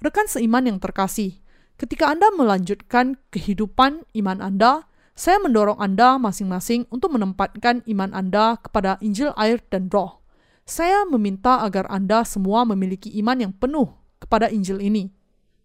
Rekan 0.03 0.27
seiman 0.27 0.67
yang 0.67 0.79
terkasih, 0.83 1.39
ketika 1.79 2.11
Anda 2.11 2.31
melanjutkan 2.35 3.19
kehidupan 3.31 4.03
iman 4.19 4.39
Anda, 4.43 4.91
saya 5.15 5.39
mendorong 5.39 5.79
Anda 5.79 6.19
masing-masing 6.19 6.91
untuk 6.91 7.15
menempatkan 7.15 7.87
iman 7.87 8.11
Anda 8.11 8.59
kepada 8.59 8.99
Injil 8.99 9.31
air 9.39 9.63
dan 9.71 9.87
roh. 9.93 10.25
Saya 10.67 11.07
meminta 11.07 11.63
agar 11.63 11.87
Anda 11.91 12.27
semua 12.27 12.67
memiliki 12.67 13.13
iman 13.23 13.39
yang 13.39 13.53
penuh 13.55 13.93
kepada 14.19 14.51
Injil 14.51 14.83
ini. 14.83 15.22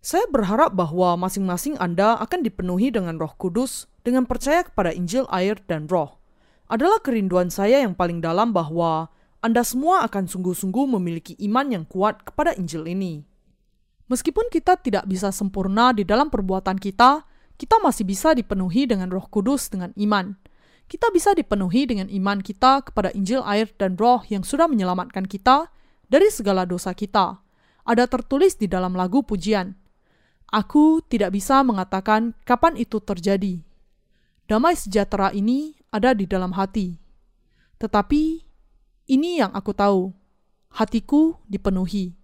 Saya 0.07 0.23
berharap 0.31 0.71
bahwa 0.71 1.19
masing-masing 1.19 1.75
Anda 1.83 2.15
akan 2.23 2.39
dipenuhi 2.39 2.95
dengan 2.95 3.19
Roh 3.19 3.35
Kudus 3.35 3.91
dengan 4.07 4.23
percaya 4.23 4.63
kepada 4.63 4.95
Injil, 4.95 5.27
air, 5.27 5.59
dan 5.67 5.83
Roh. 5.91 6.15
Adalah 6.71 7.03
kerinduan 7.03 7.51
saya 7.51 7.83
yang 7.83 7.91
paling 7.91 8.23
dalam 8.23 8.55
bahwa 8.55 9.11
Anda 9.43 9.67
semua 9.67 10.07
akan 10.07 10.31
sungguh-sungguh 10.31 10.95
memiliki 10.95 11.35
iman 11.51 11.75
yang 11.75 11.83
kuat 11.83 12.23
kepada 12.23 12.55
Injil 12.55 12.87
ini. 12.87 13.27
Meskipun 14.07 14.47
kita 14.47 14.79
tidak 14.79 15.03
bisa 15.11 15.27
sempurna 15.35 15.91
di 15.91 16.07
dalam 16.07 16.31
perbuatan 16.31 16.79
kita, 16.79 17.27
kita 17.59 17.75
masih 17.83 18.07
bisa 18.07 18.31
dipenuhi 18.31 18.87
dengan 18.87 19.11
Roh 19.11 19.27
Kudus 19.27 19.67
dengan 19.67 19.91
iman. 19.99 20.39
Kita 20.87 21.11
bisa 21.11 21.35
dipenuhi 21.35 21.83
dengan 21.83 22.07
iman 22.07 22.39
kita 22.39 22.79
kepada 22.79 23.11
Injil, 23.11 23.43
air, 23.43 23.75
dan 23.75 23.99
Roh 23.99 24.23
yang 24.31 24.47
sudah 24.47 24.71
menyelamatkan 24.71 25.27
kita 25.27 25.67
dari 26.07 26.31
segala 26.31 26.63
dosa 26.63 26.95
kita. 26.95 27.43
Ada 27.83 28.07
tertulis 28.07 28.55
di 28.55 28.71
dalam 28.71 28.95
lagu 28.95 29.19
pujian, 29.19 29.75
Aku 30.47 31.03
tidak 31.03 31.35
bisa 31.35 31.59
mengatakan 31.59 32.31
kapan 32.47 32.79
itu 32.79 33.03
terjadi. 33.03 33.59
Damai 34.47 34.79
sejahtera 34.79 35.35
ini 35.35 35.75
ada 35.91 36.15
di 36.15 36.23
dalam 36.23 36.55
hati. 36.55 36.95
Tetapi 37.83 38.23
ini 39.11 39.43
yang 39.43 39.51
aku 39.51 39.75
tahu. 39.75 40.15
Hatiku 40.71 41.35
dipenuhi. 41.51 42.15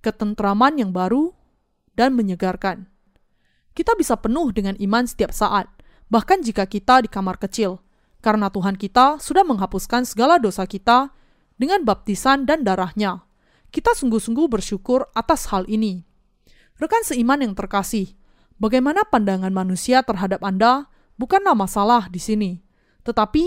Ketentraman 0.00 0.80
yang 0.80 0.96
baru 0.96 1.36
dan 1.92 2.16
menyegarkan. 2.16 2.88
Kita 3.76 3.92
bisa 4.00 4.16
penuh 4.16 4.48
dengan 4.50 4.74
iman 4.80 5.04
setiap 5.04 5.30
saat, 5.30 5.68
bahkan 6.08 6.40
jika 6.40 6.64
kita 6.64 7.04
di 7.04 7.08
kamar 7.10 7.36
kecil, 7.36 7.84
karena 8.24 8.48
Tuhan 8.48 8.80
kita 8.80 9.20
sudah 9.20 9.44
menghapuskan 9.44 10.08
segala 10.08 10.40
dosa 10.40 10.64
kita 10.64 11.12
dengan 11.60 11.84
baptisan 11.84 12.48
dan 12.48 12.64
darahnya. 12.64 13.28
Kita 13.68 13.92
sungguh-sungguh 13.92 14.48
bersyukur 14.48 15.12
atas 15.12 15.52
hal 15.52 15.68
ini. 15.68 16.07
Rekan 16.78 17.02
seiman 17.02 17.42
yang 17.42 17.58
terkasih, 17.58 18.14
bagaimana 18.62 19.02
pandangan 19.02 19.50
manusia 19.50 20.06
terhadap 20.06 20.46
Anda 20.46 20.86
bukanlah 21.18 21.58
masalah 21.58 22.06
di 22.06 22.22
sini. 22.22 22.62
Tetapi, 23.02 23.44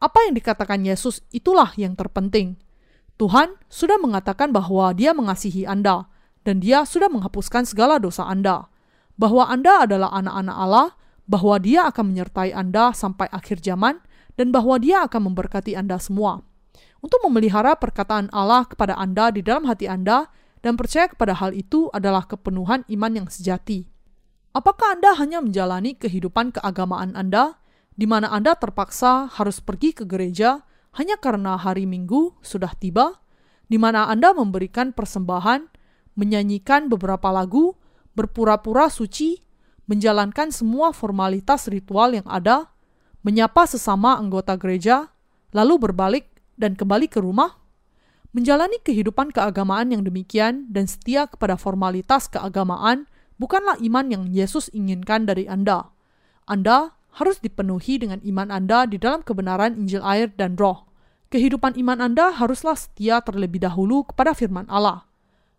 apa 0.00 0.18
yang 0.24 0.32
dikatakan 0.32 0.80
Yesus 0.88 1.20
itulah 1.28 1.76
yang 1.76 1.92
terpenting. 1.92 2.56
Tuhan 3.20 3.52
sudah 3.68 4.00
mengatakan 4.00 4.48
bahwa 4.48 4.96
dia 4.96 5.12
mengasihi 5.12 5.68
Anda, 5.68 6.08
dan 6.40 6.64
dia 6.64 6.88
sudah 6.88 7.12
menghapuskan 7.12 7.68
segala 7.68 8.00
dosa 8.00 8.24
Anda. 8.24 8.72
Bahwa 9.20 9.44
Anda 9.44 9.84
adalah 9.84 10.16
anak-anak 10.16 10.56
Allah, 10.56 10.88
bahwa 11.28 11.60
dia 11.60 11.84
akan 11.84 12.16
menyertai 12.16 12.56
Anda 12.56 12.96
sampai 12.96 13.28
akhir 13.28 13.60
zaman, 13.60 14.00
dan 14.40 14.56
bahwa 14.56 14.80
dia 14.80 15.04
akan 15.04 15.28
memberkati 15.28 15.76
Anda 15.76 16.00
semua. 16.00 16.40
Untuk 17.04 17.20
memelihara 17.28 17.76
perkataan 17.76 18.32
Allah 18.32 18.64
kepada 18.64 18.96
Anda 18.96 19.28
di 19.28 19.44
dalam 19.44 19.68
hati 19.68 19.84
Anda, 19.84 20.32
dan 20.60 20.76
percaya 20.76 21.08
kepada 21.08 21.36
hal 21.36 21.56
itu 21.56 21.88
adalah 21.92 22.24
kepenuhan 22.28 22.84
iman 22.88 23.12
yang 23.12 23.28
sejati. 23.28 23.88
Apakah 24.50 24.98
Anda 24.98 25.14
hanya 25.16 25.38
menjalani 25.40 25.94
kehidupan 25.96 26.56
keagamaan 26.56 27.14
Anda, 27.14 27.60
di 27.94 28.04
mana 28.08 28.32
Anda 28.32 28.56
terpaksa 28.58 29.30
harus 29.30 29.62
pergi 29.62 29.94
ke 29.94 30.04
gereja 30.08 30.64
hanya 30.98 31.16
karena 31.22 31.54
hari 31.54 31.86
Minggu 31.86 32.40
sudah 32.42 32.74
tiba, 32.74 33.22
di 33.70 33.78
mana 33.78 34.10
Anda 34.10 34.34
memberikan 34.34 34.90
persembahan, 34.90 35.70
menyanyikan 36.18 36.90
beberapa 36.90 37.30
lagu, 37.30 37.78
berpura-pura 38.18 38.90
suci, 38.90 39.38
menjalankan 39.86 40.50
semua 40.50 40.90
formalitas 40.90 41.70
ritual 41.70 42.18
yang 42.18 42.26
ada, 42.26 42.74
menyapa 43.22 43.70
sesama 43.70 44.18
anggota 44.18 44.58
gereja, 44.58 45.14
lalu 45.54 45.78
berbalik 45.78 46.26
dan 46.58 46.74
kembali 46.74 47.06
ke 47.06 47.22
rumah? 47.22 47.54
Menjalani 48.30 48.78
kehidupan 48.78 49.34
keagamaan 49.34 49.90
yang 49.90 50.06
demikian 50.06 50.70
dan 50.70 50.86
setia 50.86 51.26
kepada 51.26 51.58
formalitas 51.58 52.30
keagamaan 52.30 53.10
bukanlah 53.42 53.74
iman 53.82 54.06
yang 54.06 54.24
Yesus 54.30 54.70
inginkan 54.70 55.26
dari 55.26 55.50
Anda. 55.50 55.90
Anda 56.46 56.94
harus 57.18 57.42
dipenuhi 57.42 57.98
dengan 57.98 58.22
iman 58.22 58.54
Anda 58.54 58.86
di 58.86 59.02
dalam 59.02 59.26
kebenaran 59.26 59.74
Injil 59.74 59.98
air 60.06 60.30
dan 60.30 60.54
roh. 60.54 60.86
Kehidupan 61.34 61.74
iman 61.82 61.98
Anda 61.98 62.30
haruslah 62.30 62.78
setia 62.78 63.18
terlebih 63.18 63.66
dahulu 63.66 64.06
kepada 64.06 64.30
firman 64.30 64.70
Allah. 64.70 65.10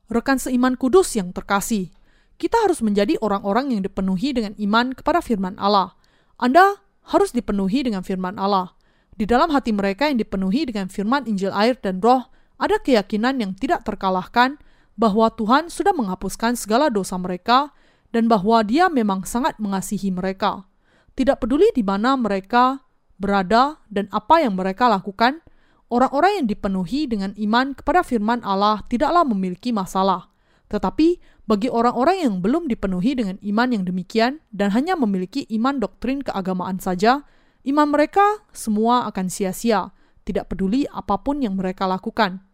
Rekan 0.07 0.39
seiman 0.39 0.79
kudus 0.79 1.11
yang 1.19 1.35
terkasih, 1.35 1.91
kita 2.39 2.55
harus 2.55 2.79
menjadi 2.79 3.19
orang-orang 3.19 3.75
yang 3.75 3.83
dipenuhi 3.83 4.31
dengan 4.31 4.55
iman 4.55 4.95
kepada 4.95 5.19
firman 5.19 5.59
Allah. 5.59 5.95
Anda 6.39 6.79
harus 7.11 7.35
dipenuhi 7.35 7.83
dengan 7.83 8.03
firman 8.07 8.39
Allah. 8.39 8.79
Di 9.11 9.27
dalam 9.27 9.51
hati 9.51 9.75
mereka 9.75 10.07
yang 10.07 10.23
dipenuhi 10.23 10.71
dengan 10.71 10.87
firman 10.87 11.27
Injil 11.27 11.51
air 11.51 11.75
dan 11.75 11.99
roh, 11.99 12.31
ada 12.61 12.77
keyakinan 12.77 13.41
yang 13.41 13.57
tidak 13.57 13.81
terkalahkan 13.81 14.61
bahwa 14.93 15.33
Tuhan 15.33 15.73
sudah 15.73 15.97
menghapuskan 15.97 16.53
segala 16.53 16.93
dosa 16.93 17.17
mereka 17.17 17.73
dan 18.13 18.29
bahwa 18.29 18.61
Dia 18.61 18.85
memang 18.85 19.25
sangat 19.25 19.57
mengasihi 19.57 20.13
mereka. 20.13 20.69
Tidak 21.17 21.41
peduli 21.41 21.73
di 21.73 21.81
mana 21.81 22.13
mereka 22.13 22.85
berada 23.17 23.81
dan 23.89 24.05
apa 24.13 24.45
yang 24.45 24.53
mereka 24.53 24.85
lakukan, 24.85 25.41
orang-orang 25.89 26.43
yang 26.43 26.47
dipenuhi 26.47 27.09
dengan 27.09 27.33
iman 27.33 27.73
kepada 27.73 28.05
firman 28.05 28.45
Allah 28.45 28.85
tidaklah 28.85 29.25
memiliki 29.25 29.73
masalah. 29.73 30.29
Tetapi 30.69 31.19
bagi 31.49 31.67
orang-orang 31.67 32.23
yang 32.23 32.35
belum 32.39 32.69
dipenuhi 32.71 33.17
dengan 33.17 33.35
iman 33.43 33.69
yang 33.73 33.83
demikian 33.83 34.39
dan 34.55 34.71
hanya 34.71 34.95
memiliki 34.95 35.43
iman 35.51 35.83
doktrin 35.83 36.23
keagamaan 36.23 36.79
saja, 36.79 37.27
iman 37.67 37.91
mereka 37.91 38.45
semua 38.55 39.09
akan 39.11 39.27
sia-sia, 39.27 39.91
tidak 40.23 40.47
peduli 40.53 40.87
apa 40.87 41.19
pun 41.19 41.43
yang 41.43 41.59
mereka 41.59 41.89
lakukan. 41.89 42.50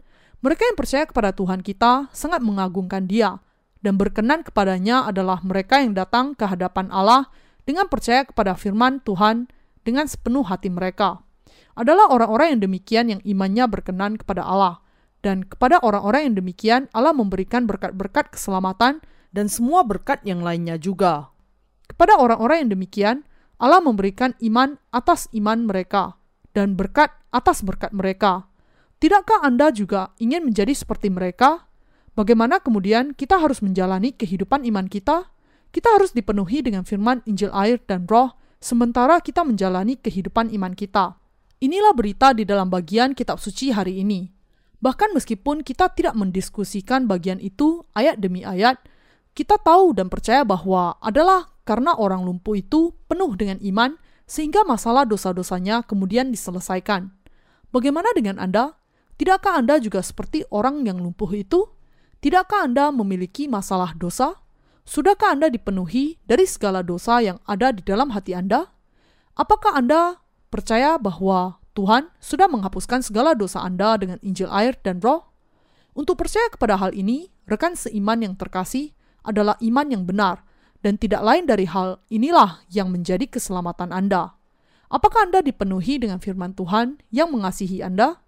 Mereka 0.48 0.64
yang 0.64 0.80
percaya 0.80 1.04
kepada 1.04 1.36
Tuhan 1.36 1.60
kita 1.60 2.08
sangat 2.16 2.40
mengagungkan 2.40 3.04
Dia, 3.04 3.36
dan 3.84 4.00
berkenan 4.00 4.48
kepadanya 4.48 5.04
adalah 5.04 5.44
mereka 5.44 5.84
yang 5.84 5.92
datang 5.92 6.40
ke 6.40 6.48
hadapan 6.48 6.88
Allah 6.88 7.28
dengan 7.68 7.92
percaya 7.92 8.24
kepada 8.24 8.56
firman 8.56 9.04
Tuhan 9.04 9.52
dengan 9.84 10.08
sepenuh 10.08 10.48
hati 10.48 10.72
mereka. 10.72 11.20
Adalah 11.76 12.08
orang-orang 12.16 12.56
yang 12.56 12.62
demikian 12.64 13.12
yang 13.12 13.22
imannya 13.28 13.68
berkenan 13.68 14.16
kepada 14.16 14.48
Allah, 14.48 14.80
dan 15.20 15.44
kepada 15.44 15.84
orang-orang 15.84 16.32
yang 16.32 16.40
demikian 16.40 16.82
Allah 16.96 17.12
memberikan 17.12 17.68
berkat-berkat 17.68 18.32
keselamatan 18.32 19.04
dan 19.36 19.52
semua 19.52 19.84
berkat 19.84 20.24
yang 20.24 20.40
lainnya 20.48 20.80
juga. 20.80 21.28
Kepada 21.92 22.16
orang-orang 22.16 22.64
yang 22.64 22.72
demikian, 22.72 23.28
Allah 23.60 23.84
memberikan 23.84 24.32
iman 24.40 24.80
atas 24.96 25.28
iman 25.36 25.68
mereka 25.68 26.16
dan 26.56 26.80
berkat 26.80 27.12
atas 27.36 27.68
berkat 27.68 27.92
mereka 27.92 28.47
Tidakkah 28.98 29.46
Anda 29.46 29.70
juga 29.70 30.18
ingin 30.18 30.50
menjadi 30.50 30.74
seperti 30.74 31.14
mereka? 31.14 31.70
Bagaimana 32.18 32.58
kemudian 32.58 33.14
kita 33.14 33.38
harus 33.38 33.62
menjalani 33.62 34.10
kehidupan 34.10 34.66
iman 34.66 34.90
kita? 34.90 35.30
Kita 35.70 35.94
harus 35.94 36.18
dipenuhi 36.18 36.66
dengan 36.66 36.82
firman 36.82 37.22
Injil 37.30 37.54
air 37.54 37.78
dan 37.86 38.10
roh, 38.10 38.34
sementara 38.58 39.22
kita 39.22 39.46
menjalani 39.46 40.02
kehidupan 40.02 40.50
iman 40.50 40.74
kita. 40.74 41.14
Inilah 41.62 41.94
berita 41.94 42.34
di 42.34 42.42
dalam 42.42 42.74
bagian 42.74 43.14
kitab 43.14 43.38
suci 43.38 43.70
hari 43.70 44.02
ini. 44.02 44.34
Bahkan 44.82 45.14
meskipun 45.14 45.62
kita 45.62 45.94
tidak 45.94 46.18
mendiskusikan 46.18 47.06
bagian 47.06 47.38
itu 47.38 47.86
ayat 47.94 48.18
demi 48.18 48.42
ayat, 48.42 48.82
kita 49.38 49.62
tahu 49.62 49.94
dan 49.94 50.10
percaya 50.10 50.42
bahwa 50.42 50.98
adalah 51.06 51.54
karena 51.70 51.94
orang 51.94 52.26
lumpuh 52.26 52.58
itu 52.58 52.98
penuh 53.06 53.30
dengan 53.38 53.62
iman, 53.62 53.94
sehingga 54.26 54.66
masalah 54.66 55.06
dosa-dosanya 55.06 55.86
kemudian 55.86 56.34
diselesaikan. 56.34 57.14
Bagaimana 57.70 58.10
dengan 58.18 58.42
Anda? 58.42 58.77
Tidakkah 59.18 59.60
Anda 59.60 59.82
juga 59.82 60.06
seperti 60.06 60.46
orang 60.54 60.86
yang 60.86 61.02
lumpuh 61.02 61.30
itu? 61.34 61.66
Tidakkah 62.22 62.70
Anda 62.70 62.94
memiliki 62.94 63.50
masalah 63.50 63.98
dosa? 63.98 64.38
Sudahkah 64.88 65.36
Anda 65.36 65.52
dipenuhi 65.52 66.22
dari 66.24 66.48
segala 66.48 66.80
dosa 66.80 67.20
yang 67.20 67.42
ada 67.44 67.76
di 67.76 67.84
dalam 67.84 68.14
hati 68.14 68.38
Anda? 68.38 68.72
Apakah 69.36 69.76
Anda 69.76 70.22
percaya 70.48 70.96
bahwa 70.96 71.60
Tuhan 71.76 72.14
sudah 72.22 72.48
menghapuskan 72.48 73.04
segala 73.04 73.36
dosa 73.36 73.62
Anda 73.66 73.98
dengan 73.98 74.22
Injil 74.24 74.48
air 74.48 74.80
dan 74.82 75.04
Roh? 75.04 75.28
Untuk 75.98 76.22
percaya 76.22 76.48
kepada 76.54 76.78
hal 76.78 76.94
ini, 76.94 77.34
rekan 77.50 77.74
seiman 77.74 78.22
yang 78.22 78.38
terkasih 78.38 78.94
adalah 79.26 79.58
iman 79.60 79.88
yang 79.90 80.06
benar, 80.06 80.46
dan 80.86 80.96
tidak 81.02 81.26
lain 81.26 81.50
dari 81.50 81.66
hal 81.66 82.00
inilah 82.14 82.62
yang 82.70 82.94
menjadi 82.94 83.26
keselamatan 83.26 83.90
Anda. 83.90 84.38
Apakah 84.94 85.28
Anda 85.28 85.42
dipenuhi 85.44 86.00
dengan 86.00 86.22
firman 86.22 86.54
Tuhan 86.54 87.02
yang 87.10 87.34
mengasihi 87.34 87.82
Anda? 87.82 88.22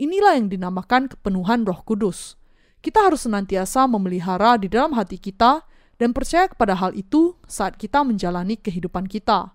Inilah 0.00 0.40
yang 0.40 0.48
dinamakan 0.48 1.12
kepenuhan 1.12 1.68
Roh 1.68 1.84
Kudus. 1.84 2.40
Kita 2.80 3.04
harus 3.04 3.28
senantiasa 3.28 3.84
memelihara 3.84 4.56
di 4.56 4.72
dalam 4.72 4.96
hati 4.96 5.20
kita 5.20 5.62
dan 6.00 6.16
percaya 6.16 6.48
kepada 6.48 6.72
hal 6.72 6.96
itu 6.96 7.36
saat 7.44 7.76
kita 7.76 8.00
menjalani 8.00 8.56
kehidupan 8.56 9.04
kita. 9.04 9.52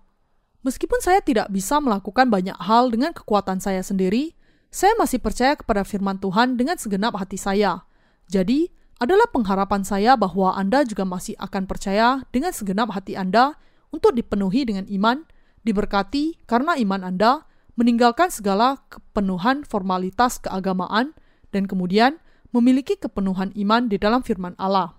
Meskipun 0.62 1.02
saya 1.02 1.18
tidak 1.22 1.50
bisa 1.50 1.82
melakukan 1.82 2.30
banyak 2.30 2.54
hal 2.54 2.90
dengan 2.90 3.10
kekuatan 3.10 3.58
saya 3.58 3.82
sendiri, 3.82 4.38
saya 4.70 4.94
masih 4.94 5.18
percaya 5.18 5.58
kepada 5.58 5.82
firman 5.82 6.22
Tuhan 6.22 6.54
dengan 6.54 6.78
segenap 6.78 7.18
hati 7.18 7.40
saya. 7.40 7.82
Jadi, 8.28 8.68
adalah 8.98 9.30
pengharapan 9.30 9.86
saya 9.86 10.18
bahwa 10.18 10.54
Anda 10.58 10.82
juga 10.82 11.06
masih 11.06 11.38
akan 11.38 11.70
percaya 11.70 12.26
dengan 12.34 12.50
segenap 12.50 12.90
hati 12.90 13.14
Anda 13.14 13.54
untuk 13.94 14.12
dipenuhi 14.12 14.66
dengan 14.66 14.84
iman, 14.90 15.24
diberkati 15.62 16.44
karena 16.50 16.76
iman 16.76 17.06
Anda, 17.06 17.47
meninggalkan 17.78 18.34
segala 18.34 18.82
kepenuhan 18.90 19.62
formalitas 19.62 20.42
keagamaan 20.42 21.14
dan 21.54 21.70
kemudian 21.70 22.18
memiliki 22.50 22.98
kepenuhan 22.98 23.54
iman 23.54 23.86
di 23.86 24.02
dalam 24.02 24.26
firman 24.26 24.58
Allah. 24.58 24.98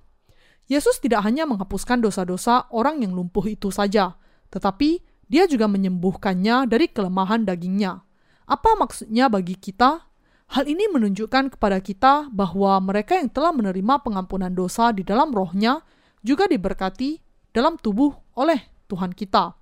Yesus 0.71 1.03
tidak 1.03 1.27
hanya 1.27 1.43
menghapuskan 1.43 1.99
dosa-dosa 1.99 2.71
orang 2.71 3.03
yang 3.03 3.11
lumpuh 3.11 3.43
itu 3.51 3.67
saja, 3.67 4.15
tetapi 4.47 5.03
dia 5.27 5.43
juga 5.43 5.67
menyembuhkannya 5.67 6.71
dari 6.71 6.87
kelemahan 6.87 7.43
dagingnya. 7.43 7.99
Apa 8.47 8.79
maksudnya 8.79 9.27
bagi 9.27 9.59
kita? 9.59 10.07
Hal 10.49 10.65
ini 10.65 10.87
menunjukkan 10.89 11.59
kepada 11.59 11.77
kita 11.83 12.31
bahwa 12.31 12.79
mereka 12.81 13.19
yang 13.19 13.29
telah 13.29 13.53
menerima 13.53 14.01
pengampunan 14.01 14.49
dosa 14.49 14.89
di 14.89 15.05
dalam 15.05 15.29
rohnya 15.29 15.83
juga 16.25 16.49
diberkati 16.49 17.21
dalam 17.53 17.77
tubuh 17.77 18.15
oleh 18.39 18.57
Tuhan 18.89 19.13
kita. 19.13 19.58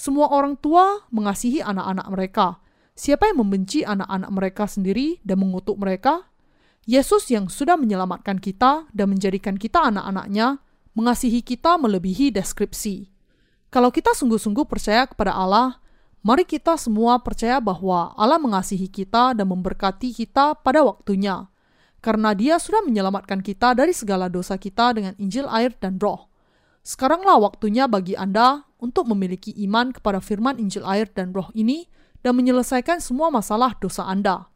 Semua 0.00 0.32
orang 0.32 0.56
tua 0.56 1.04
mengasihi 1.12 1.60
anak-anak 1.60 2.08
mereka. 2.08 2.56
Siapa 2.96 3.28
yang 3.28 3.44
membenci 3.44 3.84
anak-anak 3.84 4.32
mereka 4.32 4.64
sendiri 4.64 5.20
dan 5.20 5.44
mengutuk 5.44 5.76
mereka? 5.76 6.24
Yesus 6.88 7.28
yang 7.28 7.52
sudah 7.52 7.76
menyelamatkan 7.76 8.40
kita 8.40 8.88
dan 8.96 9.06
menjadikan 9.12 9.60
kita 9.60 9.92
anak-anaknya, 9.92 10.56
mengasihi 10.96 11.44
kita 11.44 11.76
melebihi 11.76 12.32
deskripsi. 12.32 13.12
Kalau 13.68 13.92
kita 13.92 14.16
sungguh-sungguh 14.16 14.64
percaya 14.64 15.04
kepada 15.04 15.36
Allah, 15.36 15.76
mari 16.24 16.48
kita 16.48 16.80
semua 16.80 17.20
percaya 17.20 17.60
bahwa 17.60 18.16
Allah 18.16 18.40
mengasihi 18.40 18.88
kita 18.88 19.36
dan 19.36 19.52
memberkati 19.52 20.16
kita 20.16 20.56
pada 20.64 20.80
waktunya, 20.80 21.44
karena 22.00 22.32
Dia 22.32 22.56
sudah 22.56 22.80
menyelamatkan 22.88 23.44
kita 23.44 23.76
dari 23.76 23.92
segala 23.92 24.32
dosa 24.32 24.56
kita 24.56 24.96
dengan 24.96 25.12
Injil, 25.20 25.44
air, 25.44 25.76
dan 25.76 26.00
Roh. 26.00 26.29
Sekaranglah 26.80 27.36
waktunya 27.36 27.84
bagi 27.84 28.16
Anda 28.16 28.64
untuk 28.80 29.08
memiliki 29.12 29.52
iman 29.68 29.92
kepada 29.92 30.18
firman 30.18 30.56
Injil 30.56 30.84
air 30.88 31.08
dan 31.12 31.36
roh 31.36 31.52
ini 31.52 31.84
dan 32.24 32.36
menyelesaikan 32.36 33.04
semua 33.04 33.28
masalah 33.28 33.76
dosa 33.76 34.08
Anda. 34.08 34.48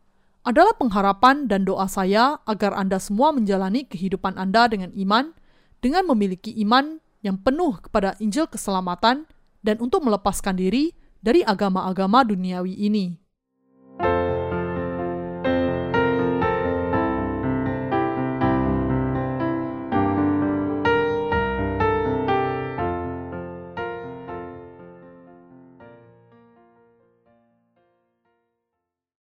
Adalah 0.45 0.77
pengharapan 0.77 1.49
dan 1.49 1.64
doa 1.64 1.89
saya 1.89 2.41
agar 2.45 2.77
Anda 2.77 3.01
semua 3.01 3.33
menjalani 3.33 3.89
kehidupan 3.89 4.37
Anda 4.37 4.68
dengan 4.68 4.93
iman, 4.93 5.33
dengan 5.81 6.05
memiliki 6.09 6.53
iman 6.64 7.01
yang 7.25 7.41
penuh 7.41 7.81
kepada 7.81 8.12
Injil 8.20 8.45
keselamatan 8.49 9.25
dan 9.64 9.77
untuk 9.81 10.05
melepaskan 10.05 10.61
diri 10.61 10.93
dari 11.25 11.41
agama-agama 11.41 12.29
duniawi 12.29 12.77
ini. 12.77 13.24